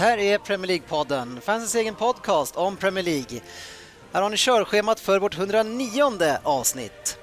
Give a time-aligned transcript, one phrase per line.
[0.00, 3.40] Här är Premier League-podden, fansens egen podcast om Premier League.
[4.12, 7.16] Här har ni körschemat för vårt 109 avsnitt.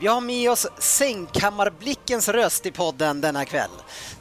[0.00, 3.70] Vi har med oss sängkammarblickens röst i podden denna kväll.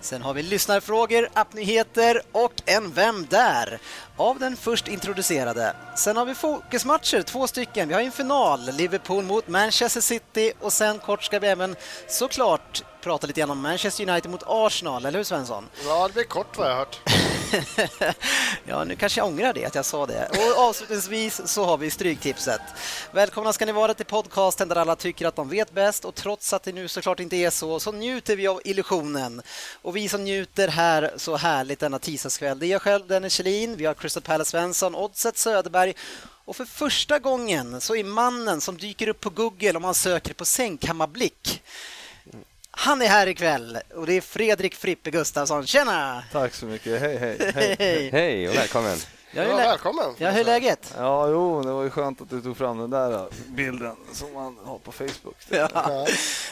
[0.02, 3.80] Sen har vi lyssnarfrågor, appnyheter och en Vem där?
[4.18, 5.76] av den först introducerade.
[5.96, 7.88] Sen har vi fokusmatcher, två stycken.
[7.88, 11.76] Vi har en final, Liverpool mot Manchester City och sen kort ska vi även
[12.10, 15.70] såklart prata lite grann om Manchester United mot Arsenal, eller hur Svensson?
[15.86, 17.00] Ja, det blir kort vad jag har hört.
[18.66, 20.30] ja, nu kanske jag ångrar det, att jag sa det.
[20.30, 22.62] Och avslutningsvis så har vi Stryktipset.
[23.12, 26.54] Välkomna ska ni vara till podcasten där alla tycker att de vet bäst och trots
[26.54, 29.42] att det nu såklart inte är så, så njuter vi av illusionen.
[29.82, 33.76] Och vi som njuter här så härligt denna tisdagskväll, det är jag själv, Dennis Kjellin,
[33.76, 35.94] vi har Crystal Palace Svensson, Oddset Söderberg
[36.46, 40.34] och för första gången så är mannen som dyker upp på Google om man söker
[40.34, 41.62] på sängkammarblick
[42.80, 45.68] han är här ikväll och det är Fredrik Frippe Gustafsson.
[45.68, 46.24] Tjena!
[46.32, 47.02] Tack så mycket.
[47.02, 47.52] Hej, hej.
[47.56, 48.98] Hej, hej och välkommen.
[49.32, 50.16] Ja, ja, välkommen.
[50.18, 50.94] Ja, hur är läget?
[50.98, 54.34] Ja, jo, det var ju skönt att du tog fram den där äh, bilden som
[54.34, 55.36] man har på Facebook.
[55.50, 56.08] Ja.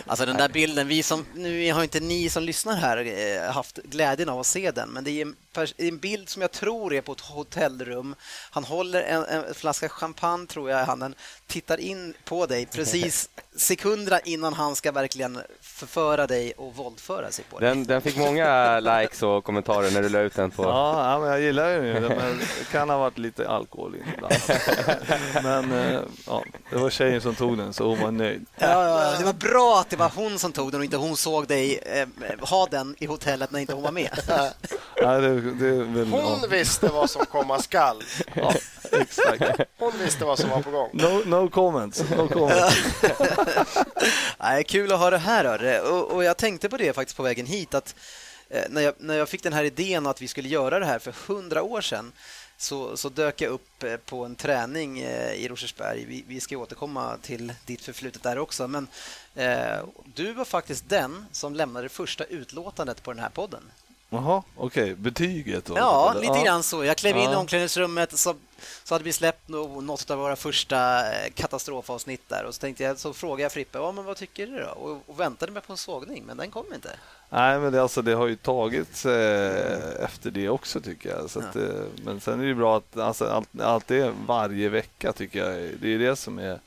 [0.05, 3.77] Alltså den där bilden, vi som, nu har inte ni som lyssnar här eh, haft
[3.77, 5.35] glädjen av att se den, men det är en,
[5.77, 8.15] en bild som jag tror är på ett hotellrum.
[8.51, 11.15] Han håller en, en flaska champagne, tror jag, i handen,
[11.47, 15.41] tittar in på dig precis sekunderna innan han ska verkligen
[15.75, 17.69] förföra dig och våldföra sig på dig.
[17.69, 20.63] Den, den fick många likes och kommentarer när du la ut den på...
[20.63, 23.99] Ja, ja men jag gillar den ju, men det kan ha varit lite alkohol i
[25.43, 28.45] Men eh, ja, det var tjejen som tog den, så hon var nöjd.
[28.57, 31.17] Ja, ja, det var bra att det var hon som tog den och inte hon
[31.17, 34.19] såg dig eh, ha den i hotellet när inte hon var med.
[34.97, 36.47] Ja, det, det väl, hon ja.
[36.49, 38.03] visste vad som komma skall.
[38.33, 38.53] Ja,
[38.91, 39.61] exakt.
[39.79, 40.89] Hon visste vad som var på gång.
[40.93, 42.03] No, no comments.
[42.17, 43.01] No comments.
[44.39, 45.45] Nej, kul att ha det här.
[45.81, 47.73] Och, och jag tänkte på det faktiskt på vägen hit.
[47.73, 47.95] att
[48.49, 50.99] eh, när jag, när jag fick den här idén att vi skulle göra det här
[50.99, 52.11] för hundra år sedan
[52.57, 56.05] så, så dök jag upp eh, på en träning eh, i Rosersberg.
[56.05, 58.67] Vi, vi ska återkomma till ditt förflutet där också.
[58.67, 58.87] Men
[59.35, 59.77] eh,
[60.15, 63.61] du var faktiskt den som lämnade det första utlåtandet på den här podden.
[64.09, 64.83] Jaha, okej.
[64.83, 64.95] Okay.
[64.95, 65.65] Betyget?
[65.65, 66.83] Då, ja, lite grann så.
[66.83, 68.35] Jag klev in i omklädningsrummet så,
[68.83, 72.99] så hade vi släppt något av våra första eh, katastrofavsnitt där och så tänkte jag,
[72.99, 74.69] så frågade jag Frippe, ja, men vad tycker du då?
[74.69, 76.89] Och, och väntade mig på en sågning, men den kom inte.
[77.29, 81.29] Nej, men det, alltså, det har ju tagits eh, efter det också tycker jag.
[81.29, 81.61] Så att, ja.
[81.61, 85.71] eh, men sen är det bra att alltså, allt, allt det varje vecka tycker jag.
[85.81, 86.59] Det är det som är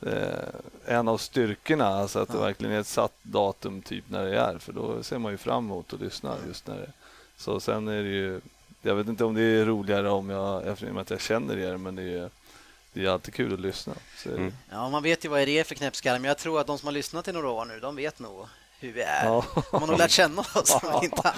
[0.00, 0.48] eh,
[0.86, 2.34] en av styrkorna, alltså att ja.
[2.34, 5.38] det verkligen är ett satt datum typ när det är, för då ser man ju
[5.38, 6.92] fram emot att lyssna just när det
[7.36, 8.40] Så sen är det ju,
[8.84, 11.96] jag vet inte om det är roligare om jag, eftersom att jag känner er, men
[11.96, 12.30] det är
[12.94, 13.94] det är alltid kul att lyssna.
[14.26, 14.52] Mm.
[14.70, 16.86] Ja, man vet ju vad det är för knäppskallar, men jag tror att de som
[16.86, 18.46] har lyssnat i några år nu, de vet nog
[18.80, 19.24] hur vi är.
[19.24, 19.44] Ja.
[19.72, 20.76] Man har nog lärt känna oss.
[21.02, 21.32] inte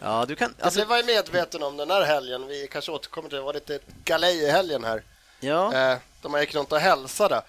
[0.00, 0.80] Ja, du kan, alltså...
[0.80, 2.46] Jag var medveten om den här helgen.
[2.46, 3.40] Vi kanske återkommer till det.
[3.42, 5.02] Det var lite galej i helgen här.
[5.40, 5.74] Ja.
[5.74, 7.42] Eh, de gick runt och hälsade.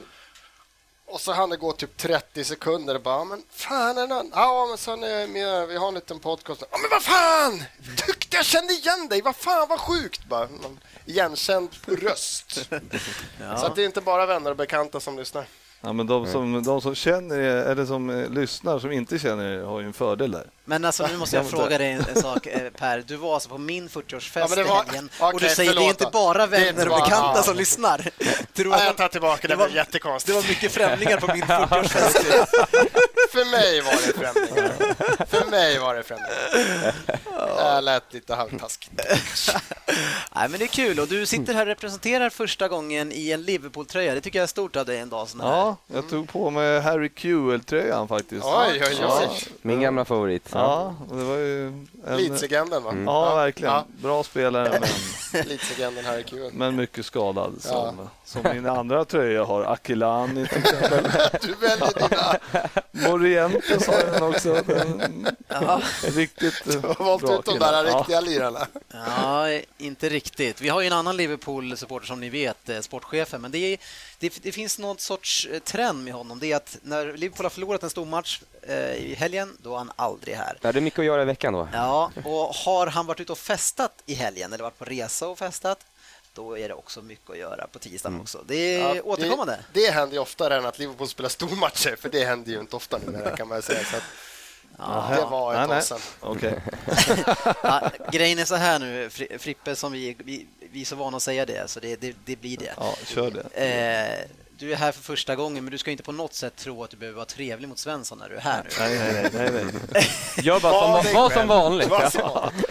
[1.11, 4.65] Och så hann det gå typ 30 sekunder och bara, men fan är det Ja,
[4.69, 6.63] men sen är med, vi har en liten podcast.
[6.71, 7.63] Ja, men vad fan!
[8.07, 9.21] Tyckte jag kände igen dig.
[9.21, 10.47] Vad fan, vad sjukt bara.
[11.05, 12.69] Igenkänd röst.
[13.41, 13.57] ja.
[13.57, 15.45] Så att det är inte bara vänner och bekanta som lyssnar.
[15.81, 19.45] Ja, men de som, de som känner er, eller som eh, lyssnar, som inte känner
[19.45, 20.49] er, har ju en fördel där.
[20.65, 23.03] Men alltså, nu måste jag fråga dig en, sak, eh, Per.
[23.07, 24.57] Du var alltså på min 40-årsfest ja, var...
[24.57, 25.83] i helgen okay, och du säger förlåt.
[25.83, 26.95] det är inte bara vänner bara...
[26.95, 27.43] och bekanta ja.
[27.43, 27.97] som lyssnar.
[28.53, 30.35] Tror ja, jag tar tillbaka det, det var jättekonstigt.
[30.35, 32.25] Det var mycket främlingar på min 40-årsfest.
[33.31, 35.25] För mig var det främlingar.
[35.25, 36.93] För mig var det främlingar.
[37.75, 38.93] Det lät lite halvtaskigt.
[40.35, 43.43] Nej, men det är kul och du sitter här och representerar första gången i en
[43.43, 44.13] Liverpool-tröja.
[44.13, 45.47] Det tycker jag är stort av dig en dag sån här.
[45.47, 48.45] Ja, jag tog på mig Harry Kewell-tröjan faktiskt.
[48.45, 49.29] Oj, oj, oj.
[49.61, 50.50] Min gamla favorit.
[50.53, 51.87] Ja, det var ju en,
[52.17, 52.93] Leeds-legenden, va?
[53.05, 53.73] Ja, verkligen.
[53.73, 53.85] Ja.
[54.01, 54.79] Bra spelare,
[55.33, 56.53] men, Leeds-legenden Harry Kewell.
[56.53, 57.53] men mycket skadad.
[57.59, 59.63] Som, som min andra tröja har.
[59.63, 61.07] Akilani till exempel.
[61.41, 62.37] Du väljer dina...
[63.09, 64.53] Morientes har jag också.
[64.67, 65.27] Den,
[66.03, 67.83] riktigt Du har valt ut de killar.
[67.83, 67.97] där Ja.
[67.99, 68.67] riktiga lirarna.
[68.93, 70.61] Ja, inte riktigt.
[70.61, 73.77] Vi har ju en annan Liverpool-supporter som ni vet, eh, sportchefen, men det, är,
[74.21, 76.39] det, det finns någon sorts eh, trend med honom.
[76.39, 79.77] Det är att när Liverpool har förlorat en stor match eh, i helgen, då är
[79.77, 80.57] han aldrig här.
[80.61, 81.67] Ja, det är mycket att göra i veckan då.
[81.73, 85.37] Ja, och har han varit ute och festat i helgen eller varit på resa och
[85.37, 85.79] festat,
[86.33, 88.43] då är det också mycket att göra på tisdagen också.
[88.47, 89.59] Det är Ja, återkommande.
[89.73, 92.75] Det, det händer ju oftare än att Liverpool spelar stormatcher, för det händer ju inte
[92.75, 93.83] ofta nu kan man säga.
[93.83, 94.03] Så att
[94.77, 95.81] det var ett nej.
[95.81, 95.99] tag sedan.
[96.19, 96.61] Okej.
[97.63, 101.17] Ja, grejen är så här nu, Fri- Frippe, som vi, vi, vi är så vana
[101.17, 102.73] att säga det, så det, det, det blir det.
[102.77, 103.65] Ja, kör det.
[103.65, 104.27] Eh,
[104.57, 106.89] du är här för första gången, men du ska inte på något sätt tro att
[106.89, 108.69] du behöver vara trevlig mot Svensson när du är här nu.
[108.79, 109.51] Nej, nej, nej.
[109.51, 110.07] nej, nej.
[110.45, 111.39] Gör bara Var som, var själv.
[111.39, 111.89] som vanligt.
[111.89, 112.65] Var som vanligt.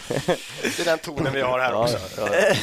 [0.63, 1.99] Det är den tonen vi har här Ja, också.
[2.17, 2.55] ja, ja.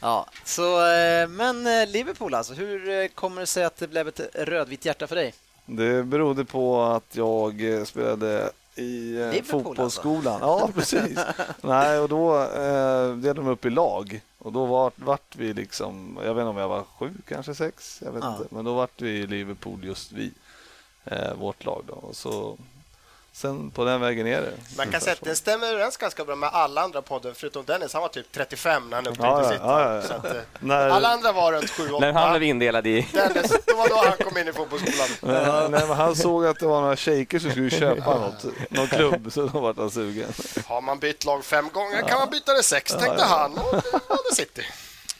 [0.00, 4.08] Ja, så, eh, men eh, Liverpool alltså, hur eh, kommer det sig att det blev
[4.08, 5.34] ett rödvitt hjärta för dig?
[5.66, 7.54] Det berodde på att jag
[7.86, 10.38] spelade i eh, fotbollsskolan.
[10.40, 11.18] Ja, precis.
[11.60, 14.20] Nej, och då eh, delade de upp i lag.
[14.38, 18.00] Och då vart, vart vi liksom, jag vet inte om jag var sju, kanske sex,
[18.04, 18.36] jag vet Ja.
[18.36, 18.54] inte.
[18.54, 20.32] Men då vart vi i Liverpool, just vi,
[21.04, 21.94] eh, vårt lag då.
[21.94, 22.56] Och så,
[23.38, 24.52] sen på den vägen är det.
[24.76, 27.92] Man kan säga att den stämmer överens ganska bra med alla andra podden, förutom Dennis.
[27.92, 29.60] Han var typ 35 när han upptäckte Ja, sitt.
[29.62, 30.14] ja, ja.
[30.16, 32.00] Att, eh, När- Alla andra var runt 7-8.
[32.00, 33.08] När han blev indelad i...
[33.12, 35.08] Dennis, det var då han kom in i fotbollsskolan.
[35.44, 38.86] Nej, nej, men han såg att det var några shejker som skulle köpa något, någon
[38.88, 40.32] klubb, så då vart han sugen.
[40.66, 43.52] Har man bytt lag fem gånger kan man byta det sex, tänkte han.
[43.58, 44.62] Och det valde City.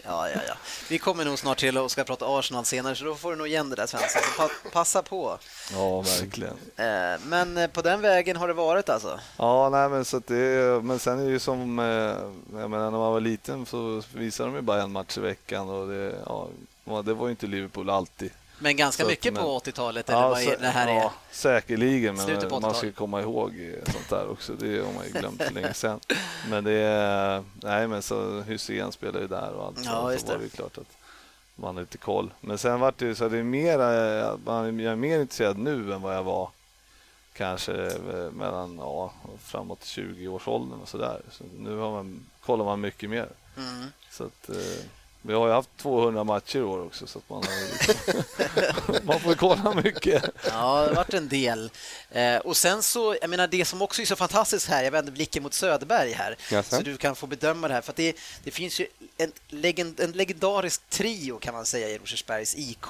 [0.09, 0.55] Ja, ja, ja.
[0.89, 3.47] Vi kommer nog snart till och ska prata Arsenal senare, så då får du nog
[3.47, 4.23] igen det där Svensson.
[4.23, 5.39] Så pa passa på.
[5.73, 6.57] Ja, verkligen.
[6.77, 9.21] Eh, men eh, på den vägen har det varit alltså?
[9.37, 11.85] Ja, nej, men, så det, men sen är det ju som, eh,
[12.61, 15.69] jag menar när man var liten så visade de ju bara en match i veckan
[15.69, 18.31] och det, ja, det var ju inte Liverpool alltid.
[18.59, 20.95] Men ganska Så att- mycket men- på 80-talet, eller vad är, det här är?
[20.95, 22.77] ja, säkerligen, men man 80-talet.
[22.77, 24.53] ska komma ihåg sånt där också.
[24.53, 26.01] Det har man ju glömt för länge sedan.
[26.51, 29.77] Men det är, nej men så Hysén spelar ju där och allt.
[29.85, 30.45] Ja, så, så var det.
[30.45, 30.97] ju klart att
[31.57, 32.31] man har lite koll.
[32.41, 35.59] Men sen vart det ju så att det är mer, eh, jag är mer intresserad
[35.59, 36.51] nu än vad jag var
[37.33, 39.13] kanske eh, mellan ja,
[39.45, 41.21] framåt 20-årsåldern och sådär.
[41.31, 43.29] Så nu har man, kollar man mycket mer.
[43.57, 43.87] Mm.
[44.11, 44.57] Så att, eh,
[45.23, 49.21] vi har ju haft 200 matcher i år också så att man, har, liksom, man
[49.21, 50.25] får kolla mycket.
[50.25, 51.71] Ja, det har varit en del.
[52.11, 55.13] Eh, och sen så, jag menar det som också är så fantastiskt här, jag vänder
[55.13, 56.77] blicken mot Söderberg här, Jaså?
[56.77, 58.87] så du kan få bedöma det här, för att det, det finns ju
[59.17, 62.87] en, legend, en legendarisk trio kan man säga i Rosersbergs IK,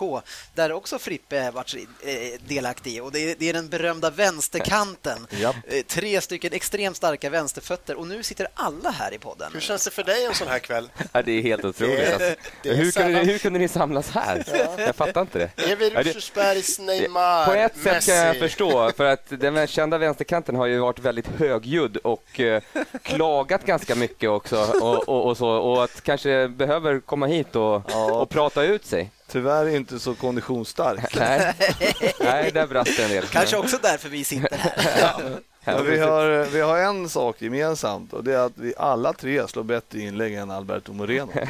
[0.54, 5.26] där också Frippe har varit eh, delaktig och det är, det är den berömda vänsterkanten.
[5.40, 5.56] Japp.
[5.69, 9.52] Eh, tre stycken extremt starka vänsterfötter, och nu sitter alla här i podden.
[9.52, 10.90] Hur känns det för dig en sån här kväll?
[11.12, 12.17] Ja, det är helt otroligt.
[12.64, 14.44] Är hur, kunde, hur kunde ni samlas här?
[14.78, 15.70] Jag fattar inte det.
[15.72, 18.40] Är vi Ja, Rosersbergs Neymar, På ett sätt kan jag Messi?
[18.40, 22.62] förstå, för att den kända vänsterkanten har ju varit väldigt högljudd och eh,
[23.02, 27.82] klagat ganska mycket också och, och, och så och att kanske behöver komma hit och,
[27.88, 28.12] Ja.
[28.12, 29.10] och prata ut sig.
[29.30, 31.16] Tyvärr inte så konditionsstark.
[31.16, 31.52] Nej,
[32.20, 33.24] Nej där brast det en del.
[33.26, 35.38] Kanske också därför vi sitter här.
[35.76, 39.48] Men vi, har, vi har en sak gemensamt och det är att vi alla tre
[39.48, 41.28] slår bättre inlägg än Alberto Moreno.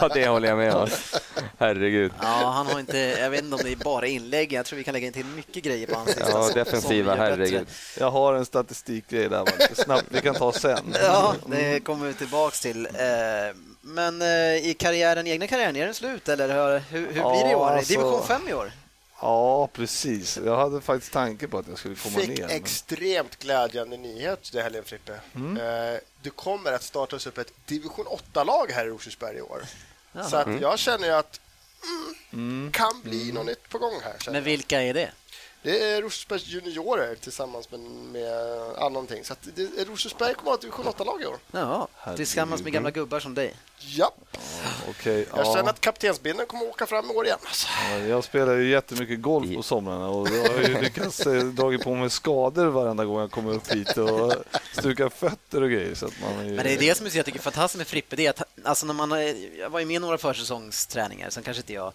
[0.00, 0.88] Ja, det håller jag med om.
[1.58, 2.12] Herregud.
[2.22, 4.84] Ja, han har inte, jag vet inte om det är bara inlägg, jag tror vi
[4.84, 6.30] kan lägga in till mycket grejer på hans lista.
[6.30, 7.30] Ja, som- defensiva, gör bättre.
[7.44, 7.66] herregud.
[7.98, 10.78] Jag har en statistikgrej där lite snabbt, vi kan ta sen.
[11.02, 12.86] Ja, det kommer vi tillbaks till.
[12.86, 12.92] Eh,
[13.80, 14.28] Men eh,
[14.70, 17.70] i karriären, egna karriären, är den slut eller hur, hur blir det i Ja, år?
[17.70, 18.72] alltså- Division 5 i år?
[19.20, 20.36] Ja, precis.
[20.44, 22.46] Jag hade faktiskt tanke på att jag skulle komma Fick ner.
[22.46, 25.12] men- extremt glädjande nyhet det helgen, Frippe.
[25.34, 29.62] Eh, Det kommer att startas upp ett division 8-lag här i Rosersberg i år.
[30.30, 31.40] Så att jag känner ju att
[32.32, 34.32] mm, kan bli något nytt på gång här.
[34.32, 35.10] Men vilka är det?
[35.66, 38.22] Det är Rosersbergs juniorer tillsammans med, med
[38.92, 39.24] någonting.
[39.24, 41.36] Så att det, Rosersberg kommer att ha ett division 8-lag i år.
[41.50, 43.54] Ja, tillsammans med gamla gubbar som dig.
[43.78, 44.12] Ja,
[44.88, 45.70] Okej, jag känner ja.
[45.70, 47.38] att kaptensbindeln kommer att åka fram i år igen.
[47.44, 47.68] Alltså.
[47.90, 51.82] Ja, Jag spelar ju jättemycket golf på somrarna och jag har ju lyckats eh, dragit
[51.82, 54.32] på mig skador varenda gång jag kommer upp hit och
[54.78, 55.94] stukat fötter och grejer.
[55.94, 56.52] Så att man ju...
[56.54, 58.86] Men det är det som jag tycker är fantastiskt med Frippe, det är att alltså
[58.86, 61.92] när man, har- jag var ju med i några försäsongsträningar, sen kanske inte jag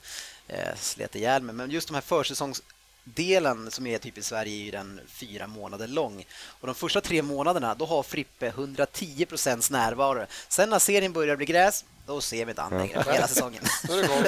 [0.48, 2.02] eh, slet ihjäl mig, men just de här
[3.06, 6.26] försäsongsdelen som är typ i Sverige är ju den fyra månader lång.
[6.62, 10.26] Och de första tre månaderna, då har Frippe 110 procents närvaro.
[10.50, 13.64] Sen när serien börjar bli gräs, då ser vi inte han längre hela säsongen.
[13.88, 14.24] Då är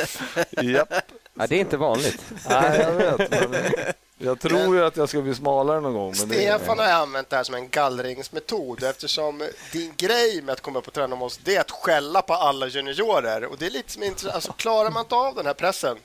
[0.51, 0.63] det.
[0.63, 0.94] Japp.
[1.36, 2.22] Ja, det är inte vanligt.
[2.50, 3.50] Nej, jag vet.
[3.50, 3.65] Men
[4.18, 6.13] Jag tror ju att jag ska bli smalare någon gång.
[6.20, 10.62] Men det, Stefan har använt det här som en gallringsmetod eftersom din grej med att
[10.62, 13.46] komma upp och träna med oss det är att skälla på alla juniorer.
[13.46, 14.36] Och det är lite som intressant.
[14.36, 15.98] Alltså, klarar man inte av den här pressen,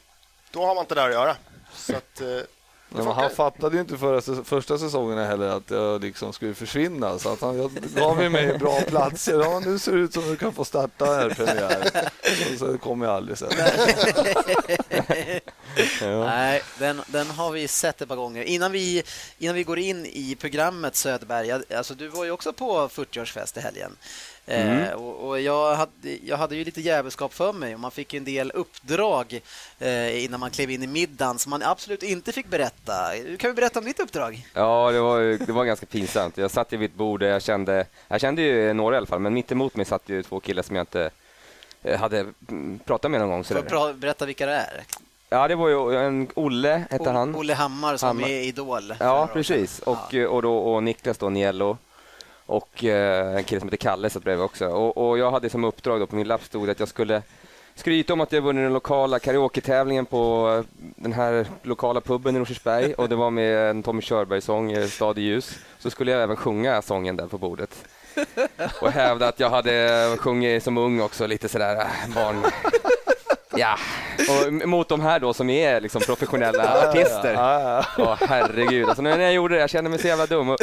[0.51, 1.37] då har man inte där att göra.
[1.75, 2.41] Så att, eh,
[2.89, 7.19] men han fattade ju inte förra, första säsongen heller att jag liksom skulle försvinna.
[7.19, 9.41] Så att han gav mig bra platser.
[9.41, 12.11] Ja, nu ser det ut som att du kan få starta här premiär.
[12.53, 13.51] Och så kommer jag aldrig sen.
[16.01, 16.25] ja.
[16.25, 18.43] Nej, den, den har vi sett ett par gånger.
[18.43, 19.03] Innan vi,
[19.39, 23.61] innan vi går in i programmet Söderberg, alltså du var ju också på 40-årsfest i
[23.61, 23.97] helgen.
[24.49, 24.83] Mm.
[24.83, 28.15] Eh, och, och jag, hade, jag hade ju lite jävelskap för mig och man fick
[28.15, 29.41] en del uppdrag
[29.79, 32.95] eh, innan man klev in i middagen som man absolut inte fick berätta.
[33.39, 34.47] Kan vi berätta om ditt uppdrag?
[34.55, 36.39] Ja, det var, det var ganska pinsamt.
[36.39, 39.21] Jag satt vid ett bord och jag kände, jag kände ju några i alla fall,
[39.21, 41.11] men mitt emot mig satt ju två killar som jag inte
[41.83, 42.27] eh, hade
[42.85, 43.45] pratat med någon gång.
[43.45, 44.83] Får berätta vilka det är?
[45.31, 47.37] Ja, det var ju en Olle, hette han.
[47.37, 48.29] Olle Hammar som Hammar.
[48.29, 48.95] är Idol.
[49.01, 49.79] Ja, precis.
[49.79, 51.79] Och, och, då, och Niklas då, Niello
[52.49, 54.69] och eh, en kille som heter Kalle satt bredvid också.
[54.69, 57.23] Och, och, jag hade som uppdrag då på min lapp stod att jag skulle
[57.75, 62.39] skryta om att jag vunnit den lokala karaoke-tävlingen på eh, den här lokala puben i
[62.39, 65.59] Rosersberg och det var med en Tommy Körberg-sång, eh, Stad i ljus.
[65.79, 67.85] Så skulle jag även sjunga sången där på bordet.
[68.81, 72.43] Och hävda att jag hade sjungit som ung också, lite sådär barn...
[73.57, 73.77] Ja,
[74.29, 77.35] och mot de här då som är liksom professionella artister.
[77.99, 80.57] Åh herregud, alltså när jag gjorde det, jag kände mig så jävla dum.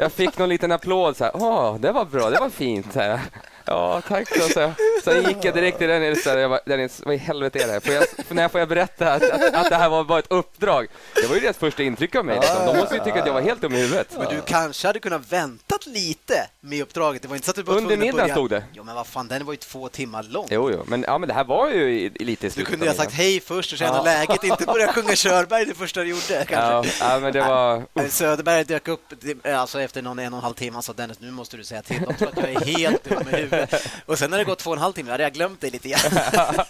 [0.00, 2.92] Jag fick någon liten applåd så här, åh, det var bra, det var fint.
[2.92, 3.20] Så här.
[3.66, 4.72] Ja, tack då, så.
[5.04, 7.80] Sen gick jag direkt till Dennis, jag bara, Dennis, vad i helvete är det här?
[7.80, 10.86] Får jag, när får jag berätta att, att, att, det här var bara ett uppdrag?
[11.14, 12.38] Det var ju deras första intryck av mig.
[12.40, 12.66] Liksom.
[12.66, 14.08] De måste ju tycka att jag var helt dum i huvudet.
[14.18, 17.22] Men du kanske hade kunnat väntat lite med uppdraget.
[17.22, 18.64] Det var inte så att du var Under middagen stod det.
[18.72, 20.46] Jo, men vad fan, den var ju två timmar lång.
[20.50, 22.96] Jo, jo, men, ja, men det här var ju lite i Du kunde ju ha
[22.96, 24.02] sagt hej först och känna ja.
[24.02, 26.44] läget, inte börja sjunga Körberg det första du gjorde.
[26.48, 27.04] Kanske.
[27.04, 27.82] Ja, men det var...
[28.08, 29.00] Söderberg dök upp
[29.44, 31.82] alltså efter någon en och en halv timme och sa Dennis, nu måste du säga
[31.82, 32.02] till.
[32.02, 33.53] De tror att jag är helt dum i huvudet.
[34.06, 35.88] Och sen när det gått två och en halv timme hade jag glömt dig lite
[35.88, 36.00] grann.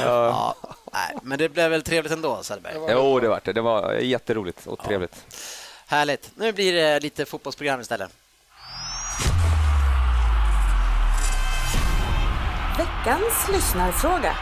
[0.00, 0.56] ja.
[0.92, 2.74] nej, men det blev väl trevligt ändå, Söderberg?
[2.88, 3.52] Jo, det var det.
[3.52, 5.14] Det var jätteroligt och trevligt.
[5.30, 5.36] Ja.
[5.86, 6.30] Härligt.
[6.34, 8.10] Nu blir det lite fotbollsprogram istället.
[12.78, 14.36] Veckans lyssnarfråga.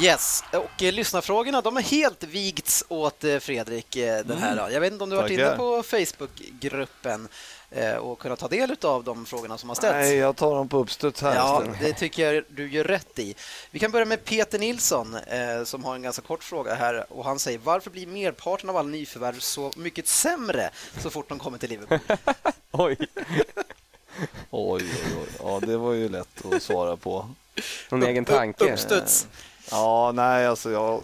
[0.00, 4.72] Yes, och eh, lyssnarfrågorna de har helt vigts åt eh, Fredrik eh, den här mm.
[4.72, 7.28] Jag vet inte om du har varit inne på Facebookgruppen
[8.00, 9.94] och kunna ta del av de frågorna som har ställts.
[9.94, 11.34] Nej, jag tar dem på uppstuds här.
[11.34, 13.34] Ja, det tycker jag du gör rätt i.
[13.70, 17.24] Vi kan börja med Peter Nilsson eh, som har en ganska kort fråga här och
[17.24, 21.58] han säger varför blir merparten av alla nyförvärv så mycket sämre så fort de kommer
[21.58, 21.98] till Liverpool?
[22.70, 22.96] oj.
[24.50, 24.82] oj, oj,
[25.20, 25.28] oj.
[25.38, 27.28] Ja, det var ju lätt att svara på.
[27.90, 28.72] Någon egen tanke?
[28.72, 29.26] Uppstuds?
[29.70, 31.02] Ja, nej, alltså jag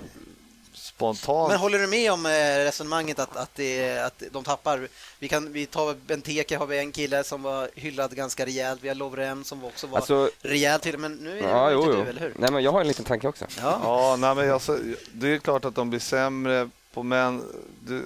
[0.97, 1.49] spontant.
[1.49, 2.31] Men håller du med om eh,
[2.65, 4.89] resonemanget att, att, det, att de tappar?
[5.19, 8.81] Vi, kan, vi tar Benteke, har vi en kille som var hyllad ganska rejält.
[8.83, 11.01] Vi har Lovren som också var alltså, rejält hyllad.
[11.01, 12.33] Men nu är det ja, inte jo, du, eller hur?
[12.37, 13.47] Nej, men jag har en liten tanke också.
[13.61, 14.79] Ja, ja nej, men alltså,
[15.13, 17.43] det är klart att de blir sämre på men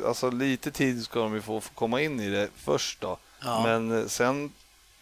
[0.06, 3.18] alltså, lite tid ska de ju få, få komma in i det först då.
[3.40, 3.62] Ja.
[3.62, 4.52] Men eh, sen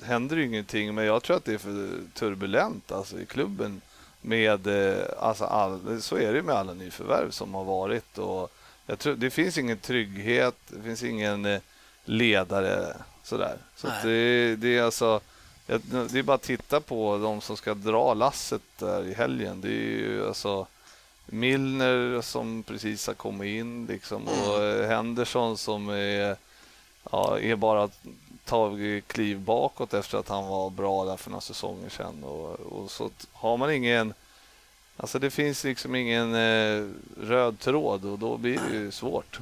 [0.02, 0.94] händer ingenting.
[0.94, 3.80] Men jag tror att det är för turbulent alltså, i klubben
[4.26, 8.18] med, eh, alltså all, så är det med alla nyförvärv som har varit.
[8.18, 8.52] Och
[8.86, 11.60] jag tror, det finns ingen trygghet, det finns ingen eh,
[12.04, 13.56] ledare sådär.
[13.76, 15.20] Så det, det, är alltså,
[15.66, 19.60] det är bara att titta på de som ska dra lasset där i helgen.
[19.60, 20.66] Det är ju alltså
[21.26, 24.88] Milner som precis har kommit in liksom, och mm.
[24.88, 26.36] Henderson som är,
[27.10, 27.88] ja, är bara
[28.46, 32.24] tagit kliv bakåt efter att han var bra där för några säsonger sedan.
[32.24, 34.14] Och, och så har man ingen...
[34.96, 36.88] Alltså det finns liksom ingen eh,
[37.20, 39.40] röd tråd och då blir det ju svårt.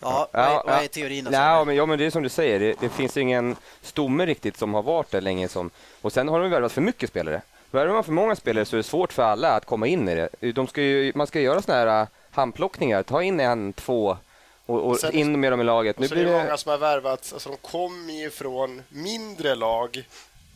[0.00, 1.28] Ja, vad är, vad är teorin?
[1.32, 4.56] Ja, men, ja, men det är som du säger, det, det, finns ingen stomme riktigt
[4.56, 5.48] som har varit där länge.
[5.48, 5.70] Som,
[6.00, 7.42] och sen har de värvat för mycket spelare.
[7.70, 10.14] Värvar man för många spelare så är det svårt för alla att komma in i
[10.14, 10.52] det.
[10.52, 14.16] De ska ju, man ska göra såna här handplockningar, ta in en, två
[14.68, 15.98] och, och sen, in med dem i laget.
[15.98, 20.04] Nu blir det många som har värvats, alltså de kommer ju från mindre lag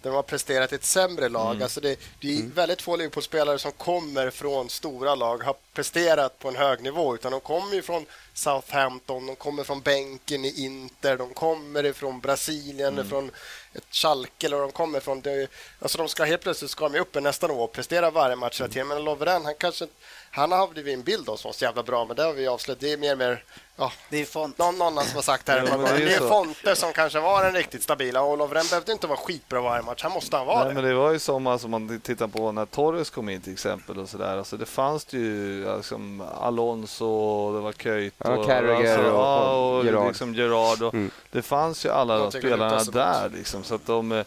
[0.02, 1.50] där de har presterat ett sämre lag.
[1.50, 1.62] Mm.
[1.62, 2.50] Alltså det, det är mm.
[2.50, 7.33] väldigt få Liverpool-spelare som kommer från stora lag har presterat på en hög nivå, utan
[7.33, 12.92] de kommer ju från Southampton, de kommer från bänken i Inter, de kommer ifrån Brasilien,
[12.92, 13.09] mm.
[13.09, 13.31] från
[13.73, 15.21] ett Schalke eller de kommer från.
[15.21, 18.61] Det, alltså de ska helt plötsligt ska de upp nästa nivå och prestera varje match
[18.61, 18.88] hela tiden.
[18.88, 19.87] Men Lovren, han kanske
[20.34, 22.80] han har blivit en bild av oss så jävla bra, men det har vi avslöjat.
[22.80, 23.44] Det är mer mer
[23.76, 24.58] Ja, det är font.
[24.58, 27.44] Någon, någon som har sagt här, ja, det, är, det är Fonte som kanske var
[27.44, 28.22] den riktigt stabila.
[28.22, 30.74] Och Lovren behövde inte vara skitbra varje match, han måste han vara Nej, det.
[30.74, 33.98] Men det var ju som alltså, man tittar på när Torres kom in till exempel
[33.98, 34.38] och så där.
[34.38, 39.78] Alltså, det fanns ju liksom Alonso, det var Köjte, Ja, och, Carragher och- ja, och
[39.78, 40.06] och Gerrard.
[40.08, 40.82] liksom Gerard.
[40.82, 41.10] Och Mm.
[41.30, 43.28] Det fanns ju alla de spelarna där.
[43.34, 44.24] Liksom, så att de, eh,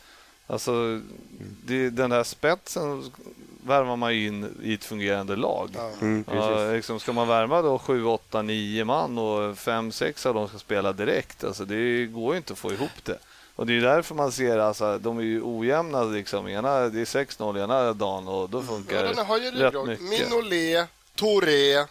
[0.47, 0.71] alltså,
[1.65, 3.11] det, den där spetsen
[3.65, 5.69] värvar man ju in i ett fungerande lag.
[5.73, 5.91] Ja.
[6.01, 6.25] Mm.
[6.33, 10.47] Ja, liksom, ska man värva då 7, 8, 9 man och 5, 6 av dem
[10.47, 13.17] ska spela direkt, alltså, det går ju inte att få ihop det.
[13.55, 16.03] Och det är därför man ser, alltså, de är ju ojämna.
[16.03, 16.47] Liksom.
[16.47, 19.87] Ena, det är 6-0 ena dagen och då funkar Ja, den har ju det rätt
[19.87, 20.29] mycket.
[20.29, 21.85] Minolet, Touré,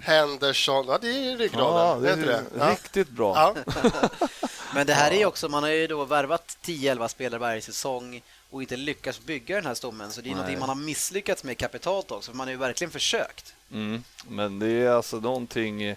[0.00, 0.86] Henderson.
[0.88, 1.76] Ja, det är ryggraden.
[1.76, 2.42] Ja, det är det?
[2.58, 2.70] Ja.
[2.70, 3.54] riktigt bra.
[3.66, 3.72] Ja.
[4.74, 8.22] Men det här är ju också, man har ju då värvat 10-11 spelare varje säsong
[8.50, 10.10] och inte lyckats bygga den här stommen.
[10.10, 10.34] Så det är Nej.
[10.34, 12.30] någonting man har misslyckats med kapitalt också.
[12.30, 13.54] för Man har ju verkligen försökt.
[13.72, 14.02] Mm.
[14.28, 15.94] Men det är alltså någonting...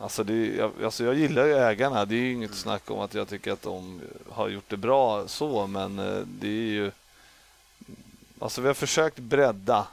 [0.00, 2.04] Alltså, det, jag, alltså jag gillar ju ägarna.
[2.04, 4.00] Det är ju inget snack om att jag tycker att de
[4.30, 6.90] har gjort det bra så, men eh, det är ju...
[8.38, 9.86] Alltså vi har försökt bredda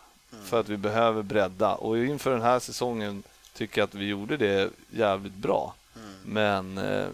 [0.45, 3.23] för att vi behöver bredda och inför den här säsongen
[3.53, 5.75] tycker jag att vi gjorde det jävligt bra.
[6.25, 7.07] Men eh,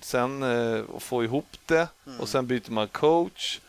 [0.00, 1.88] sen eh, få ihop det
[2.18, 3.60] och sen byter man coach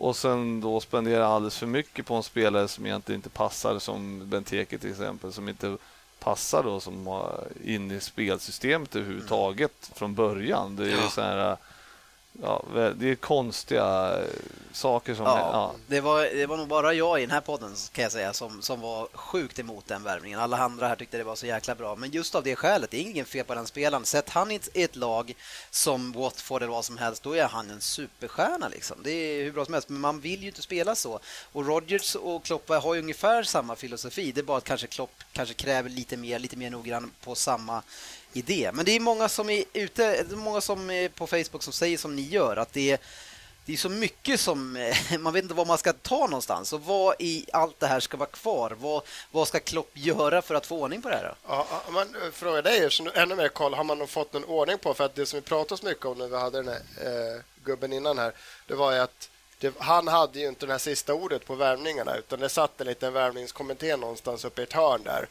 [0.00, 4.28] och sen då spendera alldeles för mycket på en spelare som egentligen inte passar som
[4.28, 5.76] Benteke till exempel som inte
[6.18, 10.76] passar då som har in i spelsystemet överhuvudtaget från början.
[10.76, 11.56] Det är ju så här,
[12.42, 12.64] ja,
[12.96, 14.26] det är konstiga eh,
[14.72, 15.24] saker som...
[15.24, 15.74] Ja, Ja.
[15.86, 18.62] Det, var, det var nog bara jag i den här podden kan jag säga som,
[18.62, 20.40] som var sjukt emot den värvningen.
[20.40, 21.96] Alla andra här tyckte det var så jäkla bra.
[21.96, 24.04] Men just av det skälet, det är ingen fel på den spelaren.
[24.04, 25.34] Sätt han i ett, i ett lag
[25.70, 28.68] som Watford eller vad som helst, då är han en superstjärna.
[28.68, 28.96] Liksom.
[29.02, 31.20] Det är hur bra som helst, men man vill ju inte spela så.
[31.52, 34.32] Och Rodgers och Klopp har ju ungefär samma filosofi.
[34.32, 37.82] Det är bara att kanske Klopp kanske kräver lite mer, lite mer noggrann på samma
[38.38, 38.70] idé.
[38.74, 42.16] Men det är många som är ute, många som är på Facebook som säger som
[42.16, 42.98] ni gör, att det är
[43.68, 46.72] det är så mycket som eh, man vet inte var man ska ta någonstans.
[46.72, 48.76] Och vad i allt det här ska vara kvar?
[48.80, 51.24] Vad, vad ska Klopp göra för att få ordning på det här?
[51.24, 51.34] Då?
[51.48, 54.78] Ja, man eh, frågar dig, eftersom du ännu mer koll, har man fått någon ordning
[54.78, 54.94] på?
[54.94, 57.42] För att det som vi pratade så mycket om när vi hade den här eh,
[57.64, 58.32] gubben innan här,
[58.66, 62.16] det var ju att det, han hade ju inte det här sista ordet på värvningarna
[62.16, 65.28] utan det satt en liten värvningskommitté någonstans uppe i ett hörn där.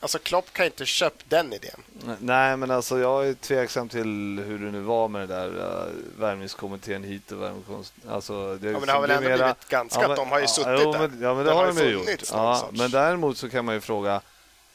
[0.00, 1.82] Alltså Klopp kan inte köpt den idén.
[2.20, 5.92] Nej, men alltså jag är tveksam till hur det nu var med det där uh,
[6.18, 8.10] värvningskommittén hit och värvningskommittén...
[8.10, 10.92] Alltså, det, Ja, men det har väl ändå blivit ganska- de har ju suttit jo,
[10.92, 10.98] där.
[11.08, 12.22] Men, ja, men det Den har de ju gjort.
[12.32, 14.20] Ja, men däremot så kan man ju fråga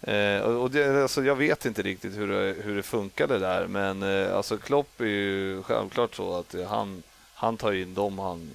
[0.03, 4.03] Eh, och det, alltså jag vet inte riktigt hur det, hur det funkade där, men
[4.03, 8.51] eh, alltså Klopp är ju självklart så att han, han tar in dem han,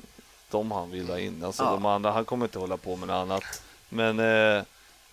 [0.50, 1.44] dem han vill ha in.
[1.44, 1.70] Alltså Ja.
[1.70, 3.62] de andra, han kommer inte hålla på med något annat.
[3.88, 4.62] Men, eh,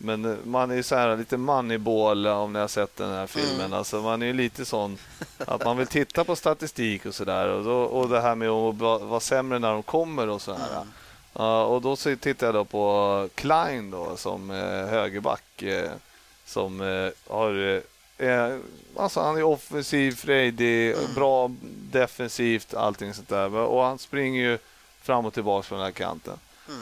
[0.03, 3.27] men eh, man är ju så här lite moneyball om ni har sett den här
[3.27, 3.59] filmen.
[3.65, 3.73] Mm.
[3.73, 4.97] Alltså man är ju lite sån
[5.37, 8.75] att man vill titta på statistik och sådär och, då- och det här med att
[8.75, 10.85] va- vara sämre när de kommer och så här.
[11.33, 15.91] Ja, och då så tittar jag då på Klein då som eh, högerback eh,
[16.45, 17.81] som eh, har
[18.17, 18.57] eh, eh,
[18.97, 21.51] alltså han är offensiv, frejdig, bra
[21.91, 23.53] defensivt, allting sånt där.
[23.55, 24.57] Och han springer ju
[25.01, 26.37] fram och tillbaka på den här kanten.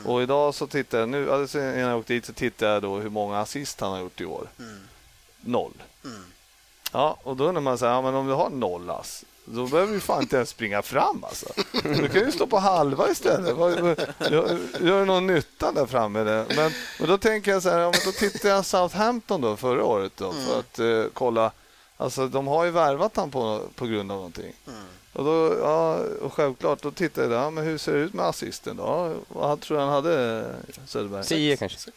[0.06, 2.98] Och idag så tittar jag, nu, alltså innan jag åkte dit så tittade jag då
[3.00, 4.48] hur många assist han har gjort i år.
[5.42, 5.74] Noll.
[6.92, 9.68] Ja, och då undrar man så här, ja, men om du har noll ass, då
[9.68, 11.54] behöver du fan inte ens springa fram alltså.
[11.84, 13.58] Du kan ju stå på halva istället.
[14.30, 16.20] Gör, du någon nytta där framme?
[16.20, 16.46] eller?
[16.56, 19.86] Men, och då tänker jag så här, ja, men då tittar jag Southampton då förra
[19.86, 21.52] året då för att eh, kolla.
[22.02, 24.54] Alltså de har ju värvat han på, på grund av någonting.
[25.14, 28.14] Och då, ja, och självklart, då tittar jag där, ja, men hur ser det ut
[28.14, 29.14] med assisten då?
[29.28, 30.46] Vad tror du han hade,
[30.86, 31.24] Söderberg?
[31.24, 31.92] Tio kanske.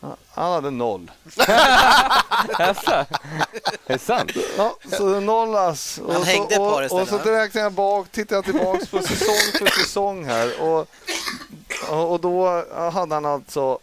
[0.00, 1.10] Ja, Han hade noll.
[2.58, 2.90] Jaså?
[2.90, 3.06] Är
[3.86, 4.32] det sant?
[4.56, 5.98] Ja, så noll ass.
[5.98, 8.86] Och Han så, hängde par och, istället, och så räknar jag bak, tittar jag tillbaka
[8.90, 10.62] på säsong för säsong här.
[10.62, 10.88] Och,
[12.12, 13.78] och då hade han alltså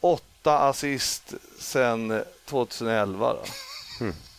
[0.00, 3.32] åtta assist sen 2011.
[3.32, 3.42] Då.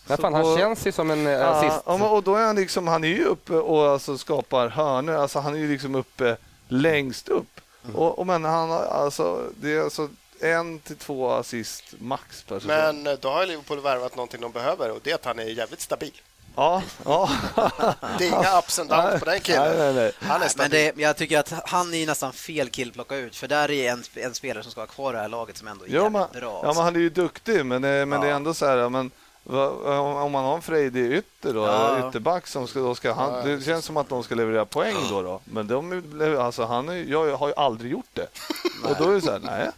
[0.08, 1.82] Ja, fan, han känns ju som en eh, assist.
[1.86, 5.14] Ja, men- och då är han liksom, han är ju uppe och alltså skapar hörnor.
[5.16, 6.38] Alltså han är ju liksom uppe
[6.68, 7.62] längst upp.
[7.84, 7.96] Mm.
[7.96, 12.56] Och, och men han har alltså, det är alltså en till två assist max per
[12.60, 12.68] säsong.
[12.76, 15.44] Men eh, då har Liverpool värvat någonting de behöver och det är att han är
[15.44, 16.22] jävligt stabil.
[16.58, 17.30] Ja, ja.
[18.18, 19.64] Det är inga ups and downs på den killen.
[19.64, 20.12] Nej, nej, nej.
[20.20, 20.72] Han är Men stabil.
[20.96, 23.92] det, jag tycker att han är nästan fel kill att plocka ut, för där är
[23.92, 25.96] en, en spelare som ska vara kvar i det här laget som ändå är Jo,
[26.04, 26.60] jävligt men, bra.
[26.64, 26.80] ja, alltså.
[26.82, 28.36] men han är ju duktig, men, det, men det är Ja.
[28.36, 28.78] ändå så här...
[28.78, 29.12] ja, Men,
[29.46, 32.10] om, man har en frejdig ytter då, Ja.
[32.10, 35.22] ytterback som ska, då ska han, det känns som att de ska leverera poäng då.
[35.22, 35.42] då.
[35.46, 38.28] Men de, alltså, han är, jag har ju aldrig gjort det.
[38.84, 39.70] Och då är det så här, nej.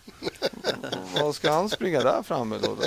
[1.21, 2.77] Vad ska han springa där framme då?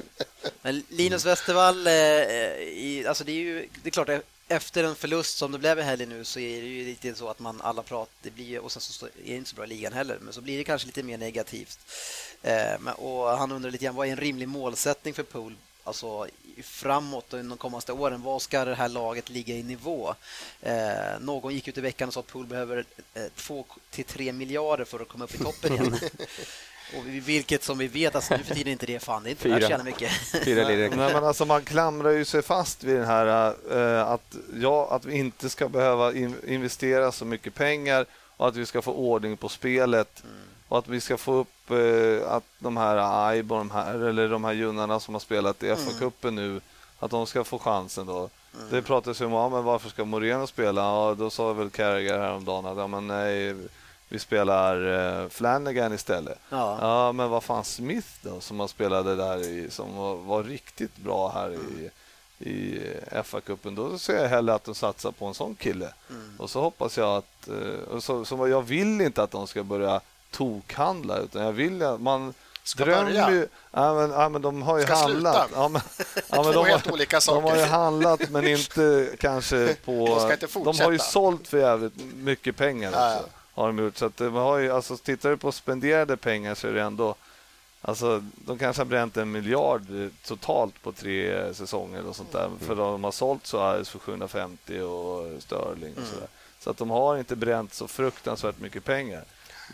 [0.62, 4.08] Men Linus Westervall, eh, i, alltså det är ju det är klart,
[4.48, 7.28] efter en förlust som det blev i helgen nu så är det ju lite så
[7.28, 9.68] att man alla pratar, det blir, och sen så är det inte så bra i
[9.68, 11.78] ligan heller, men så blir det kanske lite mer negativt.
[12.42, 16.26] Eh, men, och han undrar lite grann, vad är en rimlig målsättning för Pool alltså,
[16.62, 18.22] framåt de kommande åren.
[18.22, 20.14] Vad ska det här laget ligga i nivå?
[20.62, 20.74] Eh,
[21.20, 24.84] någon gick ut i veckan och sa att Pool behöver eh, 2 till 3 miljarder
[24.84, 25.98] för att komma upp i toppen igen.
[26.96, 29.30] och vilket som vi vet, alltså, nu för tiden är inte det fan, det är
[29.30, 29.54] inte Fyra.
[29.54, 30.12] värt så jävla mycket.
[30.44, 34.88] Fyra Nej, men alltså man klamrar ju sig fast vid den här eh, att, ja,
[34.90, 38.92] att vi inte ska behöva in, investera så mycket pengar och att vi ska få
[38.92, 40.22] ordning på spelet
[40.70, 44.44] och att vi ska få upp eh, att de här Aibo, de här, eller de
[44.44, 46.60] här junnarna som har spelat i FA-cupen nu,
[46.98, 48.28] att de ska få chansen då.
[48.70, 50.80] Det pratas ju om, ja, men varför ska Moreno spela?
[50.80, 53.56] Ja, då sa väl Carragher häromdagen att ja, men nej,
[54.08, 54.74] vi spelar
[55.22, 56.38] eh, Flanagan istället.
[56.50, 56.78] Ja.
[56.80, 60.96] Ja, men vad fan Smith då som har spelade där i, som var, var riktigt
[60.96, 61.90] bra här i,
[62.50, 62.80] i
[63.24, 63.74] FA-cupen.
[63.74, 65.92] Då ser jag hellre att de satsar på en sån kille.
[66.10, 66.32] Mm.
[66.38, 67.48] Och så hoppas jag att...
[67.48, 71.82] eh, Och så, så jag vill inte att de ska börja tokhandla utan jag vill
[71.82, 73.30] att man Ska drömmer börja?
[73.30, 73.48] ju...
[73.72, 75.34] Ja, men, ja, men de har ju Ska handlat.
[75.46, 75.60] sluta?
[75.60, 75.82] Ja, men,
[76.28, 77.66] ja, men de, har, olika de har ju saker.
[77.66, 79.92] handlat men inte kanske på...
[79.92, 83.28] De inte de har ju sålt för jävligt mycket pengar Ja, också.
[83.54, 83.96] Har de gjort.
[83.96, 87.14] Så att de har ju, alltså, tittar du på spenderade pengar så är det ändå...
[87.82, 89.82] Alltså, de kanske har bränt en miljard
[90.26, 92.46] totalt på tre säsonger och sånt där.
[92.46, 92.58] Mm.
[92.58, 96.02] För de har sålt Suarez för 750 och Sterling Mm.
[96.02, 96.28] och sådär.
[96.60, 99.24] Så att de har inte bränt så fruktansvärt mycket pengar.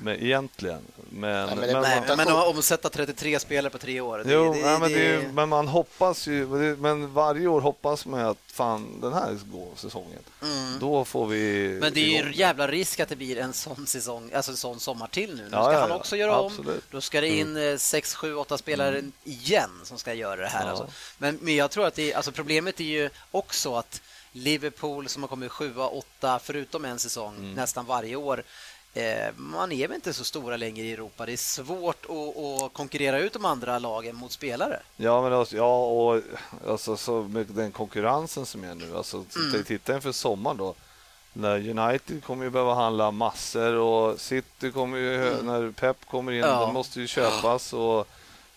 [0.02, 0.80] Men egentligen.
[1.10, 4.52] Men, Nej, men men, man- men att omsätta 33 spelare på tre år, det, Jo,
[4.52, 8.38] det, nej, men, det ju- men man hoppas ju, men varje år hoppas man att
[8.46, 10.22] fan den här går säsongen.
[10.80, 11.78] Då får vi Mm.
[11.78, 14.80] Men det är ju jävla risk att det blir en sån säsong, alltså en sån
[14.80, 15.42] sommar till nu.
[15.42, 15.96] Nu Ja, ska ja, han ja.
[15.96, 16.46] också göra om.
[16.46, 16.84] Absolut.
[16.90, 20.64] Då ska det in eh, sex, sju, åtta spelare igen som ska göra det här.
[20.64, 20.70] Ja.
[20.70, 20.86] Alltså.
[21.18, 24.00] Men, men jag tror att det, alltså problemet är ju också att
[24.32, 27.52] Liverpool som har kommit sjua, åtta, förutom en säsong, Mm.
[27.54, 28.42] nästan varje år.
[28.96, 31.26] Eh, man är väl inte så stora längre i Europa.
[31.26, 34.80] Det är svårt att, att konkurrera ut de andra lagen mot spelare.
[34.96, 36.22] Ja, men alltså, ja, och
[36.68, 38.96] alltså, så med den konkurrensen som är nu.
[38.96, 40.74] Alltså, titta, titta inför sommaren då.
[41.32, 46.38] När United kommer ju behöva handla massor och City kommer ju, när Pep kommer in,
[46.38, 46.60] Ja.
[46.60, 48.08] de måste ju köpas och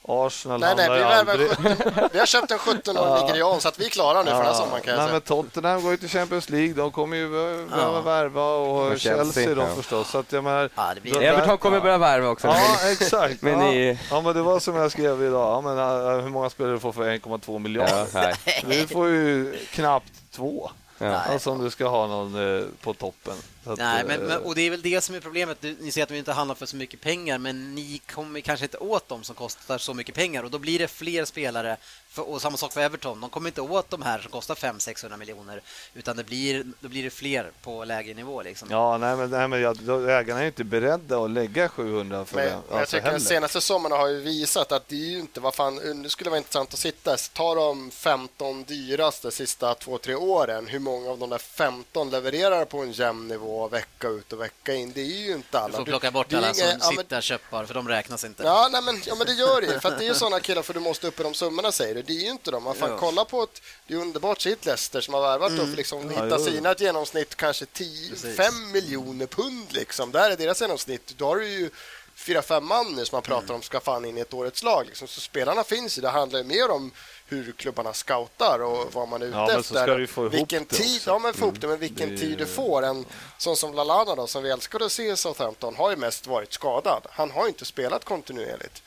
[0.08, 1.50] Arsenal Nej, nej, vi, aldrig.
[1.50, 4.46] 17, vi har köpt en 17-årig nigerian så att vi är klara nu för den
[4.46, 5.14] här sommaren kan jag Nej, säga.
[5.14, 6.74] men Tottenham går ju till Champions League.
[6.74, 8.02] De kommer ju behöva Ja.
[8.02, 10.10] värva och, Och Chelsea, Chelsea, då förstås.
[10.10, 12.48] Så att jag menar, Ja, det blir- då- Everton kommer börja värva också.
[12.48, 13.42] Ja, exakt.
[13.42, 13.60] Men ja.
[13.72, 15.42] ni- ja, men det var som jag skrev idag.
[15.52, 18.08] Ja, men, äh, hur många spelare du får för 1,2 miljarder?
[18.14, 18.32] Ja.
[18.66, 20.72] Du får ju knappt två.
[20.98, 21.16] Ja.
[21.16, 23.34] Alltså om du ska ha någon eh, på toppen.
[23.70, 25.62] Att, Nej, men, eh, men, och det är väl det som är problemet.
[25.62, 28.78] Ni säger att vi inte handlar för så mycket pengar, men ni kommer kanske inte
[28.78, 31.78] åt dem som kostar så mycket pengar och då blir det fler spelare.
[32.10, 33.22] För, och samma sak för Everton.
[33.22, 35.62] De kommer inte åt de här som kostar 500-600 miljoner,
[35.94, 38.42] utan det blir, då blir det fler på lägre nivå.
[38.42, 38.68] Liksom.
[38.72, 42.26] Ja, nej, men, nej, men jag, då, ägarna är ju inte beredda att lägga 700
[42.26, 42.52] för Men, det.
[42.52, 45.40] men jag alltså, tycker den senaste sommaren har ju visat att det är ju inte,
[45.40, 50.16] vad fan, det skulle vara intressant att sitta, ta de 15 dyraste sista två, tre
[50.16, 54.42] åren, hur många av de där 15 levererar på en jämn nivå vecka ut och
[54.42, 54.92] vecka in?
[54.94, 55.78] Det är ju inte Du alla.
[55.78, 58.24] får Du- plocka bort är alla inga- som ja, men- sitter köpbar, för de räknas
[58.24, 58.44] inte.
[58.44, 59.80] Ja, nej, men, ja, men det gör det ju.
[59.80, 61.96] För att det är ju sådana killar för du måste upp i de summorna säger
[61.96, 62.02] du.
[62.02, 62.64] Det är ju inte de.
[62.64, 65.62] Man fan kolla på ett, det är underbart sitt Leicester som har värvat Mm.
[65.72, 68.38] och liksom Ja, hitta sina ett genomsnitt kanske 10, Precis.
[68.38, 70.12] 5 miljoner pund liksom.
[70.12, 71.14] Där är deras genomsnitt.
[71.18, 71.70] Då har du ju
[72.16, 73.56] fyra, fem man nu som man pratar Mm.
[73.56, 74.86] om ska fan in i ett årets lag.
[74.88, 75.08] Liksom.
[75.08, 76.02] Så spelarna finns ju.
[76.02, 76.92] Det handlar ju mer om
[77.30, 79.76] hur klubbarna scoutar och vad man är ute Ja, men så efter.
[79.76, 81.10] ska du ju få ihop vilken det tid, också.
[81.10, 82.84] ja, men få ihop det, men vilken Det tid du får.
[82.86, 83.06] En
[83.38, 86.54] sån som Lalana då, som vi älskade att se i Southampton, har ju mest varit
[86.54, 87.08] skadad.
[87.12, 88.84] Han har ju inte spelat kontinuerligt.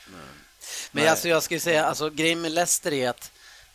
[0.93, 3.31] Men alltså, jag skulle säga, alltså, grejen med Leicester är att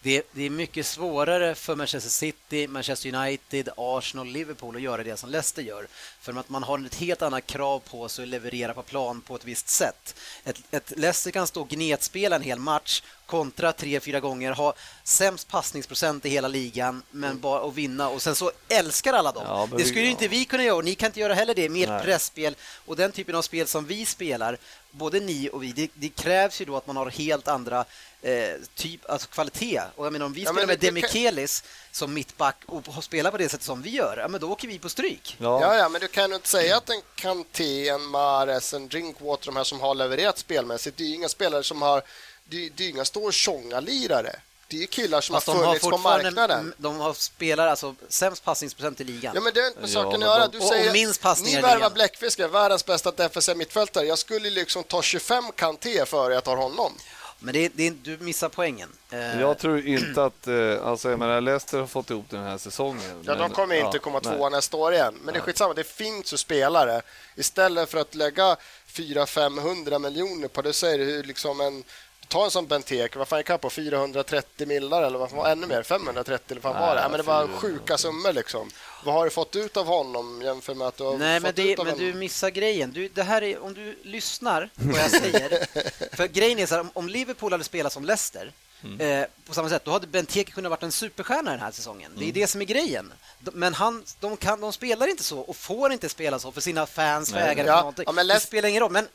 [0.08, 5.18] det, det är mycket svårare för Manchester City, Manchester United, Arsenal, Liverpool att göra det
[5.18, 5.88] som Leicester gör.
[6.22, 9.36] För att man har ett helt annat krav på sig att leverera på plan på
[9.36, 10.16] ett visst sätt.
[10.44, 14.74] Ett, ett Leicester kan stå och gnetspela en hel match, kontra tre, fyra gånger, ha
[15.04, 19.44] sämst passningsprocent i hela ligan men bara att vinna och sen så älskar alla dem.
[19.48, 21.56] Ja, det vi- skulle ju inte vi kunna göra och ni kan inte göra heller
[21.56, 22.04] det med Nej.
[22.04, 24.58] pressspel och den typen av spel som vi spelar,
[24.92, 27.86] både ni och vi, det, det krävs ju då att man har helt andra
[28.28, 29.82] eh, typ, alltså kvalitet.
[29.96, 31.48] Och jag menar om vi Ja, spelar men med det- det kan-
[31.92, 34.80] som mittback och spelar på det sättet som vi gör, ja, men då åker vi
[34.80, 35.36] på stryk.
[35.40, 35.62] Ja.
[35.62, 39.46] Ja, ja, men du kan ju inte säga att en Kanté, en Mahrez, en Drinkwater,
[39.46, 42.02] de här som har levererat spelmässigt, det är ju inga spelare som har...
[42.50, 44.36] Det, det är ju inga stor tjonga-lirare.
[44.68, 46.74] Det är ju killar som Fast har de har funnits på marknaden.
[46.78, 49.32] de har spelar alltså sämst passningsprocent i ligan.
[49.36, 50.48] Ja, men det har inte med Ja, saken att göra.
[50.48, 51.90] Du och- säger, och minst ni värvar.
[51.90, 54.06] Bläckfiskar, världens bästa defensiva mittfältare.
[54.06, 56.94] Jag skulle liksom ta 25 Kanté före jag tar honom.
[57.40, 58.90] Men det, det, du missar poängen.
[59.12, 60.48] Eh, Jag tror inte att...
[60.48, 63.24] Eh, alltså, jag menar, Leicester har fått ihop den här säsongen.
[63.26, 64.34] Ja, de men- kommer inte ja, komma nej.
[64.38, 65.16] tvåa nästa år igen.
[65.24, 67.02] Men det är skitsamma, det finns ju spelare.
[67.36, 68.58] Istället för att lägga
[68.92, 71.84] 400-500 miljoner på det, säger du hur liksom en
[72.28, 73.70] ta en sån Benteke, vad fan gick han på?
[73.70, 75.84] 430 millar eller vad fan ännu mer?
[75.84, 77.02] 530 eller vad fan var det?
[77.02, 78.70] Ja, men det var sjuka summor liksom.
[79.06, 81.66] Vad har du fått ut av honom jämfört med att du har Nej, fått men,
[81.66, 82.00] det, ut av men en...
[82.00, 82.92] du missar grejen.
[82.92, 85.66] Du, det här är, om du lyssnar på vad jag säger.
[86.16, 88.52] för grejen är så här, om, om Liverpool hade spelat som Leicester
[89.00, 92.12] eh, på samma sätt, då hade Benteke kunnat vara en superstjärna den här säsongen.
[92.18, 93.14] Det är det som är grejen.
[93.40, 96.62] De, men han, de, kan, de spelar inte så och får inte spela så för
[96.62, 98.04] sina fans, för ägare, Ja, för någonting.
[98.08, 98.92] ja, men Det Leicester- spelar ingen roll.
[98.92, 99.08] Men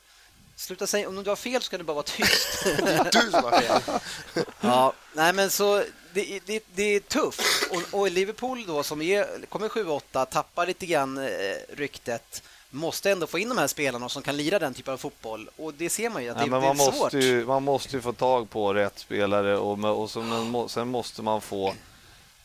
[0.57, 2.49] sluta säga, om du har fel så ska du bara vara tyst.
[3.13, 4.01] Du som har fel.
[4.61, 7.41] Ja, nej men så det, det, det är tufft.
[7.71, 11.27] Och, och Liverpool då som är, kommer 7-8, tappar lite grann eh,
[11.77, 15.51] ryktet måste ändå få in de här spelarna som kan lira den typen av fotboll.
[15.57, 17.03] Och det ser man ju att Ja, det, men det är man, svårt.
[17.03, 20.89] måste ju, man måste ju få tag på rätt spelare och, och så, men, sen
[20.89, 21.75] måste man få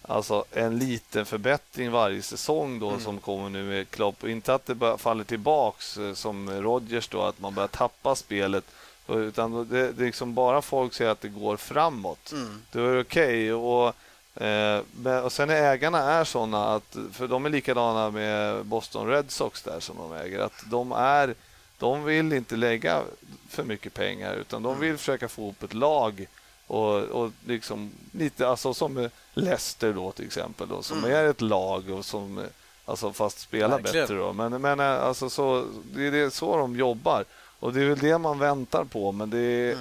[0.07, 4.23] alltså, en liten förbättring varje säsong då som kommer nu med Klopp.
[4.23, 8.63] Inte att det faller tillbaks eh, som Rodgers då, att man börjar tappa spelet.
[9.07, 12.31] Utan det, det är liksom bara folk säger att det går framåt.
[12.31, 12.61] Mm.
[12.71, 13.53] Då är det okej.
[13.53, 13.93] Och,
[14.41, 14.81] eh,
[15.23, 19.61] och sen är ägarna är såna att, för de är likadana med Boston Red Sox
[19.63, 21.35] där som de äger, att de är
[21.79, 23.03] de vill inte lägga
[23.49, 26.27] för mycket pengar utan de vill försöka få ihop ett lag
[26.67, 31.89] och, och liksom lite alltså som Leicester då till exempel då, som är ett lag
[31.89, 32.43] och som
[32.85, 34.03] alltså fast spelar Verkligen.
[34.03, 34.33] bättre då.
[34.33, 37.25] Men, men eh, alltså så det är det så de jobbar.
[37.59, 39.77] Och det är väl det man väntar på men det är,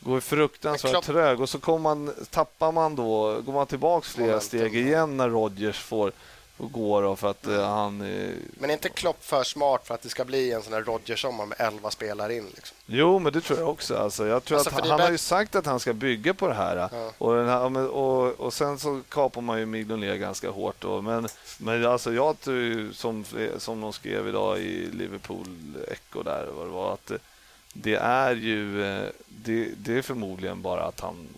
[0.00, 1.40] går fruktansvärt Klopp- trög.
[1.40, 5.78] Och så kommer man, tappar man då, går man tillbaks flera steg igen när Rodgers
[5.78, 6.12] får
[6.56, 9.94] får gå då för att eh, han eh, Men är inte Klopp för smart för
[9.94, 12.46] att det ska bli en sån här Rodgers-sommar med 11 spelare in?
[12.54, 12.76] Liksom?
[12.86, 13.96] Jo, men det tror jag också.
[13.96, 16.48] Alltså, jag tror Alltså, att han, han har ju sagt att han ska bygga på
[16.48, 16.76] det här.
[16.76, 17.12] Ja.
[17.18, 20.76] Och, här och, och sen så kapar man ju Mignolet ganska hårt.
[20.78, 21.02] Då.
[21.02, 23.24] Men, men alltså, jag tror som,
[23.58, 25.46] som de skrev idag i Liverpool
[25.88, 27.18] Echo där, vad det var, att det,
[27.72, 31.28] det är ju eh, det, det är förmodligen bara att han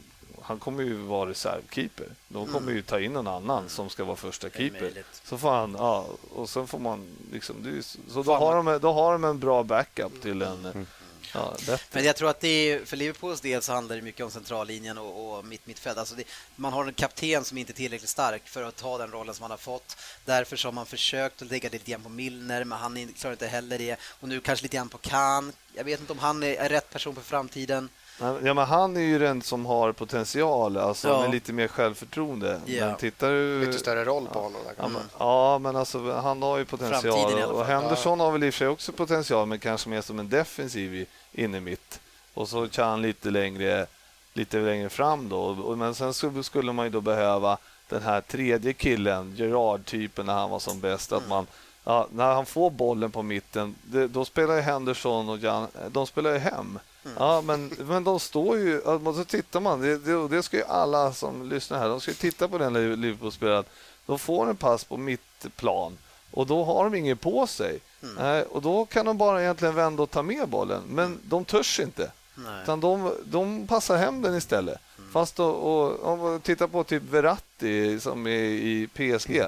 [0.47, 2.07] han kommer ju vara reservkeeper.
[2.29, 5.05] De kommer ju ta in någon annan som ska vara första keeper.
[5.25, 7.83] Så får han, ja, och sen får man liksom, det är,
[8.13, 10.87] så då har, de, då har de en bra backup till en
[11.35, 11.79] ja, bättre.
[11.93, 14.99] Men jag tror att det är, för Liverpools del så handlar det mycket om centrallinjen
[14.99, 15.99] och, och mitt mittfält.
[15.99, 16.25] Alltså det,
[16.57, 19.43] man har en kapten som inte är tillräckligt stark för att ta den rollen som
[19.43, 19.97] han har fått.
[20.25, 23.13] Därför så har man försökt att lägga det lite grann på Milner, men han är-
[23.13, 23.97] klarar inte heller det.
[24.21, 25.53] Och nu kanske lite grann på Kahn.
[25.75, 27.89] Jag vet inte om han är, är rätt person för framtiden.
[28.21, 31.21] Ja, men han är ju den som har potential, alltså Ja.
[31.21, 32.61] med lite mer självförtroende.
[32.67, 32.87] Ja.
[32.87, 33.67] Men tittar du...
[33.67, 34.61] Lite större roll på honom.
[34.79, 37.43] Ja men, ja, men alltså, han har ju potential.
[37.43, 37.65] Och.
[37.67, 40.95] Henderson har väl i och för sig också potential, men kanske mer som en defensiv
[40.95, 42.01] i- inne mitt.
[42.35, 43.87] Och så kan han lite längre,
[44.35, 45.55] lite längre fram då.
[45.77, 50.59] Men sen skulle man ju då behöva den här tredje killen, Gerard-typen, när han var
[50.59, 51.13] som bäst.
[51.13, 51.47] Att man,
[51.85, 56.07] ja, när han får bollen på mitten, det, då spelar ju Henderson och Jan, de
[56.07, 56.79] spelar ju hem.
[57.19, 58.81] Ja, men, men de står ju...
[59.15, 62.15] Så tittar man, det, det, det ska ju alla som lyssnar här, de ska ju
[62.15, 63.65] titta på den Liverpool-spelaren.
[64.07, 65.99] De får en pass på mittplan
[66.31, 67.79] och då har de inget på sig.
[68.19, 71.81] Nej, och då kan de bara egentligen vända och ta med bollen, men de törs
[71.81, 72.11] inte.
[72.35, 72.63] Nej.
[72.63, 74.79] Utan de, de passar hem den istället.
[75.13, 79.43] Fast då, och, om man tittar på typ Verratti som är i PSG.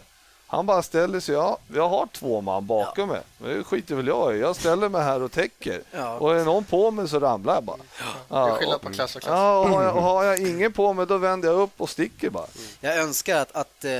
[0.51, 3.21] Han bara ställer sig, ja, jag har två man bakom mig.
[3.39, 4.41] Men det skiter väl jag i.
[4.41, 5.83] Jag ställer mig här och täcker.
[5.91, 6.19] Ja.
[6.19, 7.77] Och är någon på mig så ramlar jag bara.
[7.77, 9.33] Det är Ja, skillnad och, på klass och klass.
[9.33, 11.91] ja, och har, jag, och har jag ingen på mig då vänder jag upp och
[11.91, 12.47] sticker bara.
[12.81, 13.91] Jag önskar att, att eh,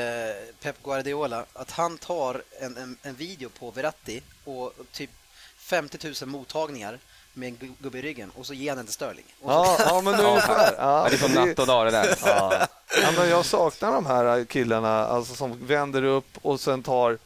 [0.63, 5.11] Pep Guardiola att han tar en, en, en video på Verratti och typ
[5.59, 6.99] 50 000 mottagningar
[7.39, 9.25] med en gu- gubbe i ryggen och så ger han den till Sterling.
[9.43, 10.75] Så, Ja, ja men ungefär.
[10.79, 12.17] Ja, Ja, det är som natt och dag det där.
[12.25, 12.67] Ja.
[13.03, 17.19] Ja, men jag saknar de här killarna alltså, som vänder upp och sen tar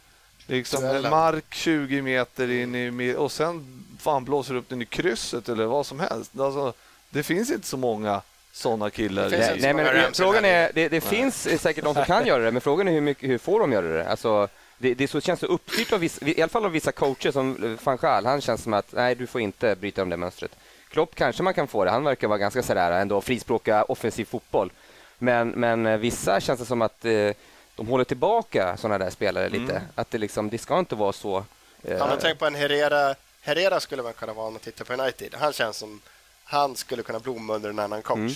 [0.47, 5.65] liksom mark 20 meter in i och sen fan blåser upp den i krysset eller
[5.65, 6.39] vad som helst.
[6.39, 6.73] Alltså,
[7.09, 8.21] det finns inte så många
[8.51, 9.23] sådana killar.
[9.23, 12.25] Det finns i- Nej, nej, men frågan är, det, det finns säkert de som kan
[12.25, 14.09] göra det, men frågan är hur, mycket, hur får de göra det?
[14.09, 14.47] Alltså,
[14.77, 17.77] det, det så, känns så uppstyrt av vissa, i alla fall av vissa coacher som
[17.83, 18.25] van Gaal.
[18.25, 20.51] Han känns som att nej, du får inte bryta om det mönstret.
[20.89, 21.91] Klopp kanske man kan få det.
[21.91, 24.71] Han verkar vara ganska sådär ändå frispråka offensiv fotboll.
[25.17, 27.29] Men, men eh, vissa känns det som att eh,
[27.75, 29.81] de håller tillbaka sådana där spelare lite.
[29.95, 31.37] Att det liksom, det ska inte vara så.
[31.83, 33.15] eh, Ja, men tänk på en Herrera.
[33.41, 35.35] Herrera skulle man kunna vara om man tittar på United.
[35.39, 36.01] Han känns som
[36.43, 38.33] han skulle kunna blomma under en annan coach Mm.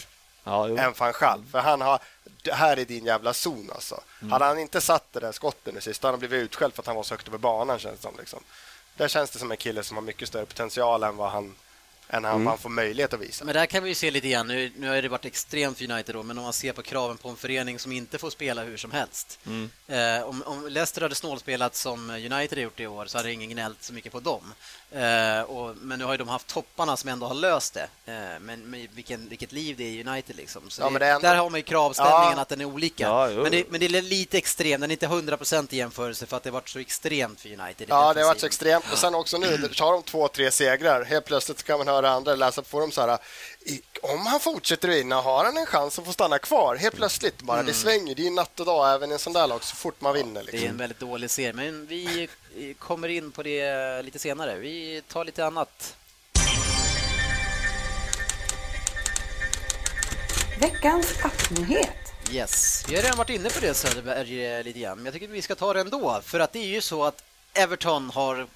[0.48, 1.44] Ja, än van Gaal.
[1.52, 2.00] För han har,
[2.44, 4.02] det här är din jävla zon alltså.
[4.32, 6.88] Hade han inte satt det där skottet nu sist, hade han blivit utskälld för att
[6.88, 8.14] han var så högt över banan känns det som.
[8.20, 8.44] Liksom.
[8.98, 11.56] Där känns det som en kille som har mycket större potential än vad han
[12.10, 12.48] än han, mm.
[12.48, 13.46] han får möjlighet att visa.
[13.46, 15.92] Men där kan vi ju se lite grann, nu, nu har det varit extremt för
[15.92, 18.64] United då, men om man ser på kraven på en förening som inte får spela
[18.64, 19.40] hur som helst.
[19.46, 19.70] Mm.
[19.88, 23.50] Eh, om, om Leicester hade snålspelat som United har gjort i år så hade ingen
[23.50, 24.54] gnällt så mycket på dem.
[24.92, 27.88] Eh, och, men nu har ju de haft topparna som ändå har löst det.
[28.06, 30.70] Eh, men, men vilken, vilket liv det är i United liksom.
[30.70, 31.28] Så ja, det, ändå...
[31.28, 32.42] Där har man ju kravställningen ja.
[32.42, 33.04] att den är olika.
[33.04, 35.38] Ja, men, det, men, det, är lite extremt, den är inte 100
[35.70, 37.88] i jämförelse för att det har varit så extremt för United.
[37.90, 38.86] Ja, det har varit så extremt.
[38.92, 41.04] Och sen också nu, har de två, tre segrar.
[41.04, 43.20] Helt plötsligt kan man höra andra läsa, får de så här
[44.02, 46.76] om han fortsätter vinna har han en chans att få stanna kvar.
[46.76, 47.60] Helt plötsligt bara.
[47.60, 47.66] Mm.
[47.66, 48.16] Det svänger.
[48.16, 50.44] Det är natt och dag även i en sån där lag så fort man vinner.
[50.44, 50.60] Liksom.
[50.60, 52.30] Det är en väldigt dålig serie, men vi
[52.80, 54.56] kommer in på det lite senare.
[54.56, 55.96] Vi tar lite annat.
[60.60, 61.90] Veckans appnyhet.
[62.32, 65.34] Yes, vi har redan varit inne på det Söderberg lite grann, men jag tycker att
[65.34, 66.22] vi ska ta det ändå.
[66.24, 68.48] För att det är ju så att Everton har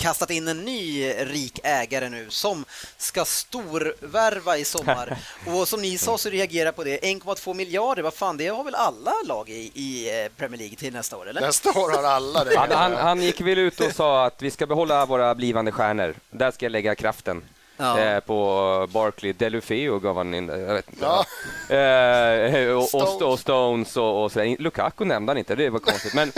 [0.00, 2.64] kastat in en ny rik ägare nu som
[2.96, 5.18] ska storvärva i sommar.
[5.46, 6.98] Och som ni sa så reagerar på det.
[6.98, 10.92] 1,2 miljarder, vad fan, det har väl alla lag i, i eh, Premier League till
[10.92, 11.28] nästa år?
[11.28, 11.40] Eller?
[11.40, 12.58] Nästa år har alla det.
[12.58, 16.14] Han, han, han gick väl ut och sa att vi ska behålla våra blivande stjärnor.
[16.30, 17.42] Där ska jag lägga kraften.
[17.76, 17.98] Ja.
[17.98, 19.32] Eh, på Barkley.
[19.32, 21.04] Delufeo gav han in jag vet inte.
[21.04, 21.76] Ja.
[21.76, 23.22] Eh, och, Stones.
[23.22, 24.56] och, Stones och, och sådär.
[24.58, 26.14] Lukaku nämnde han inte, det var konstigt.
[26.14, 26.32] Men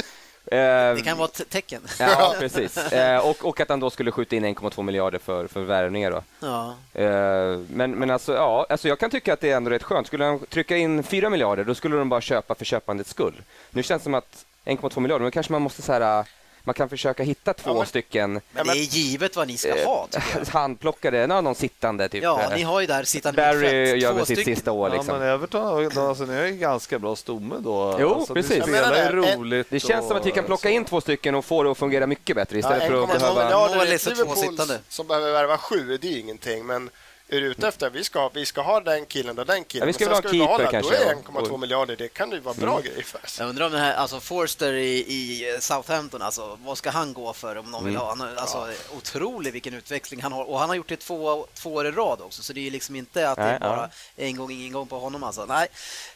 [0.57, 1.83] det kan vara ett tecken.
[1.99, 2.77] Ja, precis.
[2.77, 6.11] Eh, och, och att han då skulle skjuta in 1,2 miljarder för, för värvningar.
[6.11, 6.23] Då.
[6.41, 6.75] Ja.
[7.01, 10.07] Eh, men, men alltså, ja, alltså jag kan tycka att det är ändå rätt skönt.
[10.07, 13.43] Skulle han trycka in 4 miljarder, då skulle de bara köpa för köpandets skull.
[13.71, 16.25] Nu känns det som att 1,2 miljarder, då kanske man måste så här
[16.65, 18.41] man kan försöka hitta två ja, men, stycken...
[18.53, 20.09] Men det är givet vad ni ska eh, ha.
[20.49, 22.09] Handplockade, någon sittande.
[22.09, 22.23] Typ.
[22.23, 24.91] Ja, ni har ju där sittande Barry gör väl sitt sista år.
[24.91, 25.15] Liksom.
[25.15, 27.97] Ja, men Everton alltså, ni har ju ganska bra stomme då.
[28.01, 28.65] Jo, alltså, precis.
[28.65, 31.63] Det, roligt det känns och, som att vi kan plocka in två stycken och få
[31.63, 33.51] det att fungera mycket bättre istället ja, för att behöva...
[33.51, 36.91] Ja, Liverpool som behöver värva sju, det är ingenting, men
[37.37, 39.83] är du ute efter vi ska, vi ska ha den killen och den killen.
[39.83, 40.97] Ja, vi ska, ska ha keeper behålla, kanske.
[40.97, 42.83] Då är 1,2 miljarder, det kan ju vara bra mm.
[42.83, 43.39] grejer för oss.
[43.39, 47.33] Jag undrar om den här, alltså Forster i, i Southampton, alltså, vad ska han gå
[47.33, 48.07] för om någon vill mm.
[48.07, 48.15] ha?
[48.15, 48.97] Han, alltså, ja.
[48.97, 52.21] Otrolig vilken utveckling han har och han har gjort det två, två år i rad
[52.21, 54.25] också, så det är liksom inte att Nej, det är bara ja.
[54.25, 55.23] en gång, ingen gång på honom.
[55.23, 55.47] Alltså.
[55.47, 55.69] Nej,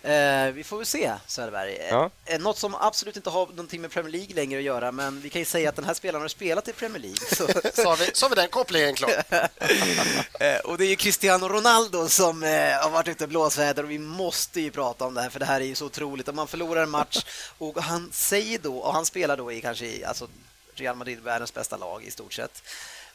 [0.03, 1.79] eh, vi får väl se, Söderberg.
[1.91, 2.11] Ja.
[2.25, 5.31] Eh, något som absolut inte har någonting med Premier League längre att göra, men vi
[5.31, 7.17] kan ju säga att den här spelaren har spelat i Premier League.
[7.17, 7.47] Så,
[7.83, 9.23] så, har, vi, så har vi den kopplingen klar.
[10.41, 12.49] eh, och det är Cristiano Ronaldo som eh,
[12.83, 15.47] har varit ute i blåsväder och vi måste ju prata om det här för det
[15.47, 16.29] här är ju så otroligt.
[16.29, 17.25] Om man förlorar en match
[17.59, 20.29] och han säger då, och han spelar då i kanske i, alltså
[20.75, 22.63] Real Madrid, världens bästa lag i stort sett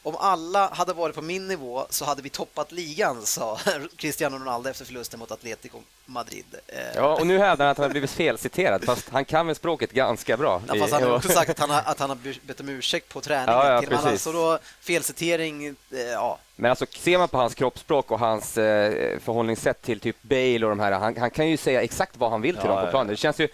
[0.04, 3.58] om alla hade varit på min nivå så hade vi toppat ligan, sa
[3.98, 6.46] Cristiano Ronaldo efter förlusten mot Atletico Madrid.
[6.68, 9.56] Eh, ja, och nu hävdar han att han har blivit felciterad, fast han kan väl
[9.56, 10.62] språket ganska bra.
[10.68, 13.14] Ja, fast han har också sagt att han har, att han har bett om ursäkt
[13.14, 13.54] på träningen.
[13.54, 14.06] Ja, ja, precis.
[14.06, 16.38] Alltså då, felcitering, eh, ja.
[16.56, 20.70] Men alltså, ser man på hans kroppsspråk och hans eh, förhållningssätt till typ Bale och
[20.70, 22.92] de här, han, han kan ju säga exakt vad han vill till ja, dem på
[22.92, 23.08] planen.
[23.08, 23.48] Det känns ju,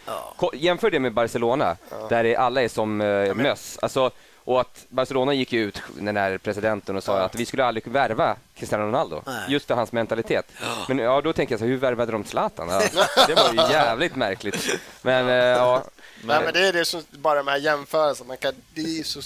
[0.54, 1.78] Jämför det med Barcelona,
[2.10, 3.80] där alla är som eh, möss.
[3.82, 4.12] Alltså,
[4.48, 7.24] och att Barcelona gick ut, den här presidenten, och sa ja.
[7.24, 9.22] att vi skulle aldrig värva Cristiano Ronaldo.
[9.26, 9.46] Nej.
[9.50, 10.52] Just för hans mentalitet.
[10.88, 12.70] Men ja, då tänker jag så hur värvade de Zlatan?
[12.70, 12.82] Ja,
[13.28, 14.80] det var ju jävligt märkligt.
[15.02, 15.84] Men, eh, ja.
[16.20, 16.28] Men...
[16.28, 18.28] Nej, men det är det som, bara de här jämförelserna.
[18.28, 19.22] Man kan, det är så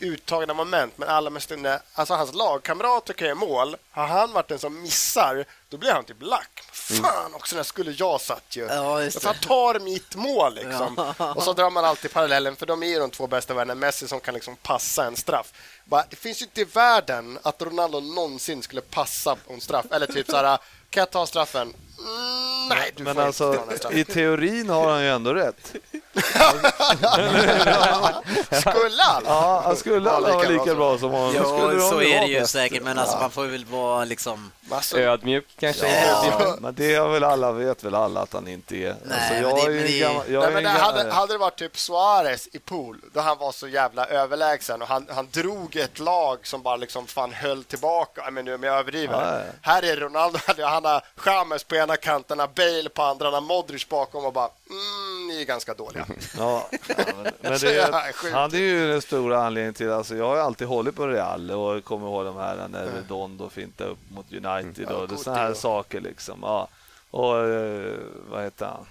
[0.00, 3.76] uttagna moment, men alla med stunder, alltså hans lagkamrater kan göra mål.
[3.90, 6.62] Har han varit den som missar, då blir han typ lack.
[6.90, 7.02] Mm.
[7.02, 8.66] Fan också, när skulle jag satt ju.
[8.66, 9.24] Ja, det.
[9.24, 11.14] Han tar mitt mål liksom.
[11.18, 11.34] Ja.
[11.34, 13.80] Och så drar man alltid parallellen, för de är ju de två bästa världarna.
[13.80, 15.52] Messi som kan liksom passa en straff.
[15.84, 19.86] Bara, det finns ju inte i världen att Ronaldo någonsin skulle passa en straff.
[19.90, 20.58] Eller typ så här,
[20.90, 21.74] kan jag ta straffen?
[22.06, 25.74] Mm, nej, du Men får alltså, inte i teorin har han ju ändå rätt.
[28.60, 29.22] skulle han?
[29.26, 31.34] Ja, han skulle alla vara lika bra som honom.
[31.36, 34.52] Jo, så är det ju säkert, men alltså, man får väl vara liksom...
[34.94, 36.06] Ödmjuk kanske?
[36.06, 38.96] Ja, men det är väl alla, vet väl alla att han inte är.
[39.04, 39.98] Nej, alltså, jag det, är det...
[39.98, 43.38] Gammal, jag Nej, men det hade, hade det varit typ Suarez i pool, då han
[43.38, 47.64] var så jävla överlägsen och han, han drog ett lag som bara liksom fan höll
[47.64, 48.30] tillbaka.
[48.30, 49.52] Men nu om jag överdriver.
[49.62, 54.24] Här är Ronaldo, han har Chamez på ena kanten, Bale på andra, har Modric bakom
[54.24, 56.06] och bara mm, ni är ganska dåliga.
[56.38, 59.90] Ja, men, men det är, han är ju den stora anledningen till...
[59.90, 63.90] Alltså jag har alltid hållit på Real och kommer ihåg de här när Redondo fintade
[63.90, 66.00] upp mot United och ja, sådana här saker.
[66.00, 66.38] Liksom.
[66.42, 66.68] Ja.
[67.10, 67.94] Och eh,
[68.30, 68.86] vad heter han?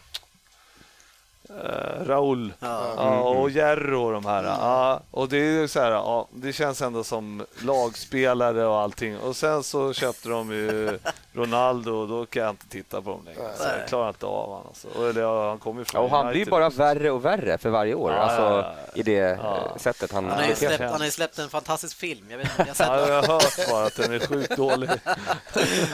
[1.49, 2.93] Uh, Raul ja.
[2.97, 3.19] ja.
[3.19, 4.43] och Jerro och de här.
[4.43, 9.17] Ja, och det är så här, ja, det känns ändå som lagspelare och allting.
[9.17, 10.99] Och sen så köpte de ju
[11.33, 13.49] Ronaldo, då kan jag inte titta på dem längre.
[13.57, 14.67] Så jag klarar inte av honom.
[14.67, 14.87] Alltså.
[14.87, 18.11] Och, eller, han kommer från och han blir bara värre och värre för varje år,
[18.11, 21.49] alltså i det eh, sättet han Han har ju släppt, han har ju släppt en
[21.49, 22.25] fantastisk film.
[22.29, 23.13] Jag vet inte om ni har sett Ja, den.
[23.13, 24.89] jag har hört bara att den är sjukt dålig.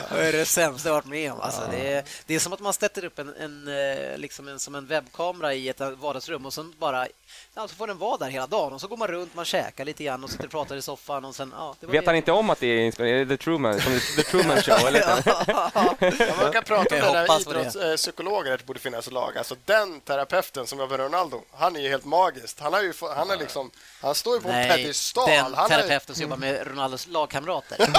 [0.10, 1.42] Det är det sämsta jag varit med om.
[1.42, 4.60] Alltså, det, är, det är som att man sätter upp en, en, eh, liksom en,
[4.60, 7.08] som en webbkamera i ett vardagsrum och sen bara
[7.54, 9.86] ja, så får den vara där hela dagen och så går man runt, man käkar
[9.86, 11.54] lite grann och sitter och pratar i soffan och sen...
[11.58, 12.10] Ja, det var Vet det.
[12.10, 13.10] han inte om att det är inspelat?
[13.10, 14.88] Är det The Truman, som The Truman Show?
[14.88, 15.02] Eller?
[15.48, 15.94] Ja,
[16.42, 19.38] man kan prata om det där idrottspsykologer att det borde finnas i lag.
[19.38, 22.60] Alltså den terapeuten som var med Ronaldo, han är ju helt magisk.
[22.60, 23.72] Han, har ju han, är liksom,
[24.02, 25.30] han står ju på en Nej, pedestal.
[25.30, 27.78] den Han terapeuten som jobbar med Ronaldos lagkamrater.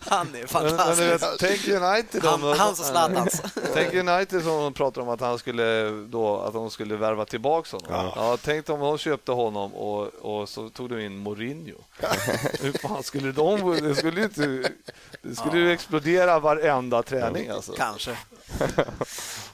[0.00, 1.22] han är Men, men fantastisk.
[1.22, 2.42] vet, tänk United om...
[2.42, 3.42] Han, hans och Zlatans.
[3.74, 5.77] Tänk United som pratar om att han skulle
[6.08, 8.12] då, att de skulle värva tillbaka honom.
[8.16, 8.38] Ja.
[8.44, 11.78] tänk om de köpte honom och, och så tog de in Mourinho.
[12.60, 13.76] Hur fan skulle de...
[13.82, 14.72] Det skulle ju inte...
[15.22, 17.72] Det skulle ju explodera varenda träning alltså.
[17.72, 18.16] Kanske.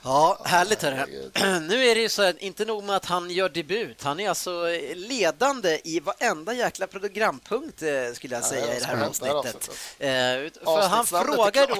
[0.03, 0.81] Ja, härligt.
[0.81, 1.29] Hörru.
[1.59, 4.29] Nu är det ju så att inte nog med att han gör debut, han är
[4.29, 4.51] alltså
[4.95, 9.69] ledande i varenda jäkla programpunkt eh, skulle jag säga i det här det här avsnittet.
[9.99, 11.75] Eh, ut- För han är frågar då,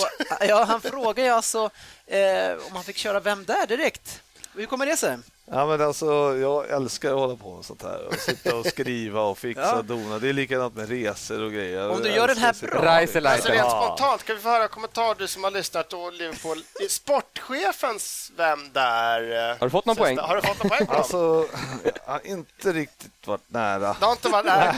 [0.47, 1.69] ja, han frågar ju alltså
[2.07, 4.21] eh, om han fick köra Vem där direkt.
[4.57, 5.17] Hur kommer det sig?
[5.51, 8.07] Ja, men alltså, jag älskar att hålla på med sånt här.
[8.07, 9.75] Och sitta och skriva och fixa Ja.
[9.77, 10.19] och dona.
[10.19, 11.89] Det är likadant med resor och grejer.
[11.89, 12.89] Om du gör den här bra.
[12.89, 16.63] Alltså rent spontant, kan vi få höra kommentar du som har lyssnat och Liverpool.
[16.89, 19.49] Sportchefens Vem där?
[19.59, 20.17] Har du fått någon poäng?
[20.17, 20.93] Har du fått någon poäng på?
[20.93, 21.47] Alltså,
[21.83, 23.95] jag har inte riktigt varit nära.
[23.99, 24.45] Det har inte varit...
[24.45, 24.75] Nej,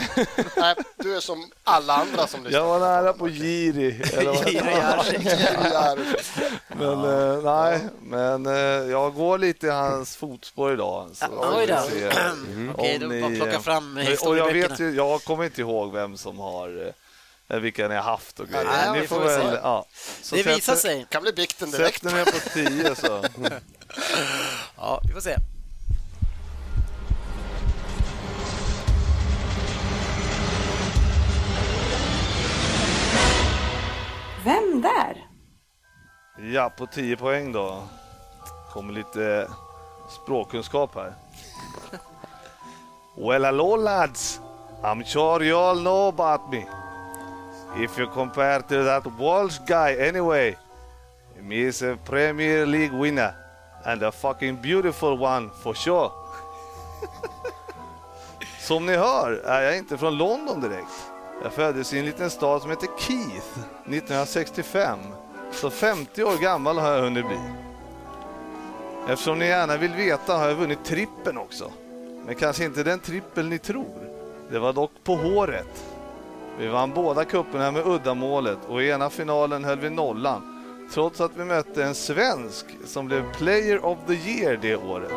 [0.56, 2.60] nej, du är som alla andra som lyssnar.
[2.60, 4.02] Jag var nära på Giri.
[4.24, 5.26] Vad Giri Jarczyk.
[5.72, 5.96] Ja.
[6.68, 7.04] Men
[7.36, 11.10] eh, nej, men eh, jag går lite i hans fotspår idag.
[11.12, 11.26] Så
[11.58, 11.82] Oj då.
[11.94, 14.68] vi får se om Okej, då ni, bara plocka fram och jag, historieböckerna.
[14.68, 16.92] vet ju, jag kommer inte ihåg vem som har
[17.48, 18.64] eh, vilka ni har haft och grejer.
[18.64, 19.84] Nej, ni vi får får väl ja.
[20.22, 21.06] Så Det visar sätter- sig.
[21.10, 22.02] kan bli bikten direkt.
[22.02, 23.24] Sätter ni er på tio så.
[24.76, 25.36] Ja, vi får se.
[34.44, 35.26] Vem där?
[36.54, 37.82] Ja, på 10 poäng då.
[38.72, 39.48] Kommer lite
[40.08, 41.14] språkkunskap här.
[43.16, 44.40] Well, hello lads.
[44.82, 46.66] I'm sure you all know about me.
[47.76, 50.56] If you compare to that Walsh guy anyway,
[51.48, 53.34] he is a Premier League winner
[53.84, 56.10] and a fucking beautiful one for sure.
[58.60, 61.10] Som ni hör är jag inte från London direkt.
[61.42, 64.98] Jag föddes i en liten stad som heter Keith 1965.
[65.52, 67.67] Så 50 år gammal har jag hunnit bli.
[69.08, 71.72] Eftersom ni gärna vill veta har jag vunnit trippen också.
[72.26, 74.10] Men kanske inte den trippel ni tror.
[74.50, 75.84] Det var dock på håret.
[76.58, 80.64] Vi vann båda cuperna med uddamålet och i ena finalen höll vi nollan.
[80.94, 85.12] Trots att vi mötte en svensk som blev Player of the Year det året.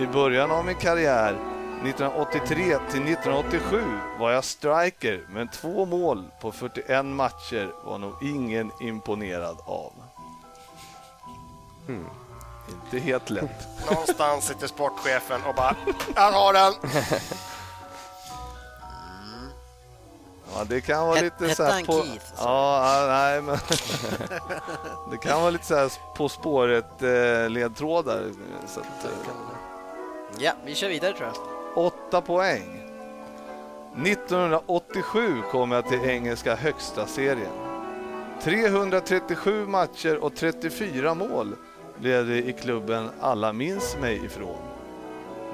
[0.00, 1.36] I början av min karriär
[1.84, 3.82] 1983 till 1987
[4.18, 9.92] var jag striker, men två mål på 41 matcher var nog ingen imponerad av.
[11.86, 12.21] Hmm.
[12.68, 13.86] Inte helt lätt.
[13.90, 15.76] Någonstans sitter sportchefen och bara,
[16.14, 16.72] jag har den.
[20.54, 21.92] Ja, det kan vara lite så här han på...
[22.02, 22.26] Keith?
[22.38, 23.56] Ja, nej men...
[25.10, 28.24] det kan vara lite så här På spåret eh, ledtrådar.
[28.66, 29.10] Så att, eh,
[30.38, 31.86] Ja, vi kör vidare tror jag.
[31.86, 32.88] Åtta poäng.
[34.06, 37.52] 1987 kom jag till engelska högsta serien.
[38.42, 41.56] 337 matcher och 34 mål
[42.02, 44.62] blev det i klubben alla minns mig ifrån.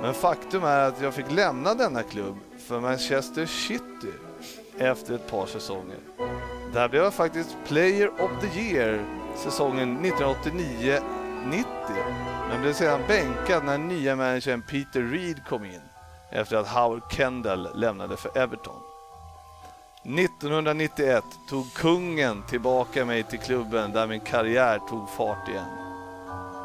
[0.03, 2.37] Men faktum är att jag fick lämna denna klubb
[2.67, 4.13] för Manchester City
[4.79, 5.99] efter ett par säsonger.
[6.73, 9.05] Där blev jag faktiskt Player of the Year
[9.37, 11.03] säsongen 1989-90
[12.49, 15.81] men blev sedan bänkad när nya managern Peter Reed kom in
[16.31, 18.81] efter att Howard Kendall lämnade för Everton.
[20.03, 25.88] 1991 tog kungen tillbaka mig till klubben där min karriär tog fart igen.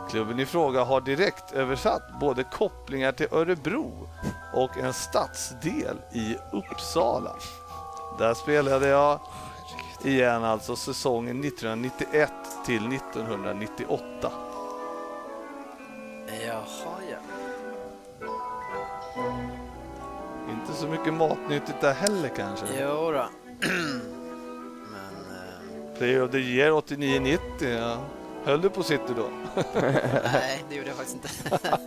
[0.10, 4.10] Klubben i fråga har direkt översatt både kopplingar till Örebro
[4.54, 7.36] och en stadsdel i Uppsala.
[8.20, 9.20] Där spelade jag
[10.04, 12.32] igen alltså säsongen 1991
[12.66, 14.32] till 1998.
[16.48, 16.64] Jaha,
[17.10, 17.18] ja.
[20.50, 22.66] Inte så mycket matnyttigt där heller kanske.
[22.80, 23.26] Jo då.
[24.92, 25.16] Men...
[25.32, 27.40] Eh, Player of the year 89-90.
[27.60, 27.98] Ja.
[28.46, 29.30] Höll du på City då?
[30.24, 31.60] nej, det gjorde jag faktiskt inte.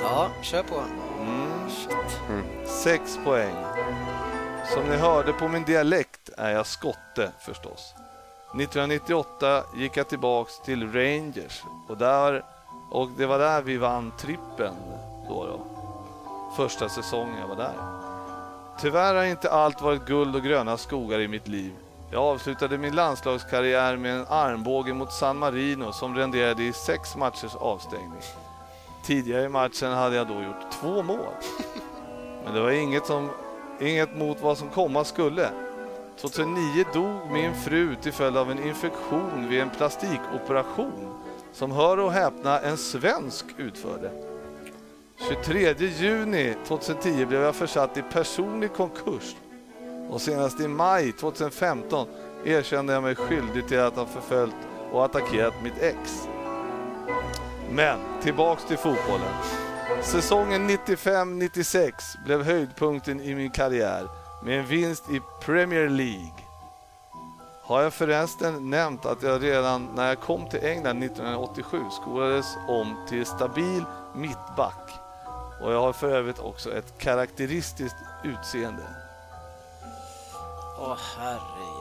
[0.00, 0.82] Ja, kör på.
[2.66, 3.54] Sex poäng.
[4.74, 7.94] Som ni hörde på min dialekt är jag skotte förstås.
[8.54, 12.44] 1998 gick jag tillbaks till Rangers och, där,
[12.90, 14.74] och det var där vi vann trippen
[15.28, 15.66] då, då.
[16.56, 18.07] Första säsongen jag var där.
[18.80, 21.72] Tyvärr har inte allt varit guld och gröna skogar i mitt liv.
[22.10, 27.54] Jag avslutade min landslagskarriär med en armbåge mot San Marino som renderade i sex matchers
[27.54, 28.20] avstängning.
[29.04, 31.34] Tidigare i matchen hade jag då gjort två mål.
[32.44, 33.30] Men det var inget, som,
[33.80, 35.48] inget mot vad som komma skulle.
[36.20, 41.14] 2009 dog min fru till följd av en infektion vid en plastikoperation
[41.52, 44.27] som hör och häpna en svensk utförde.
[45.26, 49.36] 23 juni 2010 blev jag försatt i personlig konkurs
[50.10, 52.08] och senast i maj 2015
[52.44, 54.56] erkände jag mig skyldig till att ha förföljt
[54.92, 56.28] och attackerat mitt ex.
[57.70, 59.34] Men tillbaks till fotbollen.
[60.02, 61.92] Säsongen 95-96
[62.24, 64.08] blev höjdpunkten i min karriär
[64.44, 66.32] med en vinst i Premier League.
[67.62, 72.96] Har jag förresten nämnt att jag redan när jag kom till England 1987 skolades om
[73.08, 75.07] till stabil mittback
[75.60, 78.82] och jag har för övrigt också ett karaktäristiskt utseende.
[80.80, 81.74] Åh, herregud.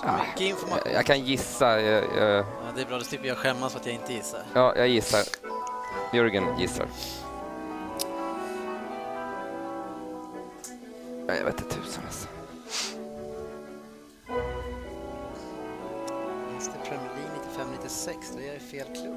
[0.00, 0.78] Så mycket information.
[0.84, 1.80] Jag, jag kan gissa.
[1.80, 2.44] Jag, jag, Ja,
[2.74, 4.42] det är bra, då slipper jag skämmas för att jag inte gissar.
[4.54, 5.22] ja, jag gissar.
[6.12, 6.86] Jörgen gissar.
[11.26, 12.28] Nej, Jag vet inte tusan alltså.
[17.86, 19.14] 96, då är jag i fel klubb.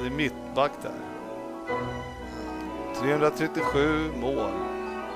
[0.00, 0.92] Det är mittback där.
[3.00, 4.50] 337 mål.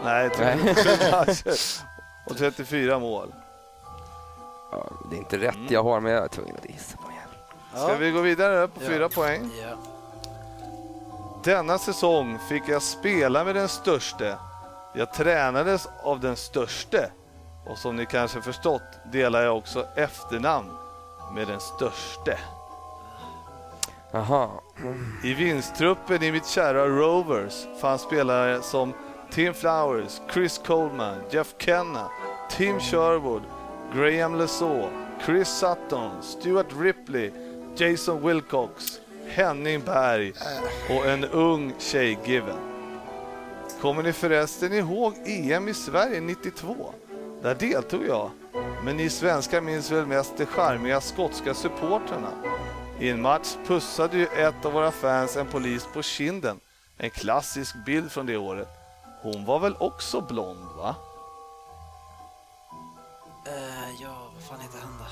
[0.04, 1.56] Nej, 337 matcher
[2.26, 3.34] och 34 mål.
[4.72, 5.66] Ja, det är inte rätt mm.
[5.70, 7.22] jag har, men jag är tvungen att gissa på igen.
[7.74, 7.98] Ska ja.
[7.98, 8.88] vi gå vidare på ja.
[8.88, 9.50] fyra poäng?
[9.62, 9.76] Ja.
[11.44, 14.36] Denna säsong fick jag spela med den störste.
[14.94, 17.10] Jag tränades av den störste.
[17.64, 18.82] Och som ni kanske förstått
[19.12, 20.70] delar jag också efternamn
[21.34, 22.38] med den störste.
[24.10, 24.50] Jaha.
[25.24, 28.92] I vinstruppen i mitt kära Rovers fanns spelare som
[29.30, 32.10] Tim Flowers, Chris Coleman, Jeff Kenna,
[32.50, 33.42] Tim Sherwood,
[33.94, 34.88] Graham Lesaw,
[35.24, 37.30] Chris Sutton, Stuart Ripley,
[37.76, 40.32] Jason Wilcox, Henning Berg
[40.90, 42.58] och en ung Shay Given.
[43.80, 46.94] Kommer ni förresten ihåg EM i Sverige 92?
[47.42, 48.30] Där deltog jag.
[48.84, 52.30] Men ni svenskar minns väl mest de charmiga skotska supportrarna.
[52.98, 56.60] I en match pussade ju ett av våra fans en polis på kinden.
[56.96, 58.68] En klassisk bild från det året.
[59.22, 60.94] Hon var väl också blond, va?
[63.46, 65.04] Eh, ja, vad fan heter han då?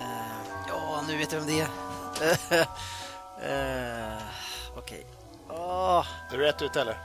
[0.00, 1.68] Eh, ja, nu vet jag vem det är.
[4.12, 4.18] uh,
[4.78, 5.06] Okej.
[5.50, 6.98] Åh, Är du rätt ute eller?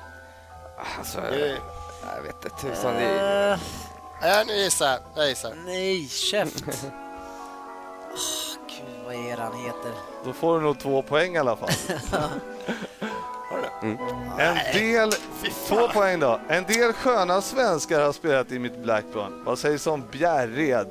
[0.97, 1.62] Alltså, Det-
[2.16, 2.93] jag vet inte tusan.
[2.93, 3.60] Det är, eh,
[4.22, 4.99] Nej, nu gissar jag.
[5.16, 5.54] Jag gissar.
[5.66, 6.64] nej, käft.
[6.68, 9.91] Åh, Gud, vad är han heter?
[10.26, 11.70] Då får du nog två poäng i alla fall.
[13.82, 14.43] Det?
[14.43, 15.12] En del,
[15.68, 16.39] två poäng då.
[16.47, 19.43] En del sköna svenskar har spelat i mitt Blackburn.
[19.45, 20.88] Vad sägs om Bjärred,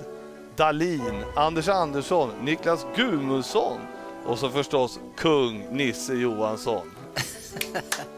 [0.56, 3.78] Dalin, Anders Andersson, Niklas Gudmundsson
[4.26, 6.90] och så förstås kung Nisse Johansson.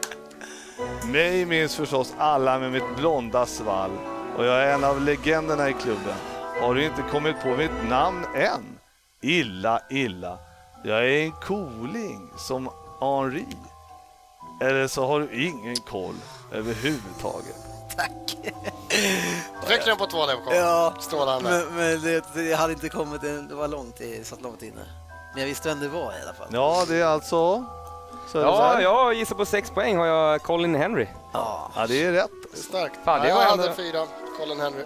[1.14, 3.90] Mig minns förstås alla med mitt blonda svall
[4.38, 6.14] och jag är en av legenderna i klubben.
[6.60, 8.78] Har du inte kommit på mitt namn än?
[9.22, 10.38] Illa, illa.
[10.84, 13.46] Jag är en cooling som Henri.
[14.60, 16.14] Eller så har du ingen koll
[16.52, 17.56] överhuvudtaget.
[19.66, 21.50] Tryck den på två där på Ja, Strålande.
[21.50, 24.82] men, men det, det hade inte kommit, det var långt, det satt långt inne.
[25.32, 26.48] Men jag visste vem det var i alla fall.
[26.50, 27.64] Ja, det är alltså...
[28.26, 31.06] Så ja, jag gissar på sex poäng har jag Colin Henry.
[31.32, 31.70] Ja.
[31.76, 32.30] ja, det är rätt.
[32.54, 32.98] Starkt.
[33.04, 34.06] Fan, det ja, var jag hade fyra.
[34.38, 34.84] Colin Henry.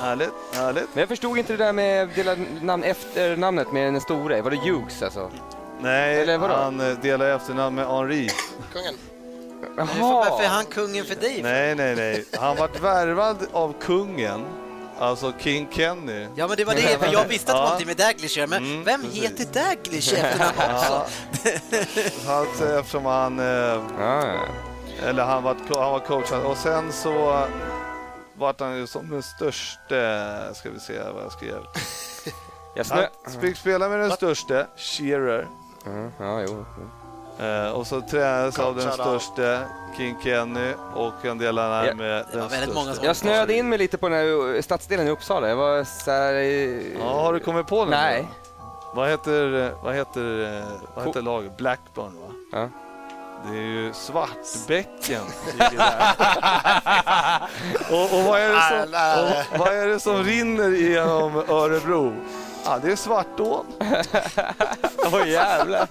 [0.00, 0.88] Härligt, härligt.
[0.92, 4.42] Men jag förstod inte det där med dela namn efter namnet med den store.
[4.42, 5.30] Var det Hughes alltså?
[5.80, 6.54] Nej, Eller vadå?
[6.54, 8.30] han eh, delar efternamn med Henri.
[8.72, 8.94] Kungen.
[9.76, 11.40] Varför, varför är han kungen för dig?
[11.42, 12.24] Nej, nej, nej.
[12.38, 14.44] Han vart värvad av kungen,
[15.00, 16.26] alltså King Kenny.
[16.34, 18.52] Ja men det var det, för jag visste att det var någonting med Daglish men
[18.64, 19.22] Mm, vem precis.
[19.22, 21.06] heter Daglish efternamn också?
[22.30, 23.38] Alltså, eftersom han...
[23.38, 23.46] Eh,
[23.98, 24.40] Ja, ja.
[25.08, 26.42] eller han var, han var coachad.
[26.42, 27.44] Och sen så
[28.34, 30.54] vart han ju som den största...
[30.54, 31.58] Ska vi se vad jag skrev.
[32.74, 32.84] Jag.
[33.24, 35.48] Han fick spela med den största, Shearer.
[35.84, 36.64] Ja, ja, jo.
[37.40, 39.58] Eh, och så tränades av den största,
[39.96, 43.06] King Kenny, och han delade Ja, med det var den största.
[43.06, 45.48] Jag snöade in mig lite på den här stadsdelen i Uppsala.
[45.48, 46.32] Jag var så här,
[46.98, 47.90] Ja, har du kommit på den?
[47.90, 48.28] Nej.
[48.94, 50.64] Vad heter, vad heter,
[50.94, 51.56] vad heter laget?
[51.56, 52.28] Blackburn va?
[52.52, 52.68] Ja.
[53.46, 55.22] Det är ju Svartbäcken.
[55.52, 56.12] ligger där.
[57.90, 59.44] och, och, vad är det som, Nej, nej.
[59.52, 62.14] och vad är det som rinner genom Örebro?
[62.64, 63.66] Ja, det är Svartån.
[65.12, 65.86] Åh jävlar.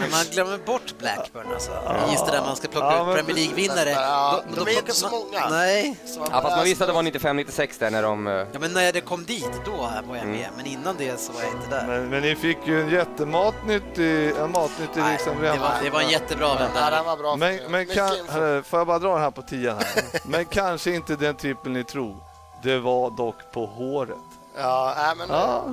[0.00, 1.70] Men man glömmer bort Blackburn alltså.
[2.12, 3.90] Just det där man ska plocka Ja, ut Premier League-vinnare.
[3.90, 5.48] Ja, de då är inte så många.
[5.50, 5.96] Nej.
[6.06, 8.26] Så Ja, fast man visste att det var 95-96 där när de...
[8.26, 10.30] eh, Ja, men när det kom dit, då var jag Mm.
[10.30, 10.48] med.
[10.56, 11.86] Men innan det så var jag inte där.
[11.86, 16.00] Men, men ni fick ju en jättematnyttig, en matnyttig Nej, liksom det, var, det var
[16.00, 17.36] en jättebra vän Ja, var bra.
[17.36, 20.04] Men, men kan, hörru, får jag bara dra den här på tian här?
[20.24, 22.16] Men kanske inte den trippeln ni tror.
[22.62, 24.16] Det var dock på håret.
[24.58, 25.64] Ja, nej, men Ja,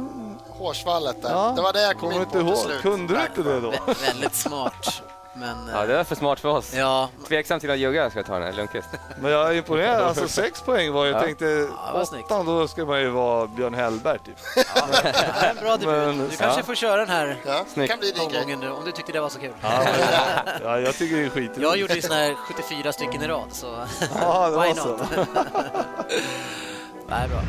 [0.49, 1.29] hårsvallet där.
[1.31, 1.53] ja.
[1.55, 2.65] Det var det jag kom Kommer in du på inte till ihåg?
[2.65, 2.81] slut.
[2.81, 3.71] Kunde du inte det då?
[3.71, 5.01] Vä- väldigt smart.
[5.38, 5.69] Men...
[5.73, 6.73] Ja, eh, det var för smart för oss.
[6.73, 8.88] Ja, Tveksam till att Jugga ska ta den, här, Lundqvist.
[9.19, 10.01] Men jag är imponerad.
[10.03, 11.21] Alltså sex poäng var jag Ja.
[11.21, 12.25] tänkte det var snyggt.
[12.31, 14.36] åttan då ska man ju vara Björn Hellberg typ.
[14.75, 14.88] ja,
[15.49, 15.88] en bra debut.
[15.88, 16.65] Men- Du kanske ja.
[16.65, 17.91] får köra den här Ja, Snyggt.
[17.91, 18.38] kan bli din grej.
[18.41, 19.53] omgången nu, om du tyckte det var så kul.
[20.63, 21.51] Ja, jag tycker det är skit.
[21.57, 23.67] Jag gjorde ju såna här 74 stycken i rad, så
[24.21, 24.88] Ja, det why var så.
[24.88, 25.01] not?
[27.09, 27.39] Nej, bra.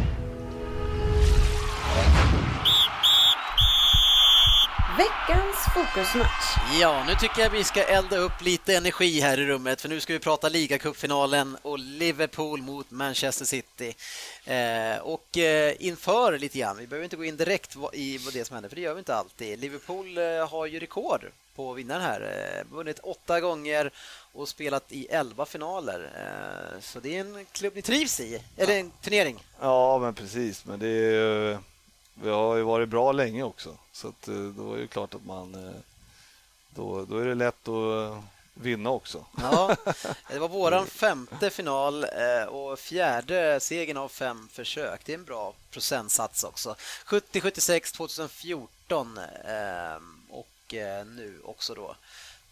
[4.98, 6.56] Veckans fokusmatch.
[6.80, 10.00] Ja, nu tycker jag vi ska elda upp lite energi här i rummet för nu
[10.00, 13.94] ska vi prata ligacupfinalen och Liverpool mot Manchester City.
[14.44, 18.44] Eh, och eh, inför lite grann, vi behöver inte gå in direkt i vad det
[18.44, 19.60] som händer för det gör vi inte alltid.
[19.60, 21.24] Liverpool eh, har ju rekord
[21.56, 23.90] på vinnaren här, eh, vunnit åtta gånger
[24.32, 26.10] och spelat i elva finaler.
[26.16, 29.44] Eh, så det är en klubb ni trivs i, eller en turnering.
[29.60, 30.64] Ja, men precis.
[30.64, 31.58] Men det är ju,
[32.22, 33.76] vi har ju varit bra länge också.
[33.92, 35.54] Så att, eh, då är det klart att man...
[35.54, 35.80] Eh,
[36.70, 38.22] då, då är det lätt att eh,
[38.54, 39.24] vinna också.
[39.40, 39.76] Ja,
[40.28, 42.06] det var våran femte final
[42.48, 45.00] och fjärde segern av fem försök.
[45.04, 46.76] Det är en bra procentsats också.
[47.06, 49.18] 70-76 2014
[50.30, 50.74] och
[51.06, 51.96] nu också då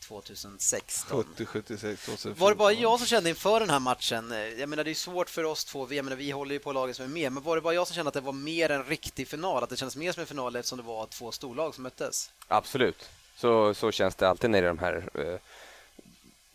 [0.08, 1.24] 2016.
[1.24, 2.34] 70, 76, 2014.
[2.40, 5.30] Var det bara jag som kände inför den här matchen, jag menar det är svårt
[5.30, 7.56] för oss två, jag menar, vi håller ju på laget som är med, men var
[7.56, 9.96] det bara jag som kände att det var mer en riktig final, att det kändes
[9.96, 12.30] mer som en final eftersom det var två storlag som möttes?
[12.48, 13.08] Absolut.
[13.36, 15.08] Så, så känns det alltid när det är de här...
[15.14, 15.38] Eh,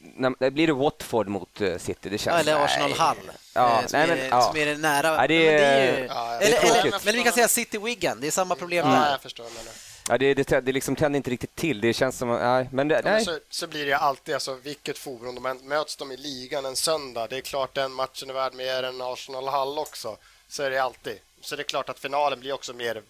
[0.01, 2.09] när, det blir det Watford mot eh, City.
[2.09, 2.25] Det känns...
[2.33, 2.91] Ja, eller Arsenal.
[2.93, 3.17] Hall,
[3.53, 4.41] Ja, eh, som, nej, är, men, ja.
[4.41, 5.07] som är nära.
[5.07, 7.47] Ja, det Ja, men är- ju- Ja, eller, det är eller, men vi kan säga
[7.47, 9.11] City Wigan, det är samma problem Ja, där.
[9.11, 9.43] jag förstår.
[9.43, 9.63] Men,
[10.09, 11.81] Ja, det, det, det liksom tänder inte riktigt till.
[11.81, 12.29] Det känns som...
[12.29, 15.67] Nej, men det, Ja, men så, så blir det alltid, alltså, vilket forum de än
[15.67, 17.27] möts de i ligan en söndag.
[17.27, 20.17] Det är klart den matchen är värd mer än Arsenal-Hall också.
[20.47, 21.19] Så är det alltid.
[21.41, 23.01] Så det är klart att finalen blir också mer,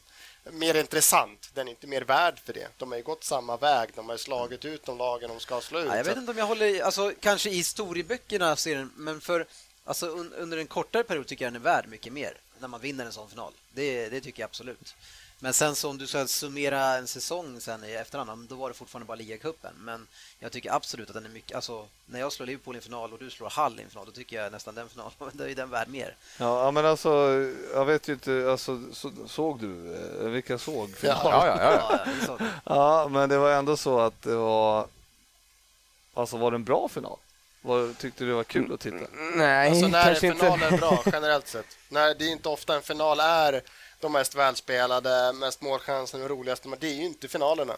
[0.52, 1.50] mer intressant.
[1.54, 2.68] Den är inte mer värd för det.
[2.78, 3.90] De har ju gått samma väg.
[3.96, 5.88] De har ju slagit ut de lagen de ska slå ut.
[5.88, 9.46] Ja, jag vet inte om jag håller, alltså kanske i historieböckerna ser den, men för
[9.86, 12.82] alltså, un, under en kortare period tycker jag den är värd mycket mer när man
[12.82, 13.54] vinner en sån final.
[13.74, 14.96] Det, det tycker jag absolut.
[15.42, 18.68] Men sen så om du ska summera en säsong sen i efterhand, ja, då var
[18.70, 19.74] det fortfarande bara ligacupen.
[19.80, 20.08] Men
[20.40, 23.14] jag tycker absolut att den är mycket, alltså när jag slår Liverpool i en final
[23.14, 25.56] och du slår Hall i en final, då tycker jag nästan den finalen, då är
[25.56, 26.16] den värd mer.
[26.38, 27.10] Ja, ja, men alltså,
[27.74, 30.90] jag vet ju inte, alltså, så, såg du, eh, vilka såg?
[31.02, 31.20] Ja.
[31.24, 32.00] Ja, ja, ja.
[32.06, 32.38] Ja, är så.
[32.64, 34.88] Ja, men det var ändå så att det var,
[36.14, 37.18] alltså var det en bra final?
[37.62, 38.98] Var, tyckte du det var kul att titta?
[39.36, 40.66] Nej, Alltså när kanske en final inte.
[40.76, 41.66] är bra generellt sett.
[41.90, 43.62] När det är inte ofta en final är
[44.00, 46.68] de mest välspelade, mest målchanser och roligaste.
[46.68, 47.74] Men det är ju inte finalerna.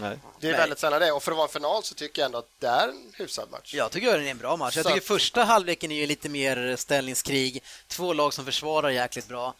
[0.00, 0.18] Nej.
[0.40, 0.60] Det är Nej.
[0.60, 1.12] väldigt sällan det.
[1.12, 3.48] Och för att vara en final så tycker jag ändå att det är en hyfsad
[3.50, 3.74] match.
[3.74, 4.76] Jag tycker det är en bra match.
[4.76, 7.62] Jag Så tycker att- första halvleken är ju lite mer ställningskrig.
[7.88, 9.54] Två lag som försvarar jäkligt bra.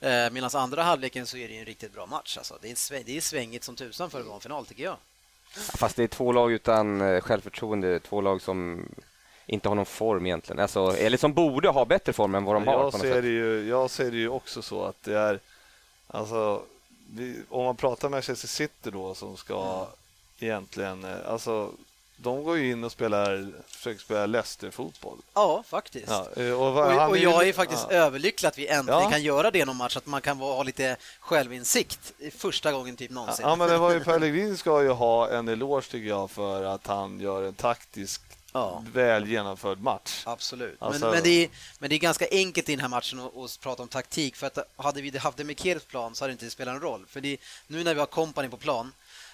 [0.00, 2.36] Eh, Medan andra halvleken så är det ju en riktigt bra match.
[2.38, 4.84] Alltså, det, är sväng, det är svängigt som tusan för att vara en final, tycker
[4.84, 4.96] jag.
[5.54, 8.00] Fast det är två lag utan eh, självförtroende.
[8.00, 8.88] Två lag som
[9.46, 10.60] inte har någon form egentligen.
[10.60, 12.74] Alltså, eller som borde ha bättre form än vad de har.
[12.74, 13.22] jag, på något ser sätt.
[13.22, 15.40] det ju, jag ser det ju också så att det är,
[16.10, 16.62] alltså,
[17.14, 19.86] vi, om man pratar med Manchester City då som ska
[20.38, 21.70] egentligen, eh, alltså
[22.16, 25.18] de går ju in och spelar, försöker spela Leicester-fotboll.
[25.34, 26.08] Ja, faktiskt.
[26.08, 27.96] Ja, eh, och, Och, och jag är faktiskt ja.
[27.96, 29.10] överlycklig att vi äntligen Ja.
[29.10, 33.46] kan göra det någon match, att man kan ha lite självinsikt första gången typ någonsin.
[33.48, 36.86] Ja, men det var ju Pellegrini ska ju ha en eloge tycker jag för att
[36.86, 38.84] han gör en taktisk Ja.
[38.92, 40.22] väl genomförd match.
[40.26, 40.76] Absolut.
[40.82, 41.48] Alltså- men, men, det är,
[41.78, 44.36] men det är ganska enkelt i den här matchen att, att prata om taktik.
[44.36, 46.80] För att hade vi haft det med Keres plan så hade det inte spelat en
[46.80, 47.06] roll.
[47.08, 47.36] För det,
[47.66, 48.92] nu när vi har kompani på plan,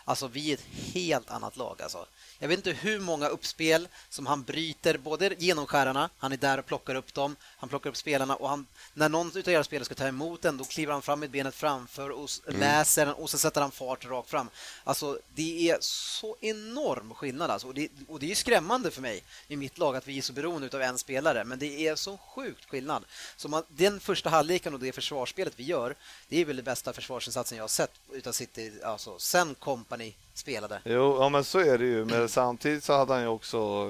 [0.09, 1.83] Alltså, vi är ett helt annat lag.
[1.83, 2.07] Alltså.
[2.39, 6.67] Jag vet inte hur många uppspel som han bryter, både genomskärarna, han är där och
[6.67, 9.95] plockar upp dem, han plockar upp spelarna och han, när någon av era spelare ska
[9.95, 12.61] ta emot den, då kliver han fram med benet framför och mm.
[12.61, 14.49] läser den och så sätter han fart rakt fram.
[14.85, 17.69] Alltså, det är så enorm skillnad alltså.
[17.69, 20.33] och, det, och det är skrämmande för mig i mitt lag att vi är så
[20.33, 23.05] beroende av en spelare, men det är så sjukt skillnad.
[23.37, 25.95] Så man, den första halvleken och det försvarsspelet vi gör,
[26.29, 30.81] det är väl det bästa försvarsinsatsen jag har sett utan City, alltså sen Company spelade.
[30.85, 32.05] Jo, ja, men så är det ju.
[32.05, 33.89] Men samtidigt så hade han ju också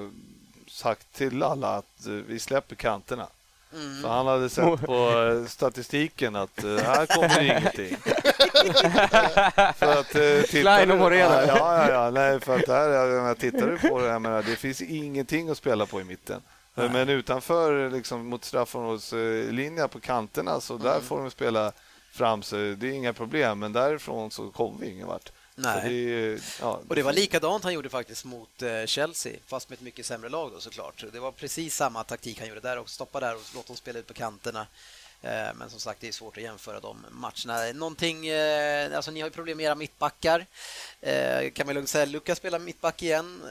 [0.68, 3.26] sagt till alla att eh, vi släpper kanterna.
[3.72, 4.02] Mm.
[4.02, 7.96] För han hade sett på eh, statistiken att uh, här kommer ingenting.
[9.76, 11.46] för att, uh, Klein och Morena.
[11.46, 14.82] Ja, ja, ja, nej, för att här, jag tittar på det, här, menar, det finns
[14.82, 16.42] ingenting att spela på i mitten.
[16.74, 16.90] Nej.
[16.90, 21.02] Men utanför, liksom, mot straffområdeslinjen på kanterna, så där mm.
[21.02, 21.72] får de spela
[22.12, 22.76] fram sig.
[22.76, 25.32] Det är inga problem, men därifrån så kommer vi ingen vart.
[25.58, 25.88] Nej.
[25.88, 29.82] Det, ja, och det var likadant han gjorde faktiskt mot eh, Chelsea, fast med ett
[29.82, 31.04] mycket sämre lag då såklart.
[31.12, 33.98] Det var precis samma taktik han gjorde där och stoppa där och låta dem spela
[33.98, 34.66] ut på kanterna.
[35.22, 37.72] Eh, men som sagt, det är svårt att jämföra de matcherna.
[37.72, 40.46] Någonting, eh, alltså ni har ju problem med era mittbackar.
[41.52, 43.42] Kan man lugnt säga, Lukas spelar mittback igen.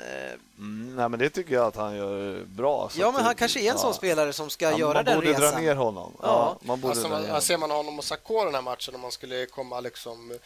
[0.57, 2.89] Mm, nej, men det tycker jag att han gör bra.
[2.95, 3.77] ja, men han det, kanske är en ja.
[3.77, 5.41] sån spelare som ska ja, göra den resan.
[5.41, 6.13] Man borde dra ner honom.
[6.21, 6.27] Ja.
[6.27, 7.39] ja man borde alltså, dra ner.
[7.39, 10.37] Ser man honom och Sakho den här matchen om man skulle komma liksom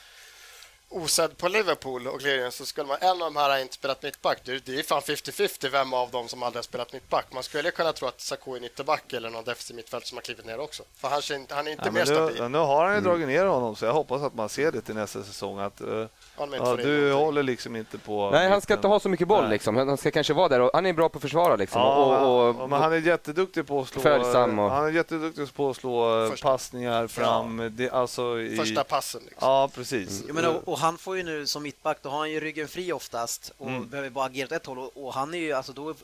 [0.90, 4.42] osedd på Liverpool och Clearing så skulle man en av de här inte spelat mittback.
[4.44, 7.26] Det, är fan 50-50 vem av dem som aldrig har spelat mittback.
[7.34, 10.46] Man skulle kunna tro att Sakho är ytterback eller någon defensiv mittfält som har klivit
[10.46, 10.84] ner också.
[10.98, 12.50] För han, han är inte ja, mer stabil.
[12.50, 14.96] Nu har han ju dragit ner honom så jag hoppas att man ser det till
[14.96, 15.60] nästa säsong.
[15.60, 16.06] Att, uh,
[16.38, 18.30] ja, du håller liksom inte på...
[18.32, 19.50] Nej, han ska inte ha så mycket boll.
[19.50, 19.76] Liksom.
[19.76, 20.60] Han ska kanske vara där.
[20.60, 21.56] Och han är bra på att försvara.
[21.56, 21.82] Liksom.
[21.82, 24.72] Ja, och, och, men han är jätteduktig på att slå, följsam och...
[24.72, 27.60] han är jätteduktig på att slå eh, passningar fram.
[27.60, 27.70] Ja.
[27.70, 28.58] Det, alltså i...
[28.58, 29.22] Första passen.
[29.26, 29.48] Liksom.
[29.48, 30.24] Ja, precis.
[30.30, 30.56] Mm.
[30.80, 33.68] Men, han får ju nu som mittback, då har han ju ryggen fri oftast och
[33.68, 33.90] mm.
[33.90, 34.80] behöver bara agera åt ett håll.
[34.80, 35.96] Och, och han är ju, alltså då,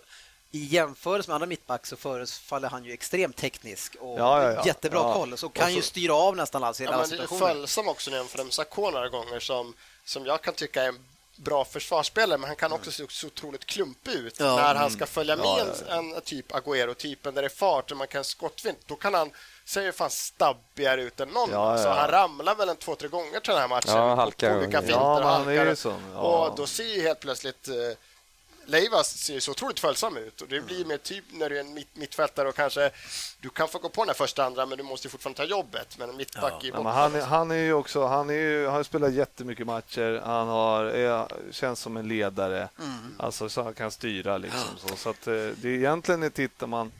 [0.51, 4.65] i jämförelse med andra mittback så förefaller han ju extremt teknisk och ja, ja, ja.
[4.65, 5.37] jättebra koll.
[5.37, 7.39] Så kan så, ju styra av nästan alls hela ja, situationen.
[7.39, 9.73] Följsam också nu jämför med Sakho några gånger som,
[10.05, 10.99] som jag kan tycka är en
[11.35, 15.35] bra försvarsspelare, men han kan också se så otroligt klumpig ut när han ska följa
[15.35, 18.77] med en, en typ Agüero-typen där det är fart och man kan skottvind.
[18.85, 19.31] Då kan han
[19.65, 21.49] ser ju fan stabbigare ut än någon.
[21.51, 21.83] Ja, ja.
[21.83, 23.91] Så han ramlar väl en två, tre gånger till den här matchen.
[23.91, 24.57] Ja, halkar.
[24.57, 25.77] Olika finter ja, och halkar.
[26.13, 26.19] Ja.
[26.19, 27.75] Och då ser ju helt plötsligt eh,
[28.67, 31.73] Leivas ser så otroligt följsam ut och det blir mer typ när du är en
[31.73, 32.91] mitt, mittfältare och kanske
[33.39, 35.97] du kan få gå på den här första andra men du måste fortfarande ta jobbet.
[35.97, 36.69] Men mittback ja.
[36.73, 40.21] ja han, är, han är ju också, han, är ju, han har spelat jättemycket matcher,
[40.25, 43.15] han har, är, känns som en ledare, mm.
[43.17, 44.69] alltså så han kan styra liksom.
[44.81, 44.87] Ja.
[44.87, 46.91] Så, så att eh, det är egentligen tittar man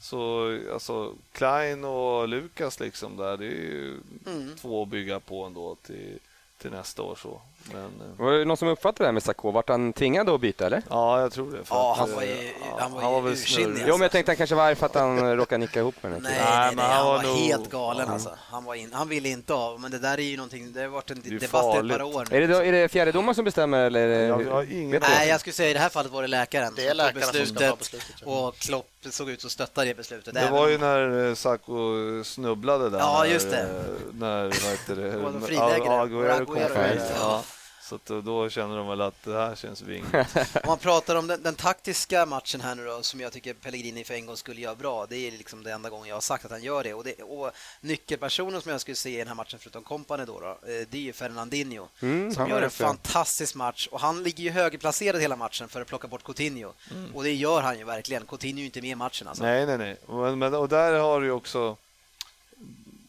[0.00, 4.56] så alltså Klein och Lukas liksom där, det är ju mm.
[4.56, 6.18] två att bygga på ändå till,
[6.58, 7.18] till nästa år.
[7.22, 7.40] Så.
[7.72, 9.50] Men, eh, var det någon som uppfattade det här med Sakho?
[9.50, 10.82] Vart han tvingad att byta eller?
[10.88, 11.58] Ja, jag tror det.
[11.70, 13.84] ja, han var ju, ja, han var han var ursinnig.
[13.86, 16.22] Jo, men jag tänkte han kanske var för att han råkade nicka ihop med den.
[16.22, 17.36] Nej, nej, nej, han, var, var nog...
[17.36, 18.14] helt galen mm.
[18.14, 18.30] alltså.
[18.50, 20.88] Han, var in, han ville inte av, men det där är ju någonting, det har
[20.88, 21.34] varit en debatt
[21.74, 22.34] i ett par år.
[22.34, 24.08] Är det, är det fjärde domaren som bestämmer eller?
[24.08, 26.86] Jag, jag ingen nej, jag skulle säga i det här fallet var det läkaren det
[26.86, 30.34] är läkaren som beslutet, som beslutet och Klopp såg ut att stötta det beslutet.
[30.34, 31.94] Det var ju när eh, Sacco
[32.24, 32.98] snubblade där.
[32.98, 33.68] Ja, just det.
[34.12, 35.60] När, vad heter det?
[36.00, 37.42] Aguero kom fram.
[37.90, 40.14] Så då känner de väl att det här känns vingt.
[40.14, 44.04] Om man pratar om den, den, taktiska matchen här nu då, som jag tycker Pellegrini
[44.04, 45.06] för en gång skulle göra bra.
[45.06, 46.94] Det är liksom det enda gången jag har sagt att han gör det.
[46.94, 50.40] Och, det, och nyckelpersonen som jag skulle se i den här matchen, förutom Company då,
[50.40, 53.88] då eh, det är ju Fernandinho mm, som gör en fantastisk match.
[53.92, 56.72] Och han ligger ju högerplacerad hela matchen för att plocka bort Coutinho.
[56.90, 57.14] Mm.
[57.14, 58.26] Och det gör han ju verkligen.
[58.26, 59.44] Coutinho är inte med i matchen alltså.
[59.44, 59.96] Nej, nej, nej.
[60.36, 61.76] Men, och där har du också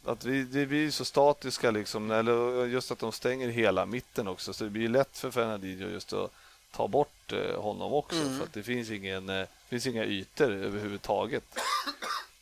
[0.06, 4.54] att vi, det blir så statiska, liksom, eller just att de stänger hela mitten också.
[4.54, 6.32] Så det blir lätt för Fernandinho just att
[6.72, 8.22] ta bort eh, honom också.
[8.22, 8.38] Mm.
[8.38, 11.44] För att det finns, ingen, eh, finns inga ytor överhuvudtaget.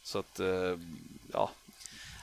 [0.04, 0.78] Så att, eh,
[1.34, 1.52] ja,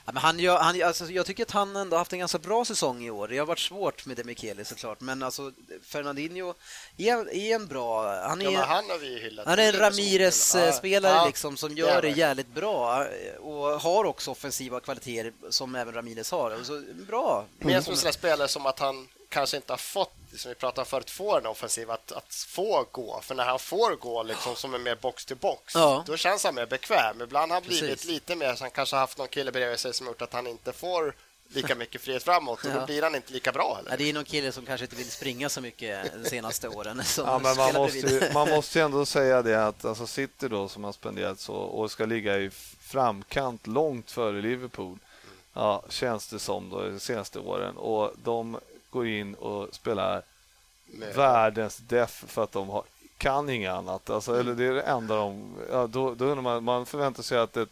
[0.07, 2.65] Ja, men han gör, han, alltså, jag tycker att han ändå haft en ganska bra
[2.65, 3.27] säsong i år.
[3.27, 5.51] Det har varit svårt med Demicheli såklart, men alltså
[5.83, 6.53] Fernandinho
[6.97, 8.19] är, är en bra...
[8.21, 12.01] Han är, ja, han, har vi hyllat han är en Ramirez-spelare ja, liksom, som gör
[12.01, 13.05] det jävligt bra
[13.39, 16.51] och har också offensiva kvaliteter som även Ramirez har.
[16.51, 17.45] Alltså, bra.
[17.59, 20.85] Mer som en spelare som att han kanske inte har fått, som vi pratade om
[20.85, 23.19] förut, få en offensiv att, att få gå.
[23.23, 26.03] För när han får gå liksom, som är mer box till box, ja.
[26.07, 27.21] då känns han mer bekväm.
[27.21, 28.09] Ibland har han blivit Precis.
[28.09, 30.47] lite mer, så han kanske har haft någon kille bredvid sig som gjort att han
[30.47, 31.13] inte får
[31.49, 33.77] lika mycket frihet framåt och då blir han inte lika bra.
[33.79, 33.91] Eller?
[33.91, 37.01] Ja, det är någon kille som kanske inte vill springa så mycket de senaste åren.
[37.17, 40.83] ja, men man, måste ju, man måste ändå säga det att alltså City då som
[40.83, 44.97] har spenderat så och ska ligga i framkant långt före Liverpool
[45.53, 48.57] ja, känns det som då, de senaste åren och de
[48.97, 50.21] går in och spelar
[50.85, 52.83] Med- världens def för att de har,
[53.17, 54.09] kan inget annat.
[54.09, 55.55] Alltså, Eller det är det enda de...
[55.71, 57.69] Ja, då, då undrar man, man förväntar sig att ett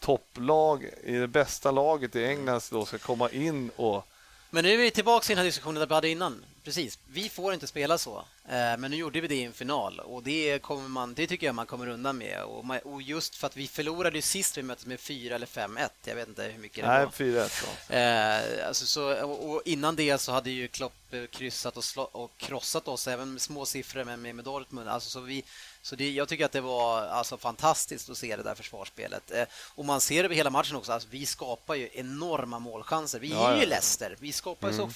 [0.00, 4.06] topplag i det bästa laget i England då ska komma in och...
[4.50, 6.44] Men nu är vi tillbaka i den här diskussionen vi hade innan.
[6.70, 8.18] Precis, vi får inte spela så.
[8.48, 11.46] Eh, Men nu gjorde vi det i en final och det, kommer man, det tycker
[11.46, 12.42] jag man kommer undan med.
[12.84, 15.88] Och just för att vi förlorade ju sist vi möttes med 4 eller 5-1.
[16.04, 17.12] Jag vet inte hur mycket det Nej, var.
[17.12, 17.64] 4-1.
[17.88, 17.94] då.
[17.94, 22.30] Eh, alltså så, och innan det så hade ju Klopp eh, kryssat och, slå, och
[22.36, 24.88] krossat oss, även med små siffror med, med, med Dortmund.
[24.88, 25.44] Alltså så vi,
[25.82, 29.30] så det, jag tycker att det var alltså, fantastiskt att se det där försvarsspelet.
[29.30, 33.18] Eh, och man ser över hela matchen också, alltså, vi skapar ju enorma målchanser.
[33.18, 33.68] Vi Ja, är ju ja.
[33.68, 34.90] Leicester, vi skapar ju så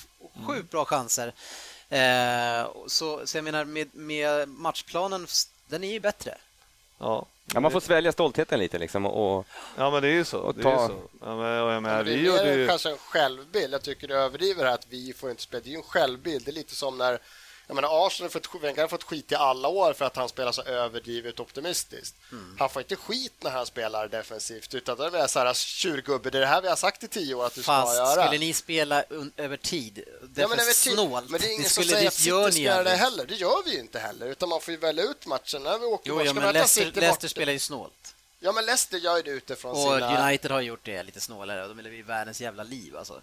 [0.46, 1.32] sjukt bra chanser.
[1.88, 5.26] Eh, så, så jag menar, med, med matchplanen,
[5.68, 6.38] den är ju bättre.
[6.98, 7.26] Ja.
[7.54, 10.38] Ja, man får svälja stoltheten lite liksom och, och ja, men det är ju så.
[10.38, 11.02] Och Det är ju ta- så.
[11.20, 12.68] Ja, men, och jag menar, Men det är vi gjorde mer ju...
[12.68, 13.74] kanske en självbild.
[13.74, 15.60] Jag tycker du överdriver här att vi får inte spela.
[15.64, 16.44] Det är ju en självbild.
[16.44, 17.18] Det är lite som när
[17.66, 20.28] jag menar, Arsenal har fått, Wenger har fått skit i alla år för att han
[20.28, 22.14] spelar så överdrivet optimistiskt.
[22.32, 22.56] Mm.
[22.58, 26.30] Han får inte skit när han spelar defensivt utan då är det så här tjurgubbe,
[26.30, 28.26] det är det här vi har sagt i tio år att du ska Fast göra.
[28.26, 29.04] skulle ni spela
[29.36, 30.92] över tid, det Ja, är men, för över tid.
[30.92, 31.30] snålt.
[31.30, 32.96] men det är ingen som skulle säger det att gör City ni ska göra det
[32.96, 33.24] heller.
[33.26, 35.62] Det gör vi ju inte heller, utan man får ju välja ut matchen.
[35.62, 38.14] När vi åker Jo, bort, ja, men Leicester, Leicester spelar ju snålt.
[38.40, 40.26] Ja, men Leicester gör ju det utifrån Och sina...
[40.28, 41.68] United har gjort det lite snålare.
[41.68, 43.20] De är i världens jävla liv alltså.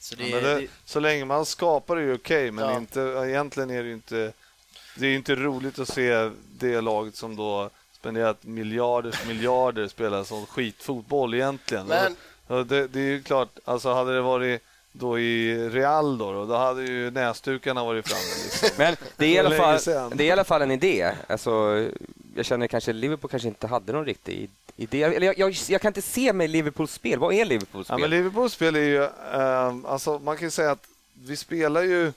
[0.00, 2.64] Så det, Ja, men det, det, så länge man skapar det är det okej, men
[2.64, 2.76] Ja.
[2.76, 4.32] inte, egentligen är det ju inte...
[4.96, 10.46] Det är inte roligt att se det laget som då spenderat miljarders miljarder spela sån
[10.46, 11.86] skitfotboll egentligen.
[11.86, 12.16] Men-
[12.68, 16.56] det, det är ju klart, alltså hade det varit då i Real då, då, då
[16.56, 18.44] hade ju näsdukarna varit framme.
[18.44, 18.68] Liksom.
[18.78, 21.12] Men det är, i alla fall, det är i alla fall en idé.
[21.28, 21.86] Alltså,
[22.40, 25.02] jag känner kanske Liverpool kanske inte hade någon riktig idé.
[25.02, 27.18] Eller jag, jag, jag kan inte se mig Liverpools spel.
[27.18, 28.00] Vad är Liverpools Ja, spel?
[28.00, 29.04] men Liverpools spel är ju...
[29.34, 30.86] ehm, alltså man kan ju säga att
[31.24, 32.12] vi spelar ju...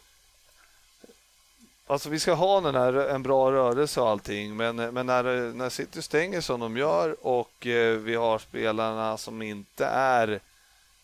[1.88, 5.70] Alltså vi ska ha den här, en bra rörelse och allting, men, men när, när
[5.70, 10.40] City stänger som de gör och eh, vi har spelarna som inte är...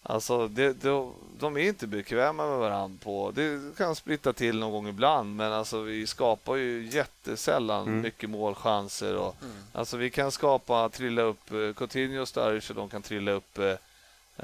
[0.04, 2.98] Alltså det, de, de är inte bekväma med varandra.
[3.04, 8.02] på Det kan splitta till någon gång ibland, men alltså vi skapar ju jättesällan Mm.
[8.02, 9.16] mycket målchanser.
[9.18, 9.36] Och,
[9.74, 13.58] Alltså vi kan skapa, trilla upp eh, Coutinho och Sturridge och de kan trilla upp
[13.58, 13.76] eh,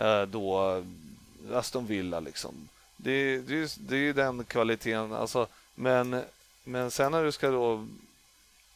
[0.05, 0.75] eh, då
[1.49, 2.69] eh, Aston Villa liksom.
[2.97, 5.13] Det, det, det är ju den kvaliteten.
[5.13, 6.21] Alltså, men,
[6.63, 7.87] men sen när du ska då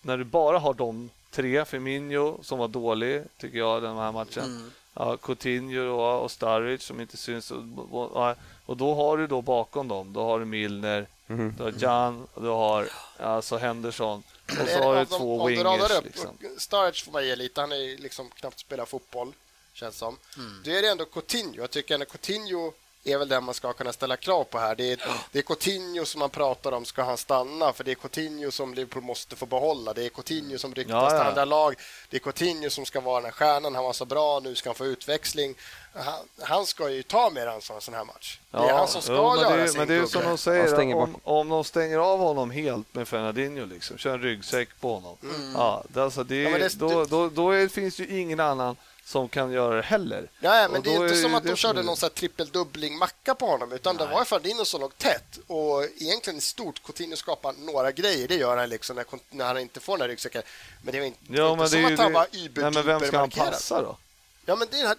[0.02, 4.44] när du bara har de tre, Firmino som var dålig tycker jag den här matchen.
[4.44, 4.72] mm.
[4.94, 7.52] Ja, Coutinho och, och Sturridge som inte syns.
[7.52, 8.36] Och, och,
[8.66, 11.54] och då har du då bakom dem, då har du Milner, Mhm.
[11.58, 14.24] du har Jan och du har alltså Henderson.
[14.62, 15.92] Och så har du de- två om du radar wingers.
[15.98, 16.38] upp, Liksom.
[16.58, 19.34] Sturridge får man ge lite, han är liksom knappt spelar fotboll,
[19.74, 20.18] känns som.
[20.38, 20.62] Mm.
[20.66, 21.56] Då är det ändå Coutinho.
[21.62, 22.74] Jag tycker ändå Coutinho
[23.12, 24.76] är väl den man ska kunna ställa krav på här.
[24.76, 24.99] Det är,
[25.32, 27.74] det är Coutinho som man pratar om, ska han stanna?
[27.74, 29.93] För det är Coutinho som Liverpool måste få behålla.
[29.93, 31.20] Det är Coutinho som ryktas Ja, ja.
[31.20, 31.76] till andra lag.
[32.10, 33.76] Det är Coutinho som ska vara den här stjärnan.
[33.76, 35.55] Han var så bra, nu ska han få utväxling.
[35.93, 38.39] Han, han ska ju ta mer ansvar i en sån här match.
[38.51, 40.24] Det är han som ska jo, men göra det, sin Men det är ju som
[40.24, 44.70] de säger, om, om de stänger av honom helt med Fernandinho, liksom, kör en ryggsäck
[44.80, 45.18] på honom.
[45.55, 48.76] Ja, det, alltså, det, Ja, det- då, då, då är, finns det ju ingen annan
[49.10, 50.30] som kan göra det heller.
[50.39, 52.16] Ja, men Och det är inte är som att de det körde någon sån här
[52.16, 55.39] trippeldubbling-macka på honom, utan det var ju Fernandinho som låg tätt.
[55.47, 59.57] Och egentligen i stort, Coutinho skapar några grejer, det gör han liksom när, när han
[59.57, 60.41] inte får den här ryggsäcken.
[60.84, 62.72] Men det är inte, det Ja, inte det som att han det- var über Nej,
[62.72, 63.97] men vem ska han passa då?
[64.45, 64.95] Ja, men det är, Ja.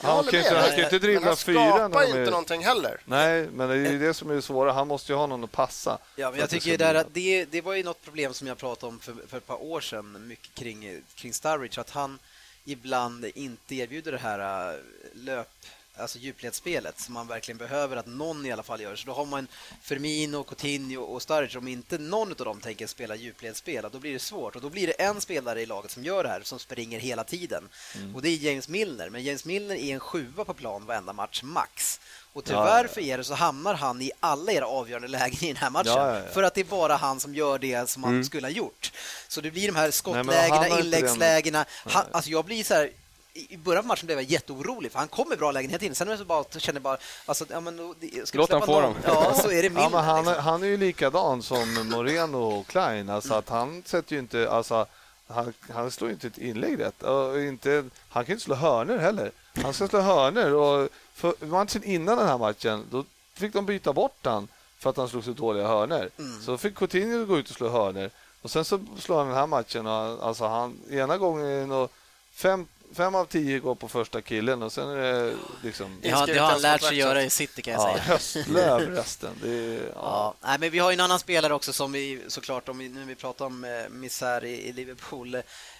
[0.00, 1.60] jag Han håller kan ju inte- med han kan ju inte Men dribbla han fyra
[1.64, 3.00] när skapar inte är- någonting heller.
[3.04, 4.72] Nej, men det är ju det som är det svåra.
[4.72, 5.98] Han måste ju ha någon att passa.
[6.16, 8.58] Ja, men jag det tycker ska där det, det var ju något problem som jag
[8.58, 12.18] pratade om för, för ett par år sedan, mycket kring, kring Sturridge, att han
[12.64, 14.80] ibland inte erbjuder det här äh,
[15.14, 15.48] löp,
[15.96, 18.96] alltså djupledsspelet som man verkligen behöver att någon i alla fall gör.
[18.96, 19.46] Så då har man
[19.82, 21.58] Firmino, Coutinho och Sturridge.
[21.58, 24.56] Om inte någon av dem tänker spela djupledsspel, då blir det svårt.
[24.56, 27.24] Och då blir det en spelare i laget som gör det här, som springer hela
[27.24, 27.68] tiden.
[28.14, 29.10] Och det är James Milner.
[29.10, 32.00] Men James Milner är en sjua på plan varenda match, max.
[32.34, 35.56] Och tyvärr ja, för er så hamnar han i alla era avgörande lägen i den
[35.56, 35.92] här matchen.
[35.92, 36.22] Ja, ja.
[36.32, 38.24] För att det är bara han som gör det som han Mm.
[38.24, 38.92] skulle ha gjort.
[39.28, 41.64] Så det blir de här skottlägena, inläggslägena.
[41.86, 42.90] Han, alltså jag blir så här,
[43.34, 45.94] i början på matchen blev jag jätteorolig för han kommer bra lägen hela tiden.
[45.94, 48.80] Sen är det så bara, känner jag bara, alltså, ja, men, ska Låt han få
[48.80, 48.94] dem.
[49.06, 49.90] Ja, så är det Milner.
[49.92, 50.44] Ja, han, liksom.
[50.44, 53.10] han är ju likadan som Moreno och Klein.
[53.10, 54.50] Alltså att han sätter ju inte...
[54.50, 54.86] Alltså,
[55.28, 57.02] han, han slår ju inte ett inlägg rätt.
[57.02, 59.30] Och inte, han kan inte slå hörner heller.
[59.62, 60.54] Han ska slå hörner.
[60.54, 63.04] Och för matchen innan den här matchen då
[63.34, 64.48] fick de byta bort han
[64.78, 66.10] för att han slog så dåliga hörner.
[66.18, 66.42] Mm.
[66.42, 68.10] Så fick Coutinho gå ut och slå hörner.
[68.42, 69.86] Och sen så slår han den här matchen.
[69.86, 71.88] Och, alltså han, ena gången nog
[72.32, 76.00] fem, fem av tio går på första killen och sen är det liksom...
[76.12, 78.02] Har, det har han lärt sig göra i City kan jag Ja, säga.
[78.02, 79.30] höstlöv resten.
[79.44, 79.90] Är, ja.
[79.94, 83.04] Ja, nej, men vi har en annan spelare också som vi såklart, om vi, nu
[83.04, 85.36] vi pratar om eh, misär i, i Liverpool.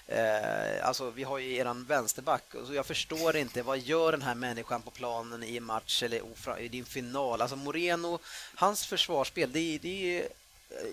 [0.09, 4.35] Eh, alltså, vi har ju eran vänsterback så jag förstår inte vad gör den här
[4.35, 6.23] människan på planen i en match eller
[6.61, 7.43] i din final?
[7.43, 8.19] Alltså Moreno,
[8.55, 10.29] hans försvarsspel, det, det är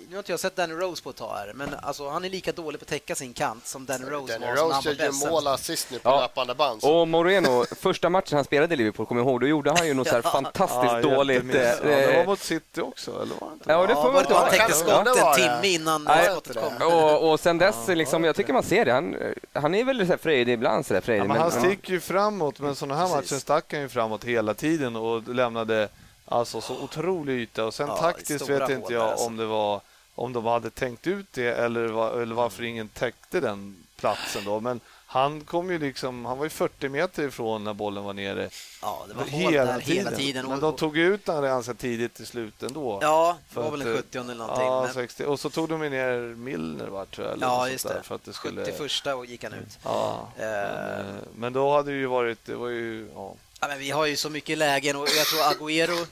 [0.10, 2.30] nu har inte jag sett Danny Rose på ett tag här, men alltså, han är
[2.30, 5.30] lika dålig på att täcka sin kant som Danny Rose Danny var Rose gör ju
[5.32, 6.22] mål assist nu på Ja.
[6.22, 6.82] löpande band.
[6.82, 9.88] så- Och Moreno, första matchen han spelade i Liverpool, kommer jag ihåg, då gjorde han
[9.88, 11.36] ju något så här fantastiskt Ja, dåligt.
[11.36, 11.80] jättemiss.
[11.84, 13.72] Ja, eh, det var mot City också, eller var det inte?
[13.72, 16.04] Ja, det Ja, får var man det då han täckte Ja, skott en timme innan
[16.04, 16.88] Nej, skottet kom?
[16.94, 18.92] Och, och sen dess, liksom, jag tycker man ser det.
[18.94, 19.16] Han,
[19.54, 20.86] han är väl så här frejdig ibland.
[20.86, 21.60] Så där frejdig, Ja, men han ja.
[21.60, 23.32] sticker ju framåt, men sådana här Precis.
[23.32, 25.90] matcher stack han ju framåt hela tiden och lämnade
[26.30, 27.66] alltså så otrolig yta.
[27.66, 29.26] Och sen Ja, taktiskt vet inte jag alltså.
[29.26, 29.82] om det var
[30.16, 34.60] om de hade tänkt ut det eller, va- eller varför ingen täckte den platsen då.
[34.60, 38.50] Men han kom ju liksom, han var ju 40 meter ifrån när bollen var nere
[38.82, 40.48] Ja, det var hål där hela tiden.
[40.50, 43.00] Men de tog ut den ganska tidigt i slutet ändå.
[43.02, 44.66] Ja, det För var väl att, en eh, 70 eller någonting.
[44.66, 45.24] Ja, men, 60.
[45.26, 47.34] Och så tog de ner Milner va, tror jag.
[47.36, 48.02] eller ja, just det.
[48.04, 48.66] För att det skulle...
[48.66, 49.80] 71 och gick han ut.
[49.84, 50.44] Ja, Eh.
[50.46, 51.06] men, eh,
[51.36, 53.34] men då hade det ju varit, det var ju, ja.
[53.62, 56.08] Ja, men vi har ju så mycket lägen och jag tror Agüero eh,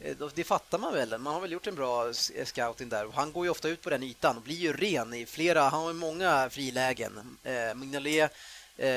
[0.00, 1.18] Eh, det fattar man väl.
[1.18, 3.06] Man har väl gjort en bra eh, scouting där.
[3.14, 5.62] Han går ju ofta ut på den ytan och blir ju ren i flera.
[5.62, 7.38] Han har ju många frilägen.
[7.44, 8.32] Eh, Mignolet
[8.76, 8.88] eh,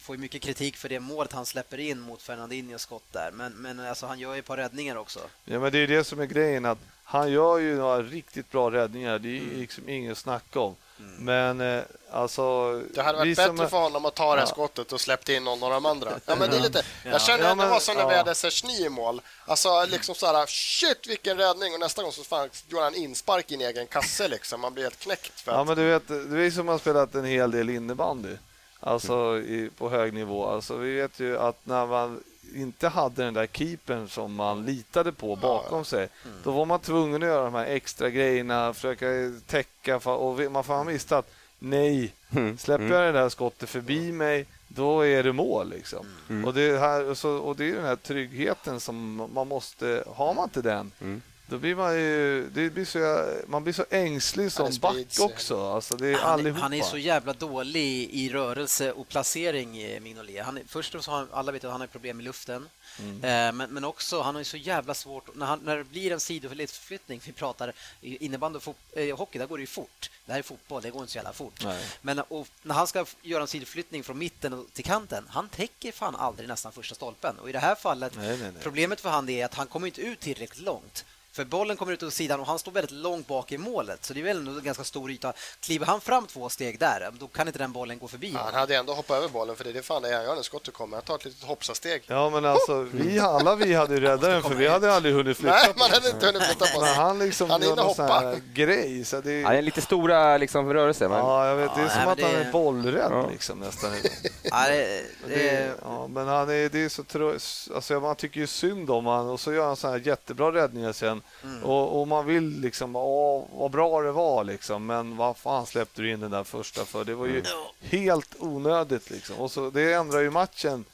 [0.00, 3.30] får ju mycket kritik för det målet han släpper in mot Fernandinhos skott där.
[3.32, 5.20] Men, men alltså, han gör ju ett par räddningar också.
[5.44, 6.64] Ja, men det är det som är grejen.
[6.64, 9.18] att Han gör ju några riktigt bra räddningar.
[9.18, 9.60] Det är Mm.
[9.60, 10.60] Liksom inget att snacka
[10.98, 11.24] om.
[11.24, 12.72] Men eh, alltså...
[12.94, 14.46] Det hade varit bättre är- för honom att ta det här Ja.
[14.46, 16.10] skottet och släppt in någon av de andra.
[16.26, 18.12] Ja, men det är lite, jag känner Ja, att det men- var som när vi
[18.12, 18.18] ja.
[18.18, 19.20] hade Sersny i mål.
[19.46, 23.50] Alltså liksom så här, shit vilken räddning och nästa gång så fan, gjorde han inspark
[23.50, 24.60] i en egen kasse liksom.
[24.60, 25.40] Man blir helt knäckt.
[25.40, 28.36] För Ja, att, men du vet, det är som har spelat en hel del innebandy.
[28.80, 30.46] Alltså i, på hög nivå.
[30.46, 32.22] Alltså, vi vet ju att när man
[32.56, 36.08] inte hade den där keepern som man litade på bakom sig,
[36.44, 39.06] då var man tvungen att göra de här extra grejerna, försöka
[39.46, 42.58] täcka och man fan visste att nej, Mm.
[42.58, 45.70] släpper jag det där skottet förbi mig, då är det mål.
[45.70, 46.06] Liksom.
[46.46, 50.04] Och, det här, och, så, och det är den här tryggheten som man måste...
[50.16, 51.22] Har man inte den, Mm.
[51.48, 52.48] Då blir man ju...
[52.50, 55.24] Det blir så, man blir så ängslig som back ja.
[55.24, 55.70] också.
[55.70, 56.60] Alltså, det är Han, allihopa.
[56.60, 60.44] han är så jävla dålig i rörelse och placering, eh, Mignolet.
[60.44, 62.68] Han först och främst alla vet att han har problem med luften.
[62.98, 63.24] Mm.
[63.24, 65.34] Eh, men, men också, han har ju så jävla svårt...
[65.34, 69.46] När, han, när det blir en sidoförflyttning, vi pratar innebandy och fot, eh, hockey, där
[69.46, 70.10] går det ju fort.
[70.26, 71.64] Det här är fotboll, det går inte så jävla fort.
[71.64, 71.84] Nej.
[72.02, 76.16] Men och, när han ska göra en sidoförflyttning från mitten till kanten, han täcker fan
[76.16, 77.38] aldrig nästan första stolpen.
[77.38, 78.52] Och i det här fallet, nej, nej.
[78.62, 81.04] problemet för han är att han kommer inte ut tillräckligt långt.
[81.36, 84.04] För bollen kommer ut åt sidan och han står väldigt långt bak i målet.
[84.04, 85.32] Så det är väl en ganska stor yta.
[85.60, 88.60] Kliver han fram två steg där, då kan inte den bollen gå förbi han honom.
[88.60, 90.96] hade ändå hoppat över bollen för det är det fan det är kommer.
[90.96, 92.02] Han tar ett litet hoppsasteg.
[92.06, 95.36] Ja, men alltså, vi, alla vi hade ju räddat den, för vi hade aldrig hunnit
[95.36, 96.94] flytta Nej, man hade inte hunnit flytta på sig.
[96.94, 99.04] han liksom Han är gör någon sån här grej.
[99.04, 101.08] Så det, Ja, det är lite stora liksom, rörelser.
[101.08, 101.18] Men...
[101.18, 103.28] ja, jag vet, det är Ja, som nej, att han är bollrädd Ja.
[103.30, 103.90] liksom, nästan.
[104.42, 107.30] Ja, det, det, det, ja, men han är, det är så trö...
[107.74, 110.92] alltså, man tycker ju synd om han och så gör han så här jättebra räddningar
[110.92, 111.22] sen.
[111.44, 111.64] Mm.
[111.64, 114.86] Och, och man vill liksom, åh, vad bra det var liksom.
[114.86, 117.04] Men vad fan släppte du in den där första för?
[117.04, 117.46] Det var ju Mm.
[117.80, 119.36] helt onödigt liksom.
[119.36, 120.84] Och så, det ändrar ju matchen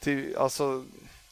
[0.00, 0.84] till, alltså,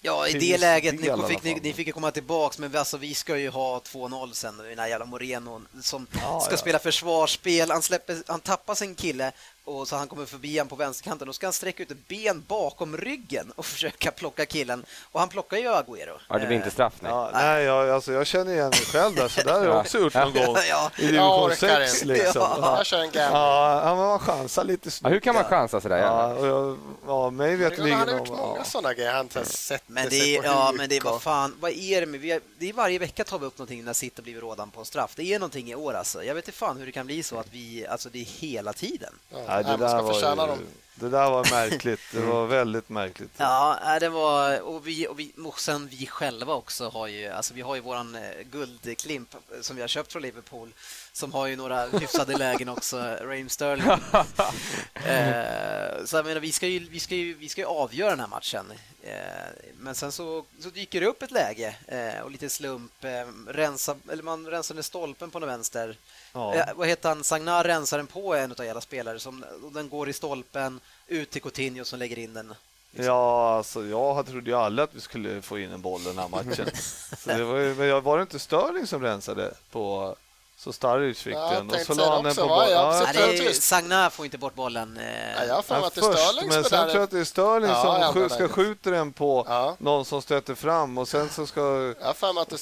[0.02, 2.78] ja, i det läget, del ni fick, ni, ni fick ju komma tillbaks, men vi,
[2.78, 4.56] alltså, vi ska ju ha 2-0 sen.
[4.56, 6.56] Den här jävla Moreno som Ja, ska ja.
[6.56, 7.70] spela försvarsspel.
[7.70, 9.32] Han, släpper, han tappar sin kille
[9.64, 11.26] och så han kommer förbi han på vänsterkanten.
[11.26, 14.84] Då ska han sträcka ut ett ben bakom ryggen och försöka plocka killen.
[15.12, 16.18] Och han plockar ju Agüero.
[16.28, 17.12] Ja, det blir inte straff, nej.
[17.12, 19.98] Ja, nej, jag, alltså, jag känner igen mig själv där, så där har jag också
[19.98, 20.56] gjort någon gång.
[20.68, 20.90] Ja.
[20.98, 22.14] I division orkar 6 inte.
[22.14, 22.42] liksom.
[22.42, 22.76] Ja.
[22.76, 23.38] Jag kör en gamble.
[23.38, 25.14] Ja, ja, men man chansar lite Ja, snyggt.
[25.14, 25.98] hur kan man chansa sådär?
[25.98, 26.34] Ja, Ja.
[26.34, 27.98] och jag, ja, mig veterligen...
[27.98, 28.64] Han har gjort många ja.
[28.64, 29.12] sådana grejer.
[29.12, 31.70] Han har sett Men det sig är, på ja, men det är vad fan, vad
[31.70, 34.22] är det med, vi är, det är varje vecka tar vi upp någonting när City
[34.22, 35.12] blivit rådan på en straff.
[35.16, 36.24] Det är någonting i år alltså.
[36.24, 38.72] Jag vet inte fan hur det kan bli så att vi, alltså det är hela
[38.72, 39.12] tiden.
[39.46, 40.58] Ja, Nej, nej, det, man där ska var förtjäna ju, dem.
[40.94, 42.00] det där var märkligt.
[42.12, 43.30] Det var väldigt märkligt.
[43.36, 47.28] Ja, nej, det var, och vi, och vi, och sen vi själva också har ju,
[47.28, 50.72] alltså vi har ju våran eh, guldklimp som vi har köpt från Liverpool
[51.12, 53.86] som har ju några hyfsade lägen också, Raheem Sterling.
[54.94, 58.20] eh, så jag menar, vi ska ju, vi ska ju, vi ska ju avgöra den
[58.20, 58.72] här matchen.
[59.02, 63.26] Eh, men sen så, så dyker det upp ett läge eh, och lite slump, eh,
[63.48, 65.96] rensa, eller man rensar ner stolpen på den vänster.
[66.34, 66.54] Ja.
[66.54, 67.24] Eh, vad heter han?
[67.24, 71.42] Sagnar rensar den på en av era spelare som den går i stolpen ut till
[71.42, 72.54] Coutinho som lägger in den.
[72.96, 76.28] Ja, alltså, jag trodde ju aldrig att vi skulle få in en boll den här
[76.28, 76.68] matchen.
[77.18, 80.16] Så det var, ju, men jag- var det inte Störling som rensade på
[80.64, 82.98] Så Staric fick Ja, den och så la han den på bollen.
[83.02, 83.62] Naturligtvis.
[83.64, 84.96] Sagna får inte bort bollen.
[84.96, 85.04] eh,
[85.36, 87.04] Ja, jag mig Ja, att det är först, Störling men sen är tror jag där.
[87.04, 89.76] att det är Störling Ja, som ska skjuta den på Ja.
[89.78, 91.94] någon som stöter fram och sen så ska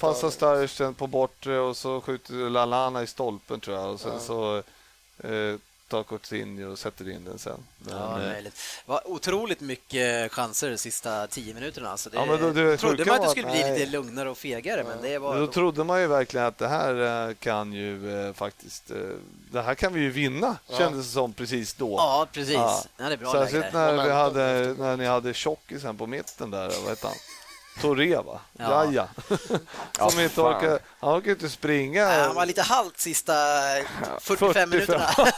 [0.01, 0.31] passa.
[0.31, 4.21] Staric den på bortre och så skjuter Lalana i stolpen tror jag och sen Ja.
[4.21, 4.57] så
[5.29, 5.57] eh,
[5.93, 7.59] tar Coutinho och sätter in den sen.
[7.79, 8.43] Men, Ja, eh.
[8.45, 8.51] Det
[8.87, 11.91] var otroligt mycket chanser de sista tio minuterna.
[11.91, 13.79] Alltså det, Ja, men då- det trodde man att det skulle bli nej.
[13.79, 15.33] lite lugnare och fegare, men det var...
[15.35, 18.91] Men då trodde man ju verkligen att det här eh, kan ju eh, faktiskt...
[18.91, 18.97] eh,
[19.53, 20.79] Det här kan vi ju vinna, Ja.
[20.79, 21.91] kändes det som precis då.
[21.99, 22.55] Ja, precis.
[22.55, 22.83] Ja.
[22.97, 23.09] Ja.
[23.09, 26.89] det är bra Särskilt när, vi hade, när ni hade tjockisen på mitten där, vad
[26.89, 27.17] hette han?
[27.81, 28.41] Toré va?
[28.59, 28.85] Ja.
[28.85, 29.09] Jaja.
[29.99, 30.45] Ja, Som inte fan.
[30.57, 32.05] orkar, han orkar inte springa.
[32.05, 33.33] Nej, han var lite halt sista
[34.21, 34.71] 45 45.
[34.71, 35.09] minuterna.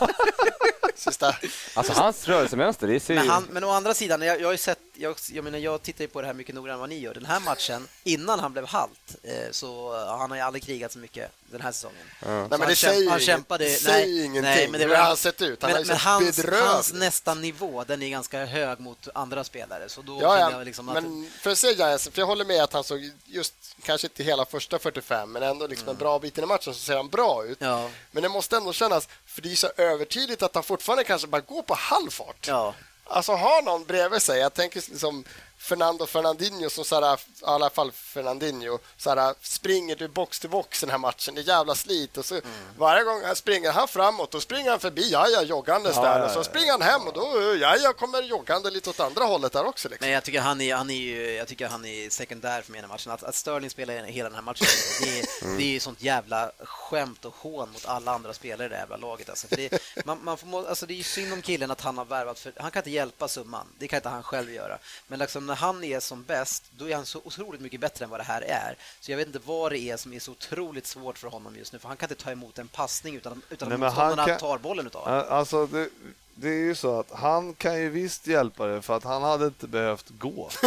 [0.94, 1.36] Sista.
[1.74, 3.30] Alltså hans rörelsemönster, det ser Men, ju...
[3.30, 6.00] han, men å andra sidan, jag, jag har ju sett, jag, jag menar, jag tittar
[6.04, 7.14] ju på det här mycket noggrannare än vad ni gör.
[7.14, 10.92] Den här matchen, innan han blev halt, eh, så eh, han har ju aldrig krigat
[10.92, 12.06] så mycket den här säsongen.
[12.20, 12.28] Ja.
[12.48, 14.42] Nej, men det säger, han ju kämpade- nej, säger ingenting.
[14.42, 15.62] nej, men det Hur var- har han sett ut?
[15.62, 18.80] Han har Men, ju men sett hans, bedrövlig hans nästa nivå, den är ganska hög
[18.80, 19.88] mot andra spelare.
[19.88, 20.50] Så då Ja, ja.
[20.50, 20.94] jag liksom att...
[20.94, 24.22] men för att säga Giants, för jag håller med att han såg just, kanske inte
[24.22, 27.08] hela första 45, men ändå liksom en bra bit in i matchen så ser han
[27.08, 27.58] bra ut.
[27.60, 31.26] Ja, Men det måste ändå kännas, för det är så övertydligt att han fortfarande kanske
[31.28, 32.46] bara går på halv fart.
[32.48, 32.74] ja.
[33.06, 34.40] Alltså ha någon bredvid sig.
[34.40, 35.24] Jag tänker liksom
[35.64, 40.50] Fernando Fernandinho som så här, i alla fall Fernandinho så här, springer du box till
[40.50, 41.34] box i den här matchen.
[41.34, 42.16] Det är jävla slit.
[42.18, 42.50] Och så, Mm.
[42.78, 46.18] Varje gång han springer han framåt, då springer han förbi Jaja joggandes Ja, där.
[46.18, 46.44] ja, Och så ja.
[46.44, 49.88] springer han hem och då Jaja kommer joggande lite åt andra hållet där också.
[49.88, 50.04] Liksom.
[50.06, 52.78] Men jag tycker han är, han är, ju, jag tycker han är sekundär för mig
[52.78, 53.12] i den här matchen.
[53.12, 54.66] Att, att Sterling spelar hela den här matchen,
[55.00, 55.56] det är, Mm.
[55.56, 58.82] det är ju sånt jävla skämt och hån mot alla andra spelare i det här
[58.82, 59.28] jävla laget.
[59.28, 59.48] Alltså.
[59.48, 62.04] För det, man, man får, alltså det är ju synd om killen att han har
[62.04, 63.66] värvat, för han kan inte hjälpa summan.
[63.78, 64.78] Det kan inte han själv göra.
[65.06, 68.10] Men liksom när han är som bäst, då är han så otroligt mycket bättre än
[68.10, 68.76] vad det här är.
[69.00, 71.72] Så jag vet inte vad det är som är så otroligt svårt för honom just
[71.72, 74.38] nu, för han kan inte ta emot en passning utan, utan Nej, att motståndarna kan-
[74.38, 75.24] tar bollen utav honom.
[75.28, 75.88] Alltså, det,
[76.34, 79.44] det är ju så att han kan ju visst hjälpa det för att han hade
[79.46, 80.50] inte behövt gå.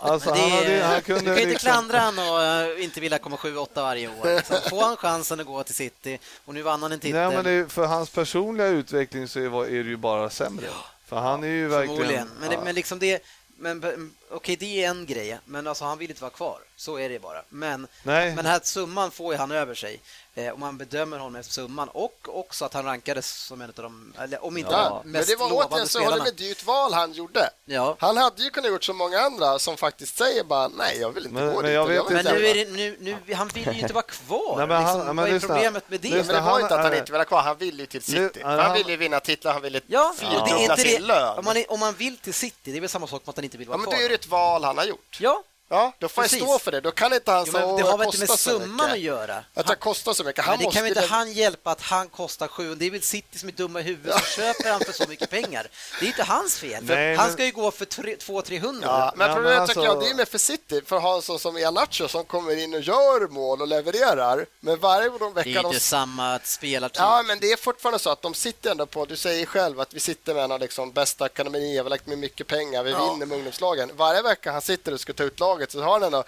[0.00, 2.42] Alltså, Men han, det, hade, han du kunde kan ju inte liksom- klandra han och
[2.42, 4.36] eh, inte vilja komma 7-8 varje år.
[4.36, 4.56] Liksom.
[4.70, 7.20] Får han chansen att gå till City och nu vann han en titel.
[7.20, 10.66] Nej, men det, för hans personliga utveckling så är, det ju bara sämre.
[11.08, 12.28] För han är ju verkligen...
[12.40, 12.64] Men, det, ja.
[12.64, 13.22] men liksom det...
[13.60, 16.60] Men, okej, det är en grej, men alltså, han vill inte vara kvar.
[16.76, 17.42] Så är det bara.
[17.48, 18.26] Men, Nej.
[18.26, 20.00] men den här summan får ju han över sig.
[20.38, 23.82] Eh, och man bedömer honom efter summan och också att han rankades som en av
[23.82, 26.24] de, eller om inte Ja, de men mest det var återigen så håller spelarna.
[26.24, 27.50] med dyrt val han gjorde.
[27.64, 27.96] Ja.
[28.00, 31.26] Han hade ju kunnat gjort som många andra som faktiskt säger bara nej, jag vill
[31.26, 31.74] inte Men- gå men dit.
[31.74, 34.56] jag Men nu är hjälpa." det, nu, nu, han vill ju inte vara kvar.
[34.56, 35.48] Nej, men han- liksom, men vad är lyssna.
[35.54, 36.08] problemet med det?
[36.08, 37.86] Men Lyssna, det var han inte att han inte ville vara kvar, han ville ju
[37.86, 38.18] till City.
[38.34, 41.06] Nu- han- han ville ju vinna titlar, han ville Ja, det fyrdubbla sin det.
[41.06, 41.38] lön.
[41.38, 43.36] Om man, är, om man vill till City, det är väl samma sak som att
[43.36, 43.98] han inte vill Ja, vara men kvar.
[43.98, 45.18] då är det ett val han har gjort.
[45.20, 46.38] Ja, Ja, då får Precis.
[46.38, 46.80] jag stå för det.
[46.80, 49.44] Då kan inte han jo, men det har väl inte med summan att göra.
[49.54, 50.44] Att det kostar så mycket.
[50.44, 52.74] Han Men det måste kan väl inte han hjälpa att han kostar sju.
[52.74, 55.30] Det är väl City som är dumma i huvudet som köper han för så mycket
[55.30, 55.66] pengar.
[56.00, 56.84] Det är inte hans fel.
[56.84, 58.80] Nej, han men- ska ju gå för 200-300.
[58.82, 61.02] Ja, men Ja, problemet men tycker alltså- jag det är med för City, för att
[61.02, 64.46] ha en sån som Ianacho som kommer in och gör mål och levererar.
[64.60, 65.80] Men varje gång de det är vecka inte de...
[65.80, 66.96] samma spelartyp.
[66.98, 69.94] Ja, men det är fortfarande så att de sitter ändå på, du säger själv att
[69.94, 72.90] vi sitter med en av liksom bästa akademier, vi har lagt med mycket pengar, vi
[72.90, 73.12] Ja.
[73.12, 73.90] vinner med ungdomslagen.
[73.96, 76.24] Varje vecka han sitter och ska ta ut laget så har han ändå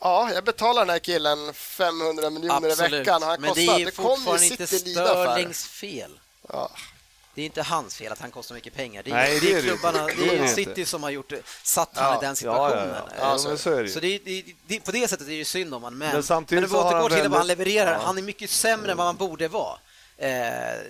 [0.00, 3.66] Ja, jag betalar den här killen 500 miljoner i veckan han men kostar.
[3.66, 4.66] det är ju det fortfarande inte.
[4.66, 6.18] Störlings fel.
[6.48, 6.70] Ja.
[7.34, 9.02] Det är inte hans fel att han kostar mycket pengar.
[9.02, 10.14] Det är, Nej, det det är är det klubbarna, inte.
[10.22, 10.86] det Det är är det City inte.
[10.86, 12.18] som har gjort det, satt han Ja.
[12.22, 12.88] i den situationen.
[12.94, 13.56] ja, Ja, ja.
[13.56, 13.96] så är det.
[13.96, 15.98] är det det, det, det, på det sättet är det ju synd om honom.
[15.98, 17.98] Men, Men samtidigt men har återgår till vad han levererar, Ja.
[18.04, 19.78] han är mycket sämre än vad han borde vara.
[20.16, 20.80] Eh,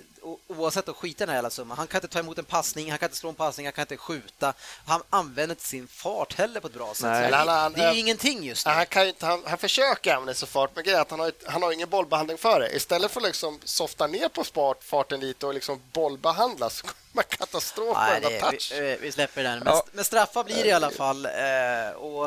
[0.47, 1.77] oavsett att skita i den här hela summan.
[1.77, 3.81] Han kan inte ta emot en passning, han kan inte slå en passning, han kan
[3.81, 4.53] inte skjuta.
[4.85, 7.03] Han använder inte sin fart heller på ett bra sätt.
[7.03, 7.31] Nej.
[7.31, 8.71] Han- han- det är ju ingenting just nu.
[8.71, 11.31] Han, kan inte, han, han försöker använda sig fart, men grejen är att han har,
[11.45, 12.69] han har ingen bollbehandling för det.
[12.75, 17.23] Istället för att liksom softa ner på spart, farten lite och liksom bollbehandla så kommer
[17.23, 18.71] katastrof på Nej, det, touch.
[18.75, 19.59] vi, eh, vi släpper den.
[19.59, 19.83] Men, Ja.
[19.91, 21.25] men straffar blir det i alla fall.
[21.25, 22.25] Eh, och,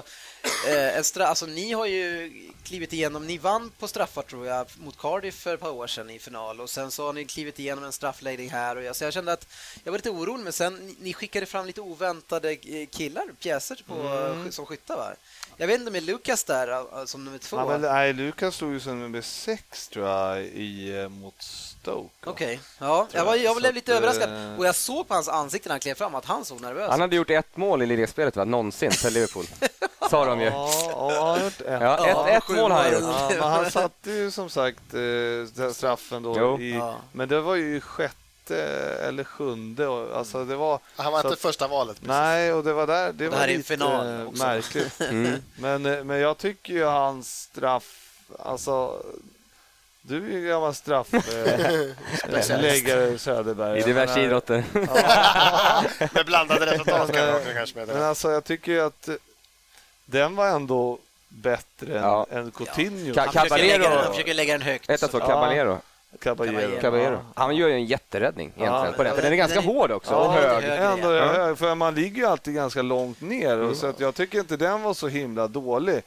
[0.68, 2.32] eh, en stra- alltså, ni har ju
[2.64, 6.10] klivit igenom, ni vann på straffar tror jag mot Cardiff för ett par år sedan
[6.10, 9.04] i final och sen så har ni klivit igenom en straffläggning här och jag, så
[9.04, 9.46] jag kände att
[9.84, 13.82] jag var lite orolig men sen ni, ni skickade fram lite oväntade eh, killar, pjäser
[13.86, 14.52] på, Mm.
[14.52, 15.14] som skyttar va?
[15.56, 17.56] Jag vet inte med Lukas där eh, som nummer två.
[17.56, 22.08] Ja, men, nej, Lukas stod ju som nummer sex tror jag i, eh, mot Stoke.
[22.24, 23.56] Okej, ja, jag, var, jag.
[23.56, 26.14] blev lite att, överraskad eh, och jag såg på hans ansikte när han klev fram
[26.14, 28.44] att han såg nervös Han hade gjort ett mål i ligaspelet, va?
[28.44, 29.44] någonsin, för Liverpool.
[30.10, 30.46] Sa de ju.
[30.46, 31.62] Ja, ja, ett.
[31.66, 33.02] Ja, ett, ett mål har han gjort.
[33.02, 34.82] Ja, men han satte ju som sagt
[35.72, 36.60] straffen då.
[36.60, 36.96] I, Ja.
[37.12, 38.16] Men det var ju sjätte
[38.50, 39.86] eller sjunde.
[39.86, 41.96] och- Alltså det var, Han var så inte att- första valet.
[41.96, 42.08] precis.
[42.08, 43.06] nej, och det var där.
[43.06, 44.44] Det, det var lite final eh, också.
[44.44, 45.00] märkligt.
[45.00, 45.42] Mm.
[45.56, 49.02] Men, eh, men jag tycker ju hans straff, alltså
[50.02, 53.78] Du är ju gammal straffläggare Söderberg.
[53.78, 54.64] I diverse menar, idrotter.
[56.14, 57.12] Med blandade resultat också
[57.54, 58.06] kanske Men meddela.
[58.08, 59.14] alltså jag tycker ju att eh,
[60.06, 60.98] den var ändå
[61.28, 62.26] bättre Ja.
[62.30, 63.12] än, än Coutinho.
[63.14, 64.90] Ka- Han försöker, lägga han försöker lägga den högt.
[64.90, 65.08] Ett Ja.
[65.08, 65.78] Caballero.
[66.20, 66.80] Caballero.
[66.80, 67.24] Caballero.
[67.34, 68.92] Han gör ju en jätteräddning egentligen Ja.
[68.96, 70.64] på den, för den är ganska Den är- hård också Ja, och hög.
[70.64, 73.52] Ändå hög, för man ligger ju alltid ganska långt ner.
[73.54, 73.68] Mm.
[73.68, 76.02] Och så att jag tycker inte den var så himla dålig.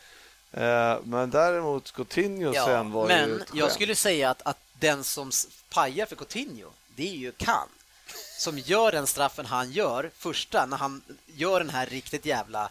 [0.52, 5.03] Eh, men däremot Coutinho Ja, sen var ju men jag skulle säga att, att den
[5.03, 5.32] som
[5.73, 7.68] pajar för Coutinho, det är ju Kan
[8.38, 12.69] som gör den straffen han gör, första, när han gör den här riktigt jävla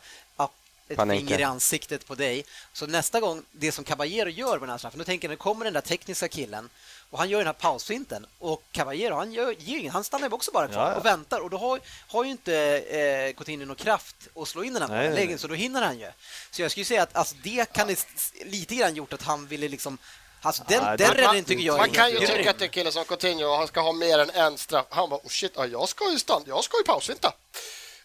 [0.89, 1.27] ett Panenka.
[1.27, 2.44] finger i ansiktet på dig.
[2.73, 5.36] Så nästa gång, det som Caballero gör med den här straffen, då tänker jag, nu
[5.36, 6.69] kommer den där tekniska killen
[7.14, 10.34] och han gör den här pausfinten och Caballero, han gör, ger ingen, han stannar ju
[10.34, 10.96] också bara kvar Ja, ja.
[10.96, 14.74] och väntar och då har, har ju inte eh, Coutinho någon kraft att slå in
[14.74, 15.38] den här nej.
[15.38, 16.06] så då hinner han ju.
[16.50, 19.68] Så jag skulle säga att alltså, det kan s- lite grann gjort att han ville
[19.68, 19.98] liksom
[20.42, 23.04] Alltså den, Nej, den räddningen tycker jag Man kan ju tycka att en kille som
[23.04, 24.86] Coutinho han ska ha mer än en straff.
[24.90, 27.32] Han bara, oh shit, ja, jag ska ju stanna, jag ska ju pausfinta.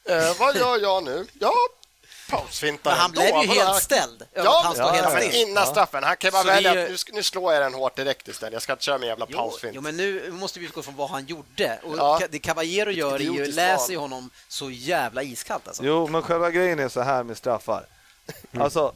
[0.06, 1.28] Eh, vad gör jag nu?
[1.40, 1.54] Ja,
[2.30, 5.66] pausfintar Men han blev ju helt ställd Ja, att han ja, helt ja, men innan
[5.66, 6.04] straffen.
[6.04, 8.54] Han kan bara välja, ju- nu, sk- nu slår jag den hårt direkt istället.
[8.54, 9.76] Jag ska inte köra med jävla pausfint.
[9.76, 11.80] jo, men nu måste vi utgå från vad han gjorde.
[11.84, 12.22] Och Ja.
[12.30, 15.84] Det Caballero gör är ju, läser ju honom så jävla iskallt alltså.
[15.86, 17.86] Jo, men själva grejen är så här med straffar.
[18.52, 18.64] Mm.
[18.64, 18.94] Alltså,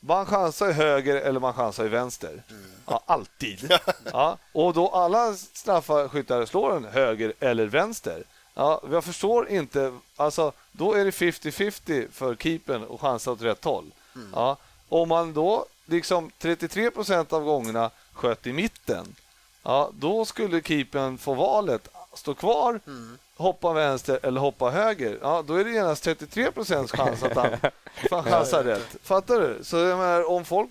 [0.00, 2.42] man chansar i höger eller man chansar i vänster.
[2.50, 2.72] Mm.
[2.86, 3.72] Ja, alltid.
[4.12, 8.22] Ja, och då alla straffskyttar slår en höger eller vänster.
[8.54, 9.92] Ja, jag förstår inte.
[10.16, 13.92] Alltså, då är det 50-50 för keepern och chansa åt rätt håll.
[14.14, 14.28] Mm.
[14.34, 14.56] Ja,
[14.88, 19.14] om man då liksom 33 procent av gångerna sköt i mitten,
[19.62, 23.18] ja, då skulle keepern få valet stå kvar, Mm.
[23.42, 25.18] Hoppa vänster eller hoppa höger.
[25.22, 27.50] Ja, då är det genast 33 procents chans att han
[28.10, 28.96] han chansar rätt.
[29.02, 29.58] Fattar du?
[29.64, 30.70] Så jag menar, om folk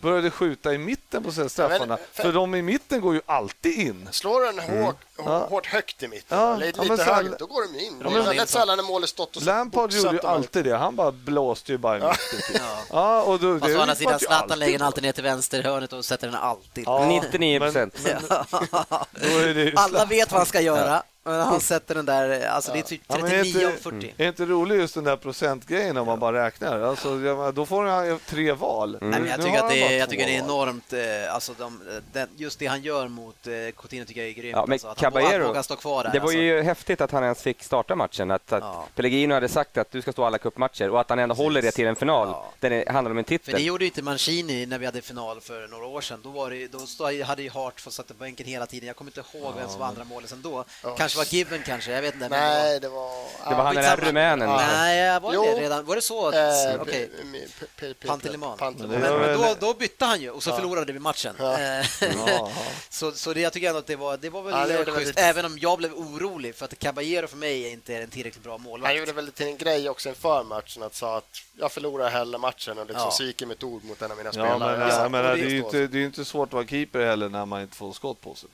[0.00, 4.08] började skjuta i mitten på straffarna, Men- för de i mitten går ju alltid in.
[4.10, 5.46] Slår den hårt, Ja.
[5.50, 7.94] hårt högt i mitten, Ja, lite, ja, lite så- högre, då går de in.
[7.98, 10.76] Ja, det är men- väldigt sällan när målet stått och Lampard gjorde ju alltid det.
[10.76, 12.16] Han bara blåste ju bara i mitten.
[12.52, 12.60] Typ.
[12.90, 15.92] Ja, och då, Fast det å andra sidan, Zlatan lägger den alltid ner till vänsterhörnet
[15.92, 16.84] och sätter den alltid.
[16.86, 17.94] Ja, 99 men- procent.
[19.76, 22.46] Alla vet vad han ska göra, men han sätter den där...
[22.48, 24.14] Alltså det är typ Ja, men är 39 av inte- 40.
[24.16, 26.80] Är inte roligt just den där procentgrejen om man bara räknar?
[26.80, 27.18] Alltså,
[27.52, 28.98] då får han tre val.
[29.00, 30.92] Nej, men jag tycker att det är, jag tycker det är enormt...
[30.92, 31.80] Eh, alltså de,
[32.12, 34.52] den, just det han gör mot eh, Coutinho tycker jag är grymt.
[34.56, 36.10] Ja, men alltså, att han vågar- stå kvar där.
[36.12, 36.38] det var alltså.
[36.38, 38.30] ju häftigt att han ens fick starta matchen.
[38.30, 38.86] Att, att Ja.
[38.94, 41.70] Pellegrino hade sagt att du ska stå alla cupmatcher och att han ändå håller det
[41.70, 42.28] till en final.
[42.28, 42.52] Ja.
[42.60, 43.66] Den handlar om en För det titel.
[43.66, 46.20] gjorde ju inte Mancini när vi hade final för några år sedan.
[46.22, 48.86] Då, var det, då stod, hade ju Hart fått sätta på bänken hela tiden.
[48.86, 50.64] Jag kommer inte ihåg vem som var andra målet sen då.
[50.96, 52.28] Kanske var Given kanske, jag vet inte.
[52.28, 53.26] Nej, det var...
[53.48, 54.08] Det var han den skitsamma.
[54.08, 54.48] rumänen.
[54.48, 54.56] Ja.
[54.56, 55.84] Nej, var det redan?
[55.84, 56.28] Var det så?
[56.28, 57.10] Att, Eh, Okej.
[57.10, 58.56] P- P- P- P- P- Panteleimon.
[58.58, 59.20] Panteleimon.
[59.20, 61.36] Men, då, då bytte han ju och så förlorade vi matchen.
[61.40, 61.86] Eh,
[62.90, 65.44] så så det, jag tycker ändå att det var, det var väl schysst, väldigt- även
[65.44, 68.88] om jag blev orolig för att Caballero för mig är inte en tillräckligt bra målvakt.
[68.88, 72.38] Han gjorde väl till en grej också inför matchen att sa att jag förlorar hellre
[72.38, 74.76] matchen och liksom sviker mitt ord mot en av mina Ja, spelare.
[74.76, 78.20] är det är ju inte svårt att vara keeper heller när man inte får skott
[78.20, 78.48] på sig.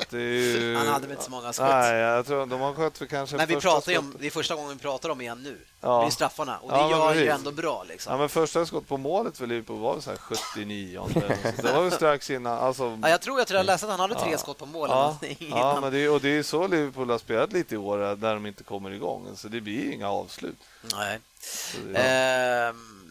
[0.00, 0.76] Så det ju...
[0.76, 1.66] han hade väl inte så många skott.
[1.68, 4.30] Nej, jag tror de har skött för kanske Men vi pratar ju om, det är
[4.30, 5.58] första gången vi pratar om igen nu.
[5.80, 6.00] Ja.
[6.00, 7.84] Det är straffarna och det Ja, gör ju ändå bra.
[7.88, 8.12] Liksom.
[8.12, 11.42] Ja, men första skott på målet för Liverpool var väl så här 79 eller något
[11.42, 11.56] sånt.
[11.62, 12.58] Det var väl strax innan.
[12.58, 14.88] Alltså, Ja, jag tror att jag läste att han hade tre skott på mål.
[14.90, 18.16] ja, ja, men det, är- och det är så Liverpool har spelat lite i år,
[18.16, 19.28] där de inte kommer igång.
[19.36, 20.56] Så det blir inga avslut.
[20.94, 21.18] Nej.
[21.40, 23.05] Så det, Ehm,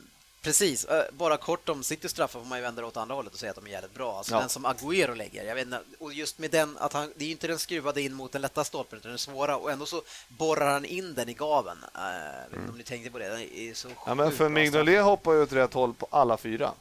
[0.45, 0.85] precis.
[0.85, 3.39] Eh, Bara kort om City straffar får man ju vända det åt andra hållet och
[3.39, 4.17] säga att de är jävligt bra.
[4.17, 4.39] Alltså Ja.
[4.39, 5.43] Den som Agüero lägger.
[5.43, 8.01] Jag vet inte, och just med den, att han, det är ju inte den skruvade
[8.01, 11.29] in mot den lätta stolpen utan den svåra och ändå så borrar han in den
[11.29, 11.77] i gaven.
[11.95, 13.29] Uh, vet inte om ni tänkte på det.
[13.29, 14.49] Den är så ja, men för.
[14.49, 16.71] Mignolet hoppar ju åt rätt håll på alla fyra.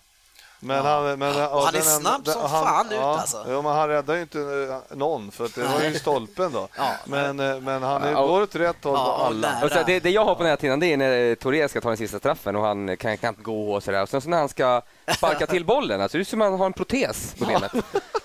[0.65, 0.83] Men Ja.
[0.83, 3.45] han, men, Och han är den snabb som den- fan ut, alltså.
[3.49, 6.69] Ja, men han räddar ju inte eh, någon, för det var ju stolpen då.
[6.77, 6.89] Ja.
[7.05, 9.49] Men, eh, men han är, går åt rätt håll Ja, alla.
[9.65, 11.81] Och så, det, det jag har på den här tiden det är när Toré ska
[11.81, 14.03] ta den sista straffen och han kan knappt gå och sådär.
[14.03, 14.83] Och sen så när han ska
[15.17, 17.73] sparka till bollen, alltså, det ser ut som att han har en protes på benet.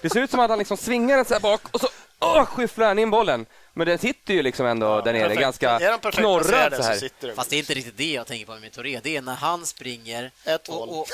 [0.02, 1.88] Det ser ut som att han liksom svingar den så här bak och så
[2.20, 3.46] åh, skyfflar han in bollen.
[3.74, 5.42] Men den sitter ju liksom ändå där nere, perfekt.
[5.42, 5.80] ganska
[6.12, 6.96] knorrad så här.
[6.96, 7.36] sitter den.
[7.36, 9.00] Fast det är inte riktigt det jag tänker på med Touré.
[9.04, 11.06] Det är när han springer Ett och, och, och,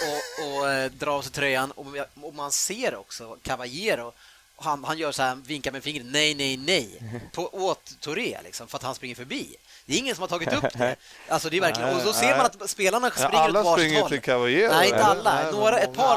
[0.59, 1.85] och, eh, drar av sig tröjan och,
[2.21, 4.15] och man ser också Caballero och
[4.57, 6.99] han, han gör så här, vinkar med fingret, nej, nej, nej,
[7.31, 9.55] på, åt Touré liksom, för att han springer förbi.
[9.85, 10.95] Det är ingen som har tagit upp det.
[11.27, 13.85] Alltså det är verkligen, och då ser man att spelarna Ja, springer alla åt varsitt
[13.85, 14.09] springer håll.
[14.09, 15.43] till Caballero, Nej, inte alla.
[15.43, 16.15] Nej, Några, ett par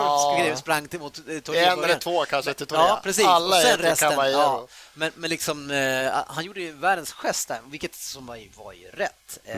[0.49, 0.57] Ja.
[0.57, 1.65] sprang till mot eh, Touré.
[1.65, 2.81] En eller två kanske till Touré.
[2.83, 3.25] Ja, precis.
[3.27, 4.11] Alla och är sen till resten.
[4.11, 4.39] Caballero.
[4.39, 4.67] Ja.
[4.95, 8.73] Men, men liksom, eh, han gjorde ju världens gest där, vilket som var ju, var
[8.73, 9.39] ju rätt.
[9.45, 9.57] Eh,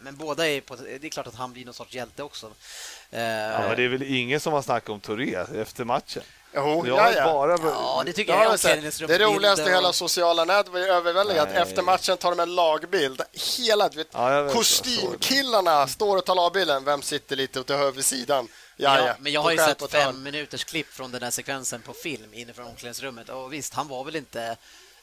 [0.00, 2.46] men båda är på, det är klart att han blir någon sorts hjälte också.
[3.10, 6.22] Eh, Ja, men det är väl ingen som har snackat om Touré efter matchen?
[6.54, 7.24] Jo, Jag ja, ja.
[7.24, 7.56] bara...
[7.70, 8.40] Ja, det tycker jag.
[8.40, 11.48] är jag omklädningsrumsbilder det roligaste i hela sociala nät var ju överväldigat.
[11.52, 11.62] Nej.
[11.62, 13.22] Efter matchen tar de en lagbild.
[13.58, 16.84] Hela vet, Ja, vet, kostymkillarna står och tar lagbilden.
[16.84, 18.48] Vem sitter lite åt höger sidan?
[18.76, 19.14] Ja, Ja, ja.
[19.20, 22.66] men jag har ju sett fem minuters klipp från den där sekvensen på film inifrån
[22.66, 23.28] omklädningsrummet.
[23.28, 24.56] Och visst, han var väl inte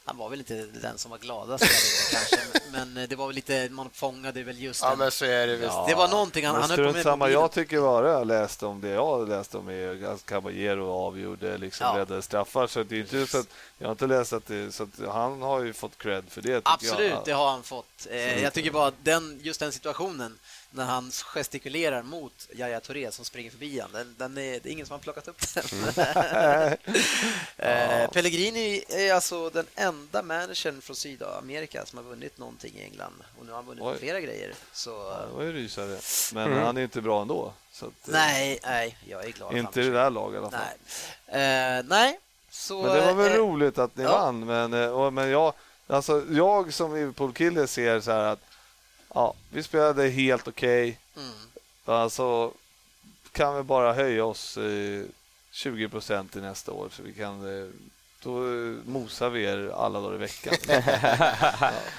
[0.08, 3.68] han var väl inte den som var gladast där kanske, men det var väl lite,
[3.70, 4.98] man fångade väl just Ja, den.
[4.98, 5.74] men så är det visst.
[5.88, 8.66] Det var någonting han, Men han höll på med samma, jag tycker bara jag läste
[8.66, 12.00] om det jag läste om är att Caballero avgjorde, liksom Ja.
[12.00, 12.66] räddade straffar.
[12.66, 13.46] Så det är inte så att,
[13.78, 16.62] jag har inte läst att, det, så att han har ju fått cred för det.
[16.64, 17.22] Absolut, jag.
[17.24, 18.06] det har han fått.
[18.10, 20.38] Eh, jag tycker bara att den, just den situationen
[20.76, 24.72] när han gestikulerar mot Yahya Touré som springer förbi han, den, den är, det är
[24.72, 25.64] ingen som har plockat upp den.
[27.56, 33.14] eh, Pellegrini är alltså den enda managern från Sydamerika som har vunnit någonting i England
[33.38, 33.98] och nu har han vunnit Oj.
[33.98, 34.54] flera grejer.
[34.72, 35.98] Så, Ja, det var ju rysare.
[36.34, 36.64] Men Mm.
[36.64, 37.52] han är inte bra ändå.
[37.76, 40.60] Att, eh, nej, nej, jag är glad Inte i det där laget i alla fall.
[41.32, 42.20] Nej, eh, nej.
[42.50, 44.12] Så, Men det var väl eh, roligt att ni ja.
[44.12, 44.46] vann.
[44.46, 45.52] Men, och, men jag,
[45.86, 48.40] alltså, jag som Liverpool-kille ser så här att
[49.14, 50.98] ja, vi spelade helt okej.
[51.16, 51.32] Mm.
[51.84, 52.52] Alltså,
[53.32, 55.04] kan vi bara höja oss eh,
[55.50, 57.68] 20 procent i nästa år så vi kan eh,
[58.26, 60.54] då eh, mosar vi er alla dagar i veckan.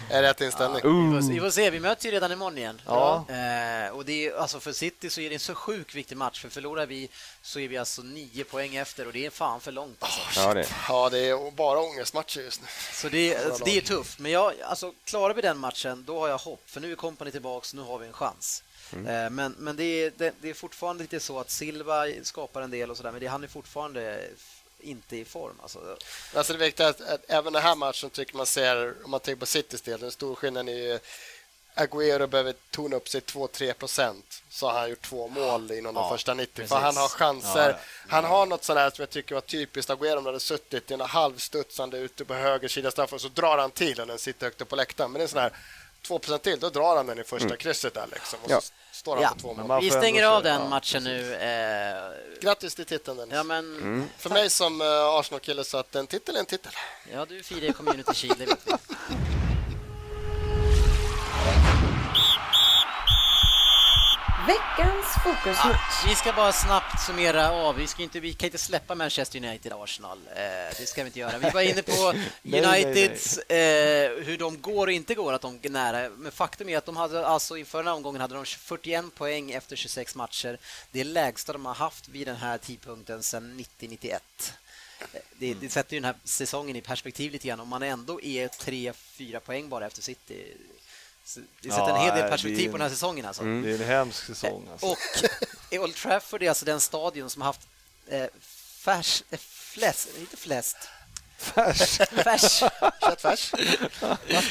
[0.10, 0.76] Är rätt inställning.
[0.76, 2.82] Vi får, vi får se, vi möts ju redan imorgon igen.
[2.86, 3.26] Ja.
[3.30, 6.42] Eh, och det är, alltså för City så är det en så sjukt viktig match,
[6.42, 7.10] för förlorar vi
[7.42, 9.98] så är vi alltså nio poäng efter och det är fan för långt.
[10.00, 10.40] Alltså.
[10.40, 10.68] Ja, det.
[10.88, 12.68] Ja, det är bara ångestmatcher just nu.
[12.92, 16.28] Så det, alltså, det är tufft, men jag, alltså, klarar vi den matchen, då har
[16.28, 18.64] jag hopp, för nu är kompani tillbaks, nu har vi en chans.
[18.94, 22.72] Eh, men men det, är, det, det är fortfarande lite så att Silva skapar en
[22.72, 24.24] del och sådär, men det, han är fortfarande
[24.80, 25.56] inte i form.
[25.62, 25.98] Alltså.
[26.36, 29.20] Alltså det viktiga är att, att även den här matchen tycker man ser, om man
[29.20, 31.00] tänker på Citys del, den stora skillnaden är ju
[31.76, 36.04] Agüero behöver tona upp sig 2-3 procent så har han gjort två mål inom de
[36.04, 36.54] Ja, första 90.
[36.56, 36.70] precis.
[36.70, 37.78] För han har chanser.
[38.08, 40.92] Han har något sånt här som jag tycker var typiskt Agüero om han hade suttit
[40.92, 44.46] i en halvstudsande ute på höger sida och så drar han till och den sitter
[44.46, 45.12] högt upp på läktaren.
[45.12, 45.52] Men det är sån här
[46.02, 48.40] 2 procent till, då drar han den i första krysset där liksom.
[48.44, 48.62] Och Ja.
[48.62, 49.82] så står han Ja, på två mål.
[49.82, 51.34] vi stänger av den ja, matchen nu.
[51.36, 53.34] Eh, Grattis till titeln Dennis.
[53.36, 56.72] ja, men, För mig som uh, Arsenal-kille så att en titel är en titel.
[57.14, 58.42] ja, du firar Community Shield,
[64.48, 66.06] Veckans fokusmatch.
[66.08, 67.76] Vi ska bara snabbt summera av.
[67.76, 70.18] Vi, ska inte, vi kan inte släppa Manchester United Arsenal.
[70.36, 70.42] Eh,
[70.80, 71.38] det ska vi inte göra.
[71.38, 72.14] Vi var inne på
[72.44, 76.10] Uniteds, Eh, hur de går och inte går, att de är nära.
[76.10, 79.52] Men faktum är att de hade alltså inför den här omgången hade de 41 poäng
[79.52, 80.58] efter 26 matcher.
[80.92, 84.14] Det är lägsta de har haft vid den här tidpunkten sedan 90-91.
[85.00, 87.60] Eh, Det, det sätter ju den här säsongen i perspektiv lite grann.
[87.60, 90.54] Om man ändå är 3-4 poäng bara efter City.
[91.36, 93.26] Det sätter Ja, en hel del perspektiv en- på den här säsongen.
[93.26, 93.44] Alltså.
[93.44, 94.68] Det är en hemsk säsong.
[94.72, 94.86] Alltså.
[94.86, 94.98] Och
[95.80, 97.68] Old Trafford är alltså den stadion som har haft
[98.08, 98.26] eh,
[98.80, 100.78] färs, eh, flest, inte flest,
[101.38, 101.98] Färs.
[102.24, 102.64] färs,
[103.02, 103.52] Köttfärs.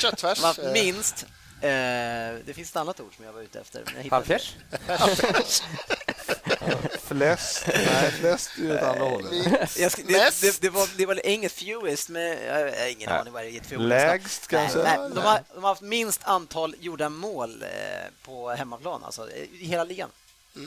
[0.01, 0.43] Köttfärs.
[0.43, 1.27] haft eh, minst.
[1.61, 1.69] Eh,
[2.47, 4.09] det finns ett annat ord som jag var ute efter.
[4.11, 4.55] Halvfjärs?
[7.05, 7.65] Flest.
[7.67, 9.33] Nej, flest är ju åt andra hållet.
[9.79, 13.33] Jag, sk- det, det, det, var, det var inget fewest, men jag har ingen aning
[13.33, 13.79] vad det är.
[13.79, 14.79] Lägst kanske?
[14.83, 17.69] nej, de, har, de har haft minst antal gjorda mål eh,
[18.25, 20.11] på hemmaplan, alltså i hela ligan.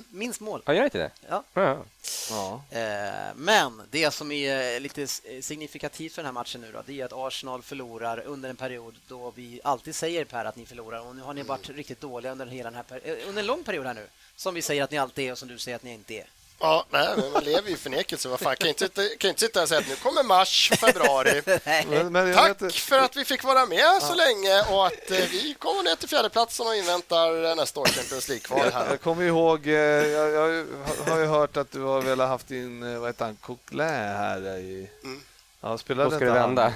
[0.10, 0.62] Minst mål.
[0.66, 1.12] Ja, gör inte det?
[1.30, 1.44] Ja.
[1.54, 1.84] Ja.
[2.30, 2.62] Ja.
[2.70, 5.08] Eh, Men det som är lite
[5.42, 8.96] signifikativt för den här matchen nu då, det är att Arsenal förlorar under en period
[9.08, 12.32] då vi alltid säger Per att ni förlorar och nu har ni varit riktigt dåliga
[12.32, 14.92] under hela den här eh, under en lång period här nu som vi säger att
[14.92, 16.26] ni alltid är och som du säger att ni inte är.
[16.62, 18.30] Ja, nej, men man lever ju i förnekelse.
[18.30, 21.42] Vad fan, kan inte, sitta- kan inte sitta och säga att nu kommer mars, februari.
[21.90, 25.12] Men, men jag Tack vet, för att vi fick vara med så länge och att
[25.12, 28.88] eh, vi kommer ner till fjärdeplatsen och inväntar eh, nästa års Champions League-kval här.
[28.90, 30.66] jag kommer ihåg, eh, jag, jag
[31.08, 34.90] har ju hört att du har velat haft din, vad heter han, Coquelin här i...
[35.04, 35.22] Mm.
[35.62, 36.74] Ja, spelade Då ska inte det vända.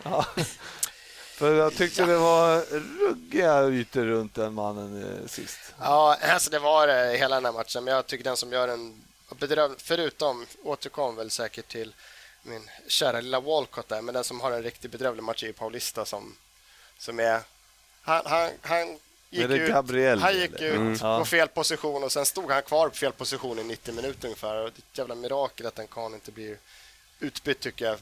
[0.02, 0.24] Ja.
[1.34, 2.62] För jag tyckte det var
[3.08, 5.58] ruggiga ytor runt den mannen sist.
[5.80, 8.68] Ja, alltså det var det hela den här matchen, men jag tycker den som gör
[8.68, 9.02] en
[9.38, 9.74] bedröv...
[9.78, 11.94] Förutom, återkom väl säkert till
[12.42, 16.04] min kära lilla Walcott där, men den som har en riktigt bedrövlig match är Paulista
[16.04, 16.36] som,
[16.98, 17.40] som är...
[18.02, 18.98] Han, han, han
[19.30, 20.98] gick ut, Gabriel, han gick ut Mm.
[20.98, 21.24] på Ja.
[21.24, 24.56] fel position och sen stod han kvar på fel position i 90 minuter ungefär.
[24.56, 26.58] Och det är ett jävla mirakel att den kan inte blir
[27.20, 27.94] utbytt tycker jag.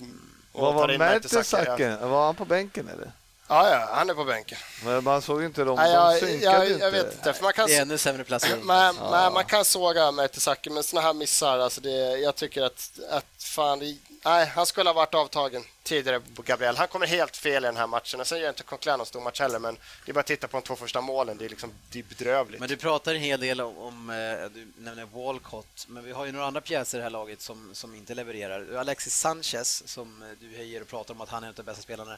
[0.53, 0.99] Och Vad var.
[0.99, 2.07] Mertesacker?
[2.07, 3.13] Var han på bänken eller?
[3.49, 4.59] Ja, ja, han är på bänken.
[4.85, 6.85] Men man såg inte dem, Nej, de jag, synkade jag, inte.
[6.85, 7.67] jag vet inte, för man kan...
[7.67, 8.67] Det är ännu sämre placering.
[8.67, 12.91] Men, men man kan såga Mertesacker, men såna här missar, alltså det, jag tycker att,
[13.11, 16.77] att fan, det, nej, han skulle ha varit avtagen tidigare på Gabriel.
[16.77, 18.21] Han kommer helt fel i den här matchen.
[18.21, 20.49] Och sen gör inte Coquelin någon stor match heller, men det är bara att titta
[20.49, 21.39] på de två första målen.
[21.39, 22.61] Det är, liksom, det är bedrövligt.
[22.61, 26.27] Men du pratar en hel del om, om eh, du nämner Walcott, men vi har
[26.27, 28.77] ju några andra pjäser i det här laget som, som inte levererar.
[28.77, 31.63] Alexis Sanchez, som eh, du höjer och pratar om att han är en av de
[31.63, 32.17] bästa spelarna.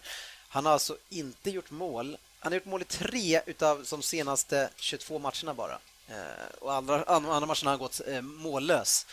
[0.52, 2.16] Han har alltså inte gjort mål.
[2.40, 5.78] Han har gjort mål i tre utav de senaste 22 matcherna bara.
[6.08, 9.06] Eh, och andra, andra matcherna har han gått eh, mållös.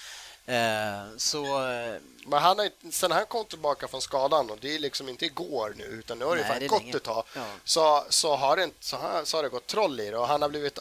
[0.46, 1.44] Eh, så...
[1.70, 1.96] Eh,
[2.26, 5.74] Men han har, sen han kom tillbaka från skadan, och det är liksom inte igår
[5.78, 7.46] nu, utan nu har det Nej, fan gått ett tag, Ja.
[7.64, 10.18] så, så, har det, inte- så, har, så har det gått troll i det.
[10.18, 10.80] Och han har blivit...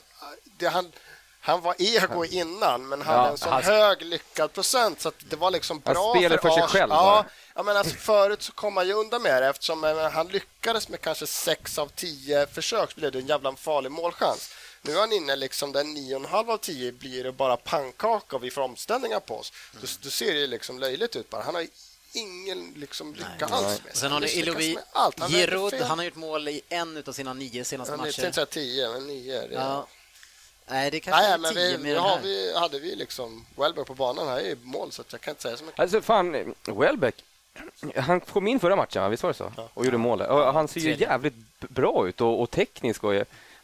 [0.56, 0.92] Det, han,
[1.40, 5.14] han var ego innan, men hade Ja, en så han- hög lyckad procent så att
[5.30, 7.24] det var liksom Han bra spelar för sig Ars- själv Ja, bara.
[7.56, 10.88] Ja, men alltså, förut så kom han ju undan med det eftersom eh, han lyckades
[10.88, 14.50] med kanske sex av tio försök så blev det en jävla farlig målchans.
[14.82, 17.56] Nu är han inne liksom där nio och en halv av tio blir det bara
[17.56, 19.52] pannkaka och vi får omställningar på oss.
[19.72, 21.42] Då, då ser det liksom löjligt ut bara.
[21.42, 21.68] Han har ju
[22.12, 24.00] ingen liksom lycka alls med sig.
[24.00, 24.78] sen har ni Ilovi.
[24.92, 28.32] Han Giroud, han har gjort mål i en av sina nio senaste Jag tänkte matcher.
[28.32, 29.40] säga tio, men nio.
[29.40, 29.54] Det...
[29.54, 29.86] Ja.
[30.68, 32.22] Nej, det kanske Nej, är men tio vi, med har här.
[32.22, 35.42] vi, hade vi liksom Wellberg på banan här i mål så att jag kan inte
[35.42, 35.80] säga så mycket.
[35.80, 37.24] Alltså fan, Welbeck,
[37.96, 39.52] han kom in förra matchen, visst var det så?
[39.74, 40.26] Och gjorde.
[40.26, 43.04] Och han ser ju jävligt bra ut och, och teknisk.
[43.04, 43.14] Och,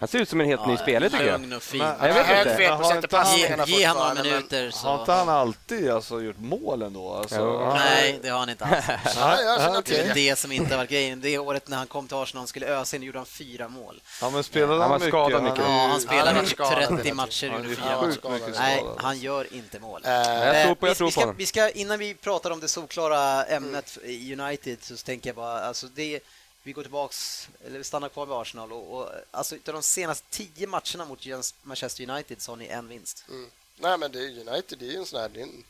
[0.02, 1.40] han ser ut som en helt ny spelare tycker jag.
[1.40, 1.78] Lugn och fin.
[1.78, 2.66] Men- Ja, jag vet Hög inte.
[2.66, 4.86] har inte han- passningarna Ge, ge han några minuter så...
[4.88, 7.14] Har inte han alltid alltså, gjort mål ändå?
[7.14, 8.84] Alltså, han- Nej, det har han inte alls.
[9.16, 11.20] Ja, Det är det som inte har varit grejen.
[11.20, 14.02] Det året när han kom till Arsenal och skulle ösa in gjorde han fyra mål.
[14.20, 15.10] Ja, men spelade Han han, var mycket?
[15.10, 15.58] skadad mycket.
[15.58, 18.00] Ja, han spelade han är skadad 30 hela matcher och gjorde fyra
[18.30, 18.40] mål.
[18.58, 20.02] Nej, han gör inte mål.
[20.04, 22.50] Eh, Jag tror på- jag vi, tror vi, på ska, vi ska, innan vi pratar
[22.50, 26.20] om det solklara ämnet i United så tänker jag bara, alltså det,
[26.62, 30.26] vi går tillbaks, eller vi stannar kvar vid Arsenal och, och alltså utav de senaste
[30.30, 31.26] tio matcherna mot
[31.62, 33.24] Manchester United så har ni en vinst.
[33.28, 33.50] Mm.
[33.76, 35.38] Nej, men det är United, det är ju en sån här...
[35.38, 35.64] En...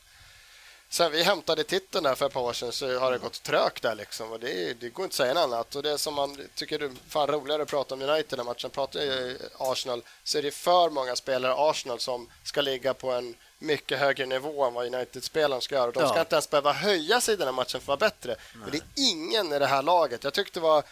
[0.89, 3.83] Sen vi hämtade titeln där för ett par år sedan så har det gått trögt
[3.83, 4.33] där liksom.
[4.33, 5.75] Och det, det går inte att säga något annat.
[5.75, 9.01] Och det som man tycker är fan roligare att prata om United när matchen pratar
[9.01, 13.35] ju Arsenal så är det för många spelare i Arsenal som ska ligga på en
[13.63, 15.91] mycket högre nivå än vad United-spelaren ska göra.
[15.91, 16.21] De ska Ja.
[16.21, 18.37] inte ens behöva höja sig i den här matchen för att vara bättre.
[18.55, 20.25] Men det är ingen i det här laget.
[20.25, 20.83] Jag tyckte det var,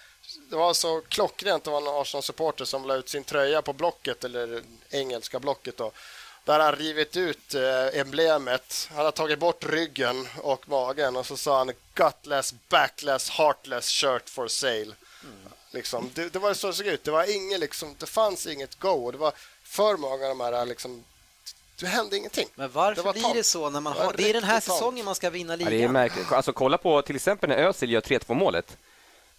[0.51, 1.65] det var så klockrent.
[1.65, 5.93] Det var en Arsenal-supporter som la ut sin tröja på Blocket, eller engelska Blocket då.
[6.45, 8.89] Där han rivit ut eh, emblemet.
[8.95, 14.29] Han har tagit bort ryggen och magen och så sa han gutless, backless, heartless shirt
[14.31, 14.95] for sale.
[15.73, 17.05] Liksom, det, det var så det såg ut.
[17.05, 18.89] Det, var ingen, liksom, det fanns inget go.
[19.07, 19.33] och Det var
[19.65, 20.67] för många av de här...
[20.67, 21.05] Liksom,
[21.81, 22.47] det hände ingenting.
[22.55, 24.13] Men Det varför var blir det så när man Det har...
[24.17, 25.93] Det är den här säsongen man ska vinna Ja, det är ligan.
[25.93, 26.33] märkligt.
[26.33, 28.77] Alltså, kolla på till exempel när Özil gör 3-2 målet.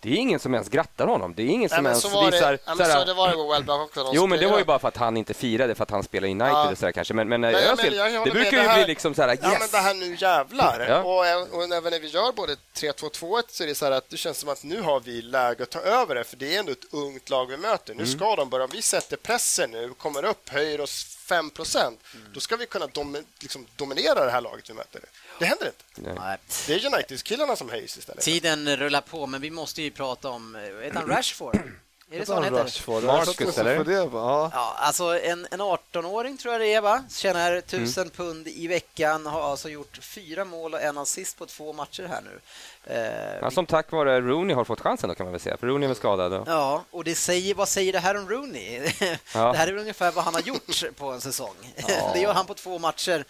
[0.03, 1.33] Det är ingen som ens grattar honom.
[1.35, 2.51] Det är ingen Nej, som men ens så visar...
[2.51, 4.11] det, ja, men så det var det med Welbeck också.
[4.13, 4.51] Jo, men det spelade.
[4.51, 6.71] var ju bara för att han inte firade för att han spelar i United Ja.
[6.71, 7.13] och sådär kanske.
[7.13, 8.41] Men, men, Nej, men Özil, jag det håller med.
[8.41, 9.39] brukar Det ju här- bli liksom så här, yes!
[9.43, 10.85] Ja, men det här nu jävlar.
[10.89, 10.97] Ja.
[11.03, 14.17] Och, och även när vi gör både 3-2-2-1 så är det så här att det
[14.17, 16.71] känns som att nu har vi läge att ta över det, för det är ändå
[16.71, 17.93] ett ungt lag vi möter.
[17.95, 21.97] Nu ska de börja, om vi sätter pressen nu, kommer upp, höjer oss 5%
[22.33, 25.01] då ska vi kunna dom, liksom dominera det här laget vi möter.
[25.41, 26.11] Det händer inte.
[26.21, 26.37] Nej.
[26.67, 28.23] Det är United-killarna som höjs istället.
[28.23, 30.55] Tiden rullar på, men vi måste ju prata om...
[30.55, 31.55] eh, Heter han Rashford?
[32.13, 32.63] Är det så han heter?
[32.63, 33.03] Rashford.
[33.03, 33.83] Marcus, eller?
[33.83, 34.51] Det, ja.
[34.53, 37.03] Ja, alltså en, en 18-åring tror jag det är, va?
[37.09, 38.09] Tjänar 1000 Mm.
[38.15, 42.21] pund i veckan, har alltså gjort fyra mål och en assist på två matcher här
[42.21, 42.39] nu.
[42.95, 45.67] Eh, Ja, som tack vare Rooney har fått chansen då kan man väl säga, för
[45.67, 46.33] Rooney är väl skadad.
[46.33, 46.47] Och...
[46.47, 48.91] Ja, och det säger, vad säger det här om Rooney?
[48.99, 49.17] Ja.
[49.51, 51.55] Det här är väl ungefär vad han har gjort på en säsong.
[52.13, 53.25] Det gör han på två matcher, eh,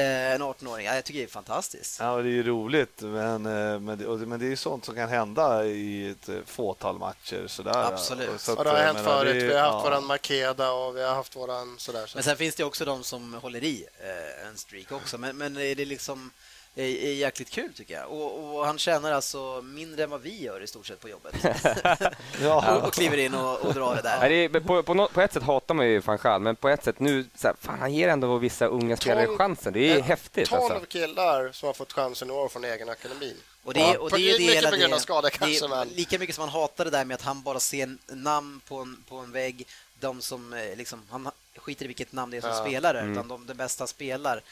[0.00, 0.86] en 18-åring.
[0.86, 2.00] Ja, jag tycker det är fantastiskt.
[2.00, 4.94] Ja, det är ju roligt, men, eh, men, det, men det är ju sånt som
[4.94, 7.46] kan hända i ett eh, fåtal matcher.
[7.46, 7.92] Sådär.
[7.92, 8.28] Absolut.
[8.28, 9.40] Och så att, Och det har hänt menar, förut.
[9.40, 9.90] det Vi har haft ja.
[9.90, 12.06] våran Makeda och vi har haft våran sådär.
[12.06, 12.16] Så.
[12.16, 15.18] Men sen finns det också de som håller i eh, en streak också.
[15.18, 16.30] Men, men är det liksom
[16.76, 18.08] är, är jäkligt kul tycker jag.
[18.10, 21.34] Och, och han tjänar alltså mindre än vad vi gör i stort sett på jobbet.
[22.42, 22.76] Ja.
[22.76, 24.28] och, och kliver in och, och drar det Nej, där.
[24.50, 26.84] det är, på, på, på ett sätt hatar man ju van Gaal, men på ett
[26.84, 29.72] sätt nu, så här, fan, han ger ändå vissa unga spelare Tolv- chansen.
[29.72, 30.48] Det är Ja, häftigt.
[30.48, 30.86] 12 Alltså.
[30.86, 33.36] killar som har fått chansen i år från egen akademin.
[33.64, 35.20] Och det, är- och det är ju det mycket hela på grund av det- skada
[35.28, 35.88] det kanske, men...
[35.88, 39.04] Lika mycket som han hatar det där med att han bara ser namn på en,
[39.08, 39.66] på en vägg.
[40.00, 42.64] De som eh, liksom, han skiter i vilket namn det är som Ja.
[42.64, 43.12] spelar Mm.
[43.12, 44.42] utan de, de bästa spelar.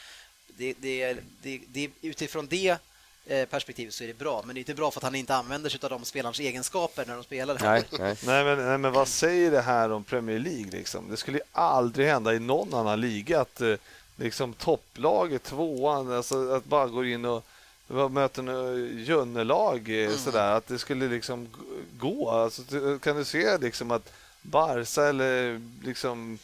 [0.47, 2.77] Det, det, det, det, utifrån det
[3.25, 5.35] eh, perspektivet så är det bra, men det är inte bra för att han inte
[5.35, 7.57] använder sig av de spelarnas egenskaper när de spelar.
[7.61, 8.15] Nej, nej.
[8.25, 10.71] Nej men, nej, men vad säger det här om Premier League?
[10.71, 11.09] Liksom?
[11.09, 13.75] Det skulle ju aldrig hända i någon annan liga att eh,
[14.15, 17.45] liksom, topplaget, tvåan, alltså, att bara gå in och
[18.11, 21.47] möter en Jönnelag eh, sådär, att det skulle liksom
[21.99, 22.29] gå?
[22.29, 22.63] Alltså,
[22.99, 26.39] kan du se liksom att Barca eller liksom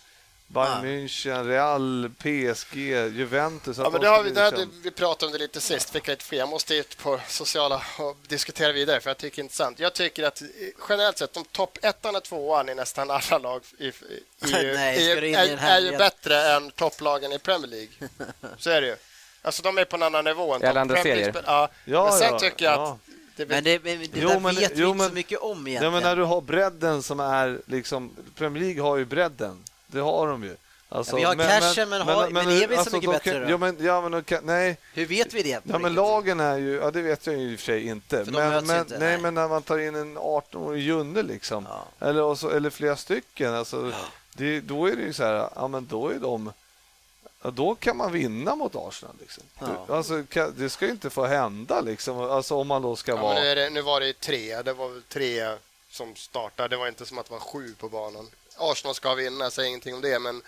[0.51, 2.77] Bayern München, Real, PSG,
[3.13, 3.77] Juventus.
[3.77, 5.89] Ja, men det har vi, det hade, vi pratade om det lite sist.
[5.89, 6.39] Fick lite fel.
[6.39, 9.79] Jag måste ut på sociala och diskutera vidare för jag tycker det är intressant.
[9.79, 10.41] Jag tycker att
[10.89, 13.93] generellt sett, de topp ettan och tvåan i nästan alla lag i, i,
[14.39, 18.09] Nej, i, är, är ju bättre än topplagen i Premier League.
[18.57, 18.95] Så är det ju.
[19.41, 21.43] Alltså de är på en annan nivå än andra serier.
[21.45, 21.69] Ja.
[21.85, 22.97] ja, men sen ja, tycker jag att
[23.35, 25.83] det men det, det jo, där men, vet jo, vi inte så mycket om egentligen.
[25.83, 28.11] Ja, men när du har bredden som är liksom...
[28.35, 29.63] Premier League har ju bredden.
[29.91, 30.55] Det har de ju.
[30.91, 33.39] Alltså, ja, vi har men, cashen, men, men, men, är vi alltså, så mycket bättre?
[33.39, 33.51] Då?
[33.51, 34.77] Ja, men, ja, men, okay, nej.
[34.93, 35.61] Hur vet vi det?
[35.63, 36.75] Ja, men lagen är ju...
[36.75, 38.25] Ja, det vet jag ju i och för sig inte.
[38.25, 41.67] För men, men, inte, nej, nej, men när man tar in en 18-årig Junne, liksom,
[41.69, 42.07] ja.
[42.07, 44.05] eller, också, eller flera stycken, alltså, ja.
[44.33, 45.49] det, då är det ju så här...
[45.55, 46.51] Ja, men då är de...
[47.41, 49.15] Ja, då kan man vinna mot Arsenal.
[49.19, 49.43] Liksom.
[49.59, 49.95] Ja.
[49.95, 50.23] Alltså,
[50.55, 52.19] det ska inte få hända, liksom.
[52.19, 53.39] alltså, om man då ska ja, vara...
[53.39, 54.61] Nu, det, nu, var det tre.
[54.61, 55.55] Det var tre
[55.89, 56.69] som startade.
[56.69, 58.27] Det var inte som att det var sju på banan.
[58.59, 60.41] Arsenal ska vinna, jag säger ingenting om det, men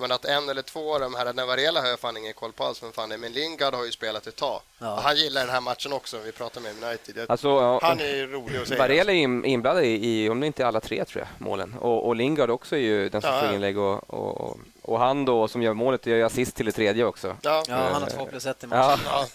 [0.00, 2.52] men att en eller två av de här, när Varela har jag fan ingen koll
[2.52, 4.60] på alls, men fan men Lingard har ju spelat ett tag.
[4.78, 5.00] Ja.
[5.04, 7.30] Han gillar den här matchen också, vi pratar med United.
[7.30, 8.76] Alltså, ja, han är rolig att se.
[8.76, 11.74] Varela är inblandad i, om det inte alla tre tror jag, målen.
[11.74, 15.24] Och, och Lingard också är ju den som ja, får inlägg och, och, och, han
[15.24, 17.36] då som gör målet gör assist till det tredje också.
[17.42, 19.00] Ja, ja han har två plus ett i matchen.
[19.04, 19.26] Ja.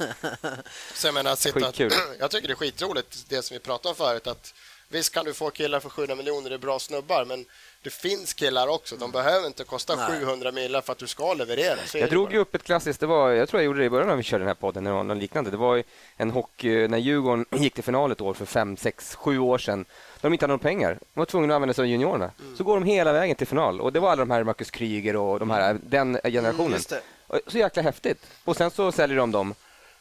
[0.93, 1.60] Så jag menar, sitta,
[2.19, 4.53] jag tycker det är skitroligt det som vi pratade om förut, att
[4.88, 7.45] visst kan du få killar för 700 miljoner, det är bra snubbar, men
[7.83, 8.95] det finns killar också.
[8.95, 10.19] De behöver inte kosta Nej.
[10.19, 11.77] 700 miljoner för att du ska leverera.
[11.93, 14.07] Jag drog ju upp ett klassiskt, det var, jag tror jag gjorde det i början
[14.07, 15.51] när vi körde den här podden, eller något liknande.
[15.51, 15.83] Det var
[16.17, 19.85] en hockey, när Djurgården gick till final ett år för fem, sex, sju år sedan.
[20.21, 20.97] När de inte hade några pengar.
[21.13, 22.31] De var tvungna att använda sig av juniorerna.
[22.39, 22.57] Mm.
[22.57, 23.81] Så går de hela vägen till final.
[23.81, 26.79] Och det var alla de här Marcus Kryger och de här, den generationen.
[26.89, 28.27] Mm, så jäkla häftigt.
[28.45, 29.53] Och sen så säljer de dem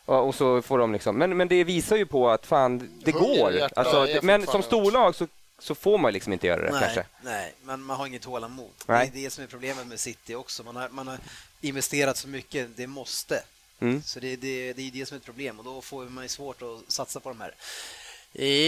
[0.05, 3.53] och så får de liksom, men, men det visar ju på att fan, det går.
[3.77, 5.27] Alltså, men som storlag så
[5.61, 7.07] så får man liksom inte göra det nej, kanske.
[7.23, 8.71] Nej, men man har inget tålamod.
[8.87, 9.11] Nej.
[9.13, 10.63] Det är det som är problemet med City också.
[10.63, 11.19] Man har, man har
[11.61, 13.43] investerat så mycket, det måste.
[13.81, 14.03] Mm.
[14.03, 16.29] Så det, det, det är det som är ett problem och då får man ju
[16.29, 17.55] svårt att satsa på de här.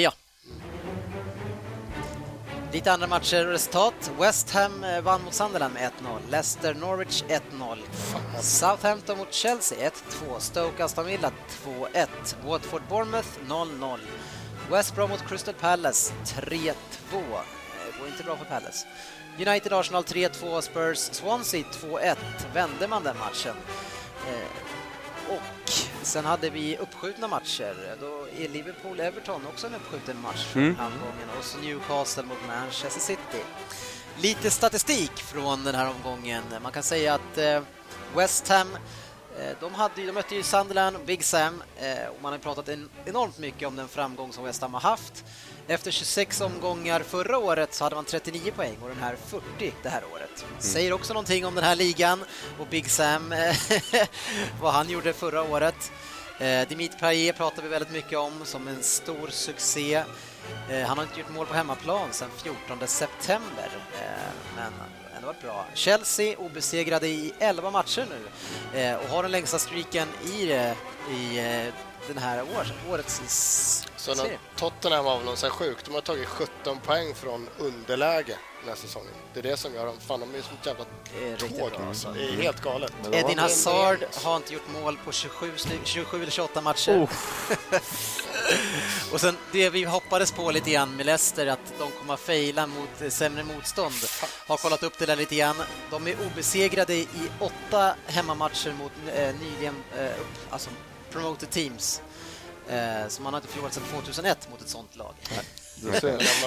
[0.02, 0.12] Ja.
[2.73, 4.10] Lite andra matcher och resultat.
[4.20, 6.31] West Ham eh, vann mot Sunderland med 1-0.
[6.31, 7.78] Leicester Norwich 1-0.
[8.40, 10.39] Southampton mot Chelsea 1-2.
[10.39, 11.32] Stoke Aston Villa
[11.64, 12.06] 2-1.
[12.44, 13.98] Watford Bournemouth 0-0.
[14.70, 16.74] West Brom mot Crystal Palace 3-2.
[17.10, 18.86] Det går inte bra för Palace.
[19.39, 22.16] United Arsenal 3-2, Spurs Swansea 2-1.
[22.55, 23.56] Vände man den matchen?
[24.28, 25.72] Eh, och
[26.02, 27.97] sen hade vi uppskjutna matcher.
[28.01, 30.70] Då är Liverpool-Everton också en uppskjuten match mm.
[30.70, 31.28] omgången.
[31.39, 33.44] Och så Newcastle mot Manchester City.
[34.20, 36.43] Lite statistik från den här omgången.
[36.62, 37.62] Man kan säga att eh,
[38.16, 39.02] West Ham Eh,
[39.60, 42.68] de, hade, de mötte ju Sunderland och Big Sam eh, och man har pratat
[43.04, 45.24] enormt mycket om den framgång som West Ham har haft.
[45.66, 49.88] Efter 26 omgångar förra året så hade man 39 poäng och den här 40 det
[49.88, 50.44] här året.
[50.48, 50.60] Mm.
[50.60, 52.24] Säger också någonting om den här ligan
[52.59, 53.34] och Big Sam,
[54.60, 55.92] vad han gjorde förra året.
[56.38, 60.04] Eh, Dimitri Payet pratar vi väldigt mycket om som en stor succé.
[60.86, 63.68] Han har inte gjort mål på hemmaplan sedan 14 september,
[64.56, 64.72] men
[65.23, 65.66] det varit bra.
[65.74, 70.70] Chelsea obesegrade i 11 matcher nu eh, och har den längsta streaken i, eh,
[71.11, 71.74] i eh,
[72.09, 73.23] den här år, årets
[73.97, 74.39] Så serie.
[74.57, 75.85] Tottenham var väl någon så sjukt.
[75.85, 79.10] De har tagit 17 poäng från underläge den här säsongen.
[79.34, 79.94] Det är det som gör dem.
[80.01, 80.84] Fan, de är som ett jävla
[81.36, 81.86] tåg.
[81.89, 82.12] Alltså.
[82.12, 82.93] Det är helt galet.
[83.12, 85.52] Edin Hazard har inte gjort mål på 27,
[85.84, 86.93] 27 eller 28 matcher.
[86.93, 87.10] Oh.
[89.12, 92.66] och sen det vi hoppades på lite grann med Leicester, att de kommer att fejla
[92.66, 93.94] mot sämre motstånd,
[94.47, 95.56] har kollat upp det där lite grann.
[95.90, 97.09] De är obesegrade i
[97.39, 100.10] åtta hemmamatcher mot eh, nyligen eh,
[100.51, 100.70] alltså
[101.10, 102.02] promoted teams.
[102.68, 105.14] Eh, så man har inte förlorat sedan 2001 mot ett sånt lag.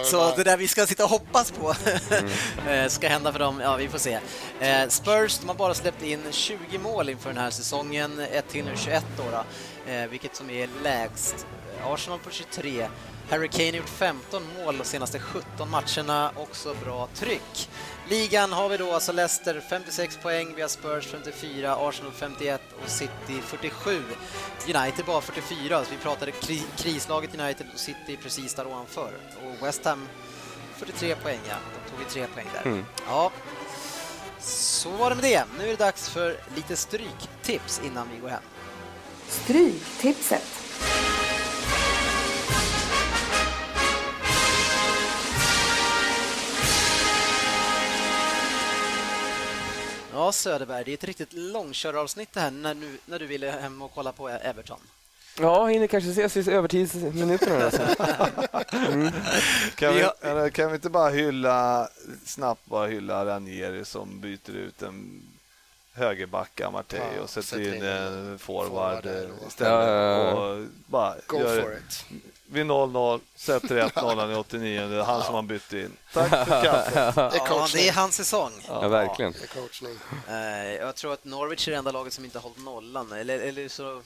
[0.03, 1.76] Så det där vi ska sitta och hoppas på
[2.68, 2.89] mm.
[2.89, 4.19] ska hända för dem, ja vi får se.
[4.60, 8.65] Eh, Spurs, de har bara släppt in 20 mål inför den här säsongen, 1 till
[8.76, 9.43] 21 då, då
[10.10, 11.47] vilket som är lägst.
[11.85, 12.88] Arsenal på 23,
[13.30, 17.69] Harry Kane har gjort 15 mål de senaste 17 matcherna, också bra tryck.
[18.10, 22.90] Ligan har vi då alltså Leicester 56 poäng, vi har Spurs 54, Arsenal 51 och
[22.90, 24.02] City 47.
[24.76, 29.11] United bara 44, så vi pratade kri krislaget United och City precis där ovanför.
[29.44, 30.07] Och West Ham
[30.77, 31.56] 43 poäng, ja.
[31.86, 32.72] De tog ju tre poäng där.
[32.72, 32.86] Mm.
[33.07, 33.32] Ja,
[34.40, 35.44] så var det med det.
[35.57, 38.44] Nu är det dags för lite stryktips innan vi går hem.
[39.27, 40.44] Stryktipset.
[50.15, 53.81] Ja, Söderberg, det är ett riktigt långköravsnitt det här när du, när du ville hem
[53.81, 54.79] och kolla på Everton.
[55.39, 57.65] Ja, hinner kanske ses i övertidsminuterna.
[57.65, 57.81] Alltså.
[59.75, 61.89] Kan vi, kan vi inte bara hylla,
[62.25, 65.23] snabbt bara hylla Ranieri som byter ut en
[65.95, 69.05] högerback, Amartey, Ja, och sätter in en forward
[69.47, 70.35] istället.
[70.35, 72.05] Och bara Go gör- for it.
[72.47, 75.91] Vid 0-0, sätter 1-0 i 89, det är han som har bytt in.
[76.13, 76.93] Tack för kaffet.
[77.15, 78.51] Det är Ja, det är hans säsong.
[78.67, 79.34] Ja, verkligen.
[80.30, 83.39] Eh, Jag tror att Norwich är det enda laget som inte har hållit nollan, eller,
[83.39, 84.01] eller, så,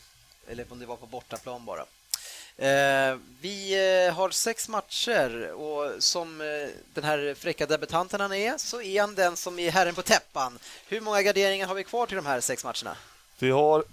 [0.47, 1.85] eller om det var på bortaplan bara.
[2.59, 3.73] Eh, Vi
[4.07, 9.01] eh, har sex matcher och som eh, den här fräcka debutanten han är så är
[9.01, 10.59] han den som är herren på täppan.
[10.87, 12.95] Hur många garderingar har vi kvar till de här sex matcherna?
[13.39, 13.83] Vi har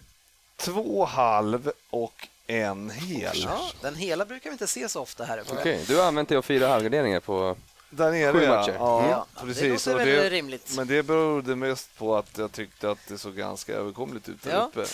[0.56, 3.42] två halv och en hel.
[3.42, 5.42] Ja, den hela brukar vi inte se så ofta här.
[5.52, 7.56] Okej, du har använt dig av fyra halvgarderingar på...
[7.90, 8.56] Där nere, Sju ja.
[8.56, 8.72] matcher.
[8.78, 9.84] Ja, Ja, precis.
[9.84, 10.72] det låter väl rimligt.
[10.76, 14.50] Men det berodde mest på att jag tyckte att det såg ganska överkomligt ut där
[14.52, 14.70] Ja.
[14.74, 14.86] uppe.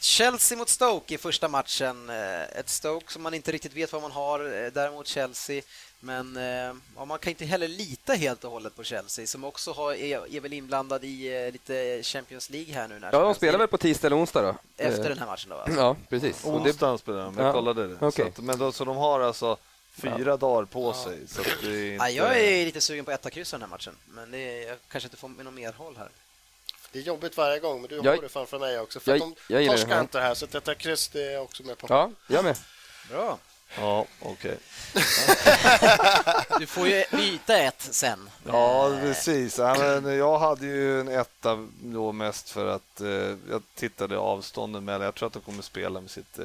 [0.00, 2.10] Chelsea mot Stoke i första matchen.
[2.10, 5.62] Eh, Ett Stoke som man inte riktigt vet vad man har, eh, däremot Chelsea.
[6.00, 9.72] Men eh, ja, man kan inte heller lita helt och hållet på Chelsea som också
[9.72, 12.98] har, är, är väl inblandad i lite Champions League här nu.
[12.98, 14.54] När Ja, de spelar väl på tisdag eller onsdag då?
[14.76, 15.56] Efter den här matchen då?
[15.56, 15.80] Alltså.
[15.80, 16.44] Ja, precis.
[16.44, 16.70] Och det...
[16.70, 17.94] Onsdagen spelade de, jag Ja, kollade det.
[18.00, 18.10] okej.
[18.24, 19.56] Så, att, men då, så de har alltså
[20.00, 21.18] fyra dagar på sig.
[21.28, 22.04] Så att det är inte...
[22.04, 24.76] Ja, jag är lite sugen på etta kryss den här matchen, men det är, jag
[24.88, 26.08] kanske inte får någon mer håll här.
[26.92, 29.00] Det är jobbigt varje gång, men du Jag- har det framför mig också.
[29.00, 30.00] För Jag- att de jag det, torskar ja.
[30.00, 31.86] inte här, så att detta kryss det är jag också med på.
[31.90, 32.56] Ja, jag med.
[33.10, 33.38] Bra.
[33.78, 34.58] Ja, okej.
[36.58, 38.30] Du får ju byta ett sen.
[38.46, 39.58] Ja, precis.
[39.58, 43.08] Jag hade ju en etta då mest för att eh,
[43.50, 45.02] jag tittade avstånden mellan.
[45.04, 46.44] Jag tror att de kommer spela med sitt eh,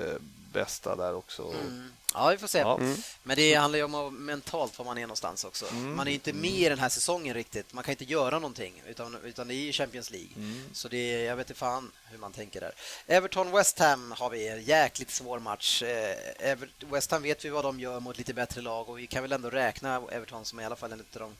[0.54, 1.44] bästa där också.
[1.44, 1.92] Mm.
[2.14, 2.58] Ja, vi får se.
[2.60, 2.80] Ja.
[3.24, 5.66] Men det handlar ju om mentalt var man är någonstans också.
[5.72, 5.96] Mm.
[5.96, 7.74] Man är inte med i den här säsongen riktigt.
[7.74, 10.30] Man kan inte göra någonting, utan, utan det är ju Champions League.
[10.36, 10.64] Mm.
[10.74, 12.72] Så det är, jag vet inte fan hur man tänker där.
[13.08, 15.84] Everton-West Ham har vi en jäkligt svår match.
[15.84, 16.16] Eh,
[16.52, 19.22] Ever- West Ham vet vi vad de gör mot lite bättre lag och vi kan
[19.22, 21.36] väl ändå räkna Everton som i alla fall en av de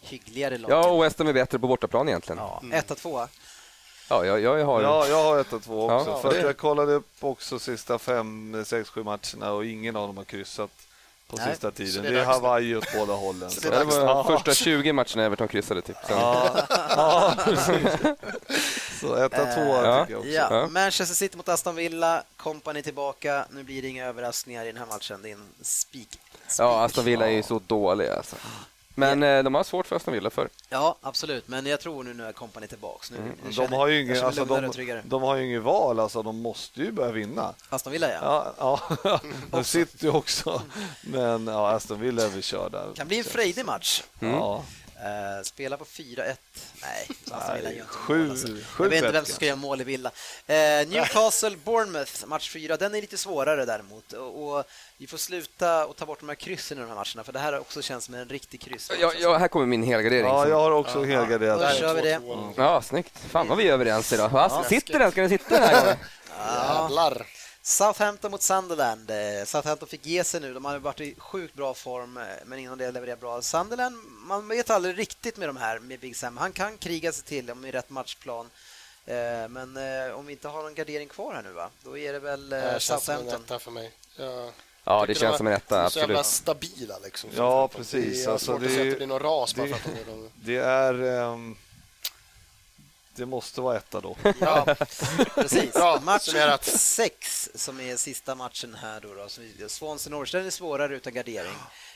[0.00, 0.76] hyggligare lagen.
[0.76, 2.38] Ja, och West Ham är bättre på bortaplan egentligen.
[2.38, 3.28] Ja, etta, tvåa.
[4.08, 4.82] Ja, jag, jag har...
[4.82, 6.10] Ja, jag har ett och två också.
[6.10, 9.96] Ja, för att det- jag kollade upp också sista fem, sex, sju matcherna och ingen
[9.96, 10.70] av dem har kryssat
[11.28, 12.02] på Nej, sista tiden.
[12.02, 12.24] det är Det är.
[12.24, 13.50] Hawaii åt båda hållen.
[13.50, 14.24] Så det är det var Ja.
[14.24, 15.96] första 20 matcherna Everton kryssade typ.
[16.06, 16.56] Sen, Ja,
[16.96, 17.34] ja.
[19.00, 20.00] Så etta, tvåa Ja.
[20.00, 20.30] tycker jag också.
[20.32, 20.66] Ja, Ja.
[20.68, 23.44] Manchester City mot Aston Villa, Company tillbaka.
[23.50, 25.20] Nu blir det inga överraskningar i den här matchen.
[25.22, 26.18] Det är en spik.
[26.58, 28.36] ja, Aston Villa är ju så dåliga alltså.
[28.94, 30.48] Men eh, de har svårt för Aston Villa för.
[30.68, 31.48] Ja, absolut.
[31.48, 33.06] Men jag tror nu när Company är tillbaka.
[33.10, 36.40] Nu, jag De har ju ingen, alltså, de, de har ju ingen val, alltså, de
[36.42, 37.54] måste ju börja vinna.
[37.68, 38.54] Aston Villa, ja.
[38.58, 39.20] Ja, ja.
[39.50, 40.62] de sitter ju också.
[41.02, 42.84] Men ja, Aston Villa är väl körda.
[42.94, 44.02] kan bli en frejdig match.
[44.18, 44.64] Ja,
[45.04, 46.36] Uh, spela på 4-1.
[46.82, 48.30] Nej, Aston Villa gör inte sju, mål.
[48.30, 48.46] Alltså.
[48.46, 50.08] sju Jag vet inte vem som ska göra mål i Villa.
[50.08, 52.76] Uh, Newcastle-Bournemouth, match 4.
[52.76, 54.12] Den är lite svårare däremot.
[54.12, 54.64] Och, och
[54.98, 57.38] vi får sluta och ta bort de här kryssen i de här matcherna, för det
[57.38, 58.90] här också känns som en riktig kryss.
[59.00, 60.26] Ja, ja, här kommer min helgardering.
[60.26, 61.60] Ja, jag har också Ja, helgarderat.
[61.60, 62.18] Då kör vi det.
[62.18, 62.52] 2-2.
[62.56, 63.18] Ja, snyggt.
[63.18, 64.28] Fan vad vi är överens idag.
[64.28, 64.64] Va?
[64.68, 65.10] Sitter den?
[65.10, 65.96] Ska den sitta den här gången?
[66.38, 67.26] Jävlar.
[67.66, 69.10] Southampton mot Sunderland.
[69.10, 70.54] Eh, Southampton fick ge sig nu.
[70.54, 73.42] De har varit i sjukt bra form, eh, men innan det levererar bra.
[73.42, 73.96] Sunderland,
[74.26, 76.36] man vet aldrig riktigt med de här, med Big Sam.
[76.36, 78.50] Han kan kriga sig till om i rätt matchplan.
[79.06, 79.14] Eh,
[79.48, 79.76] Men
[80.14, 81.70] om vi inte har någon gardering kvar här nu, va?
[81.84, 83.42] då är det väl Det Southampton.
[83.44, 83.92] etta för mig.
[84.16, 84.50] Jag
[84.86, 86.60] Ja, det känns de som en etta, de är så jävla absolut.
[86.60, 87.30] stabila liksom.
[87.36, 88.26] Ja, Det precis.
[88.26, 89.90] är Alltså, svårt det att se är- att det blir någon ras bara det- för
[89.90, 90.30] att de är de...
[90.34, 90.94] Det är...
[91.32, 91.56] ehm,
[93.16, 94.16] det måste vara etta då.
[94.40, 94.74] Ja,
[95.34, 95.72] precis.
[95.72, 96.64] Bra Match summerat.
[96.64, 99.08] sex som är sista matchen här då.
[99.14, 99.68] då.
[99.68, 101.52] Swansea Norwich, den är svårare utan gardering.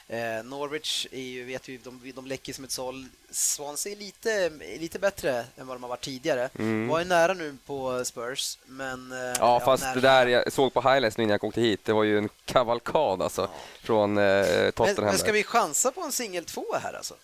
[0.09, 3.07] Eh, Norwich är ju, vet vi, de, de läcker som ett såll.
[3.31, 6.51] Swansea är lite, lite bättre än vad de har varit tidigare.
[6.89, 9.13] Var ju nära nu på Spurs, men...
[9.13, 9.95] eh, Ja, fast nära.
[9.95, 12.29] det där jag såg på highlights nu innan jag åkte hit, det var ju en
[12.45, 13.51] kavalkad alltså.
[13.83, 15.05] Från eh, Men, Tottenham.
[15.05, 15.33] men ska där.
[15.33, 17.15] vi chansa på en singel två här alltså?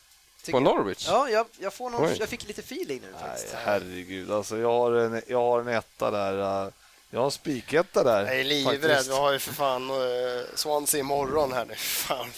[0.52, 0.62] På jag.
[0.62, 1.06] Norwich?
[1.08, 2.16] Ja, jag, jag, får någon, Oj.
[2.20, 3.54] jag fick lite feeling nu Nej, faktiskt.
[3.64, 4.30] herregud.
[4.30, 6.64] Alltså, jag, har en, jag har en etta där.
[6.66, 6.72] eh,
[7.10, 8.26] Jag har en spiketta där.
[8.26, 9.04] Jag är livrädd.
[9.06, 11.74] Vi har ju för fan uh, Swansea imorgon här nu.
[11.78, 12.30] Fan.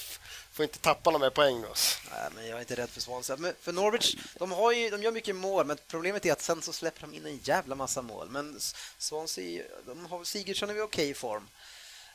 [0.52, 1.68] Får inte tappa några mer poäng då.
[2.10, 3.36] Nej, men jag är inte rädd för Swansea.
[3.36, 6.62] Men för Norwich, de, har ju, de gör mycket mål, men problemet är att sen
[6.62, 8.28] så släpper de in en jävla massa mål.
[8.30, 8.58] Men
[8.98, 11.48] Swansea, de har Sigurdsson är i okej form.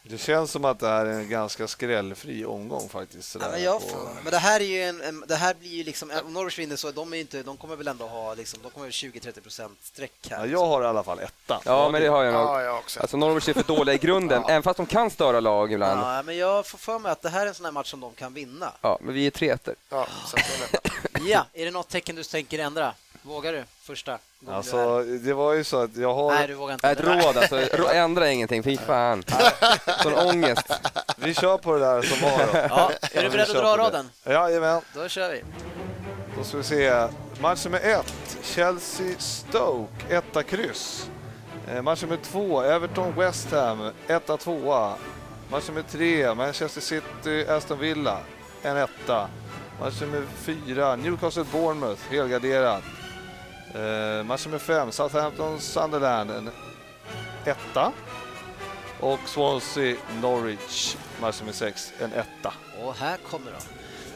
[0.04, 3.36] Det känns som att det här är en ganska skrällfri omgång faktiskt.
[3.36, 5.70] Ja, sådär men, jag, på- men det här är ju en, en, det här blir
[5.70, 8.60] ju liksom, om Norwich vinner så de är inte, de kommer väl ändå ha liksom,
[8.64, 10.38] de kommer väl 20-30 procent streck här.
[10.40, 11.62] ja, jag har i alla fall etta.
[11.66, 12.42] Ja, men det har jag nog.
[12.44, 13.00] Ja, jag också.
[13.00, 16.00] Alltså Norwich är för dåliga i grunden, även fast de kan störa lag ibland.
[16.02, 18.00] Ja, men jag får för mig att det här är en sån här match som
[18.00, 18.72] de kan vinna.
[18.82, 19.76] Ja, men vi är tre ettor.
[19.90, 20.82] Ja, så att det är.
[21.30, 22.94] Ja, är det något tecken du tänker ändra?
[23.22, 23.64] Vågar du?
[23.82, 24.58] Första gången du är här.
[24.58, 26.32] Alltså, det var ju så att jag har...
[26.32, 26.90] Nej, du vågar inte.
[26.90, 29.24] Ett råd alltså, rå- ändra ingenting, fy fan.
[30.04, 30.72] Sån ångest.
[31.16, 32.68] Vi kör på det där som var då.
[32.70, 34.10] Ja, är du beredd att dra raden?
[34.26, 34.82] Jajamän.
[34.94, 35.44] Då kör vi.
[36.38, 37.08] Då ska vi se.
[37.42, 41.10] Match nummer ett, Chelsea-Stoke, etta kryss.
[41.68, 44.94] Eh, Match nummer två, Everton-West Ham, etta tvåa.
[45.52, 48.18] Match nummer tre, Manchester City-Aston Villa,
[48.64, 49.28] en etta.
[49.80, 52.84] Match nummer fyra, Newcastle-Bournemouth, helgarderat.
[53.76, 56.50] Eh, match nummer fem, Southampton-Sunderland, en
[57.46, 57.92] etta.
[59.00, 62.54] Och Swansea-Norwich, match nummer sex, en etta.
[62.84, 63.58] Och här kommer de.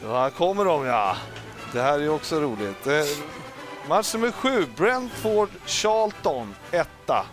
[0.06, 1.16] Ja, här kommer de ja.
[1.72, 2.86] Det här är också roligt.
[2.86, 3.04] Eh,
[3.88, 7.26] match nummer sju, Brentford-Charlton, etta.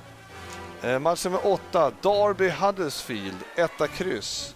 [0.82, 4.56] Eh, match nummer åtta, Derby-Huddersfield, etta kryss.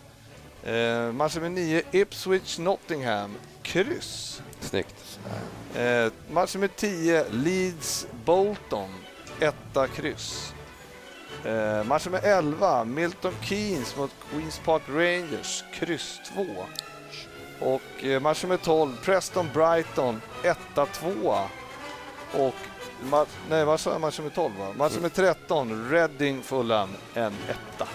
[0.64, 4.42] Eh, match nummer nio, Ipswich-Nottingham, kryss.
[4.60, 5.17] Snyggt.
[5.76, 8.90] Eh, match nummer 10, Leeds-Bolton,
[9.40, 10.54] etta kryss.
[11.46, 16.46] Eh, match nummer 11, Milton Keynes mot Queens Park Rangers, kryss 2.
[17.60, 21.36] Och eh, match nummer 12, Preston-Brighton, etta 2.
[22.32, 22.56] Och
[23.02, 24.02] match, nej, vad sa jag?
[24.02, 24.74] Match nummer 12 va?
[24.78, 27.88] Match nummer 13, Reading-Fulham, en etta.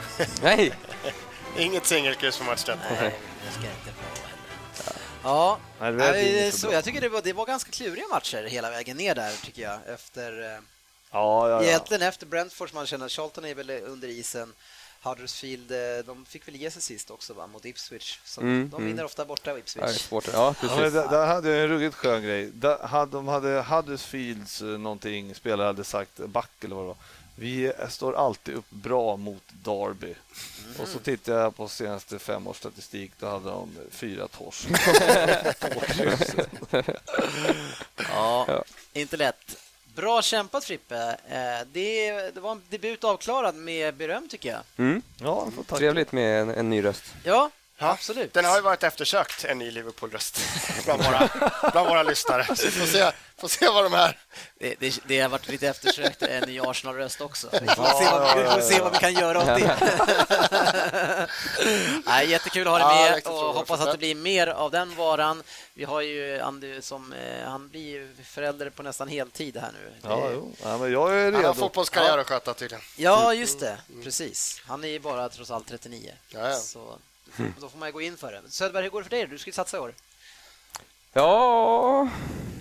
[0.42, 0.72] Nej!
[1.58, 2.82] Inget singelkryss för match 13.
[3.00, 3.91] Nej, det ska inte.
[5.24, 8.70] Ja, Nej, det är så jag tycker det var, det var ganska kluriga matcher hela
[8.70, 9.78] vägen ner där, tycker jag.
[9.94, 10.58] Efter, eh,
[11.14, 11.62] Ja, ja, ja.
[11.68, 14.52] Egentligen efter Brentford, man känner att Charlton är väl under isen.
[15.02, 18.18] Huddersfield, eh, de fick väl ge sig sist också va, mot Ipswich.
[18.24, 18.86] Så Mm, de mm.
[18.88, 20.00] vinner ofta borta Ja, Ipswich.
[20.00, 20.28] svårt.
[20.32, 20.92] Ja, Ja, precis.
[20.94, 22.50] där, där hade jag en ruggigt skön grej.
[22.54, 26.96] Där hade, de hade Huddersfields eh, någonting, spelare hade sagt, back eller vad det var.
[27.34, 30.14] Vi står alltid upp bra mot Derby.
[30.78, 34.68] Och så tittade jag på senaste fem års statistik, då hade de fyra torsk.
[37.96, 38.64] Ja, Ja.
[38.92, 39.56] inte lätt.
[39.94, 41.16] Bra kämpat Frippe.
[41.28, 44.60] Eh, Det, det var en debut avklarad med beröm tycker jag.
[44.76, 45.02] Mm.
[45.20, 45.48] Ja.
[45.68, 47.04] Trevligt med en, en ny röst.
[47.24, 48.32] Ja, Ja, absolut.
[48.34, 50.38] Den har ju varit eftersökt, en ny Liverpool-röst,
[50.84, 51.28] bland våra,
[51.72, 52.56] bland våra lyssnare.
[52.56, 54.18] Så vi får se, får se vad de här...
[54.58, 57.48] Det, det, det har varit lite eftersökt en ny Arsenal-röst också.
[57.52, 61.28] Vi får, se vad, vi får se vad vi kan göra åt det.
[62.06, 64.70] Nej, jättekul att ha Ja, dig med riktigt och hoppas att det blir mer av
[64.70, 65.42] den varan.
[65.74, 69.92] Vi har ju Andy som, eh, han blir ju förälder på nästan heltid här nu.
[70.02, 70.52] Ja, jo.
[70.62, 71.54] ja, men jag är Han har redo.
[71.54, 72.84] fotbollskarriär att sköta tydligen.
[72.96, 73.76] Ja, just det.
[74.04, 74.60] Precis.
[74.66, 76.12] Han är ju bara trots allt 39.
[76.28, 76.56] Ja, ja.
[76.56, 76.98] Så
[77.38, 77.54] Mm.
[77.60, 78.42] då får man ju gå in för det.
[78.48, 79.26] Söderberg, hur går det för dig?
[79.26, 79.94] Du ska ju satsa i år.
[81.12, 82.08] Ja,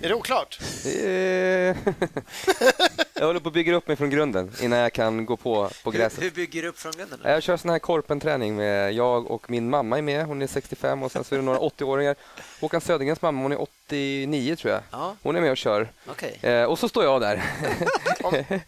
[0.01, 0.59] Är det oklart?
[0.85, 1.77] är...
[3.13, 5.91] Jag håller på att bygga upp mig från grunden innan jag kan gå på, på
[5.91, 6.23] Hur, gräset.
[6.23, 7.19] hur bygger du upp från grunden?
[7.23, 7.29] då?
[7.29, 10.25] Jag kör sån här korpenträning med jag och min mamma är med.
[10.25, 12.15] Hon är 65 och sen så är det några 80-åringar.
[12.61, 14.81] Håkan Södergrens mamma, hon är 89 tror jag.
[14.91, 15.87] Ja, Hon är med och kör.
[16.07, 16.39] okej.
[16.41, 17.43] Eh, och så står jag där.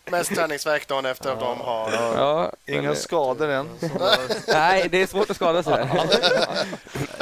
[0.12, 1.92] Mest träningsvärk dagen efter att de har...
[1.92, 3.70] Ja, men, Inga eh, skador än.
[4.48, 5.86] Nej, det är svårt att skada sig.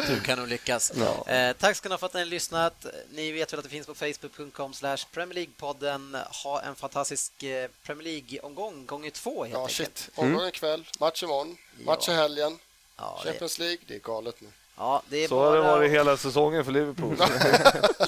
[0.08, 0.92] Du kan nog lyckas.
[1.28, 1.34] Ja.
[1.34, 2.86] Eh, tack ska ni ha för att ni har lyssnat.
[3.12, 6.24] Ni vet väl att det finns på facebook.com slash Premier League-podden.
[6.44, 9.98] Ha en fantastisk eh, Premier League-omgång, gånger två helt Ja, enkelt.
[9.98, 10.10] shit.
[10.16, 12.60] Omgång ikväll, match imorgon, match i helgen,
[12.98, 13.78] Ja, det, Champions League.
[13.88, 14.48] Det är galet nu.
[14.78, 17.18] ja, det är Så har det bara varit hela säsongen för Liverpool.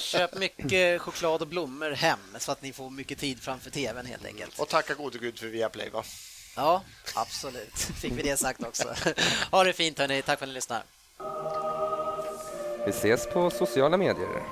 [0.00, 4.24] köp mycket choklad och blommor hem så att ni får mycket tid framför tvn helt
[4.24, 4.58] enkelt.
[4.58, 6.04] Och tacka gode gud för Viaplay, va?
[6.56, 6.82] Ja,
[7.14, 7.74] absolut.
[8.00, 8.94] Fick vi det sagt också.
[9.50, 10.22] Ha det fint hörni.
[10.22, 10.82] Tack för att ni lyssnar.
[12.84, 14.42] Vi ses på sociala medier.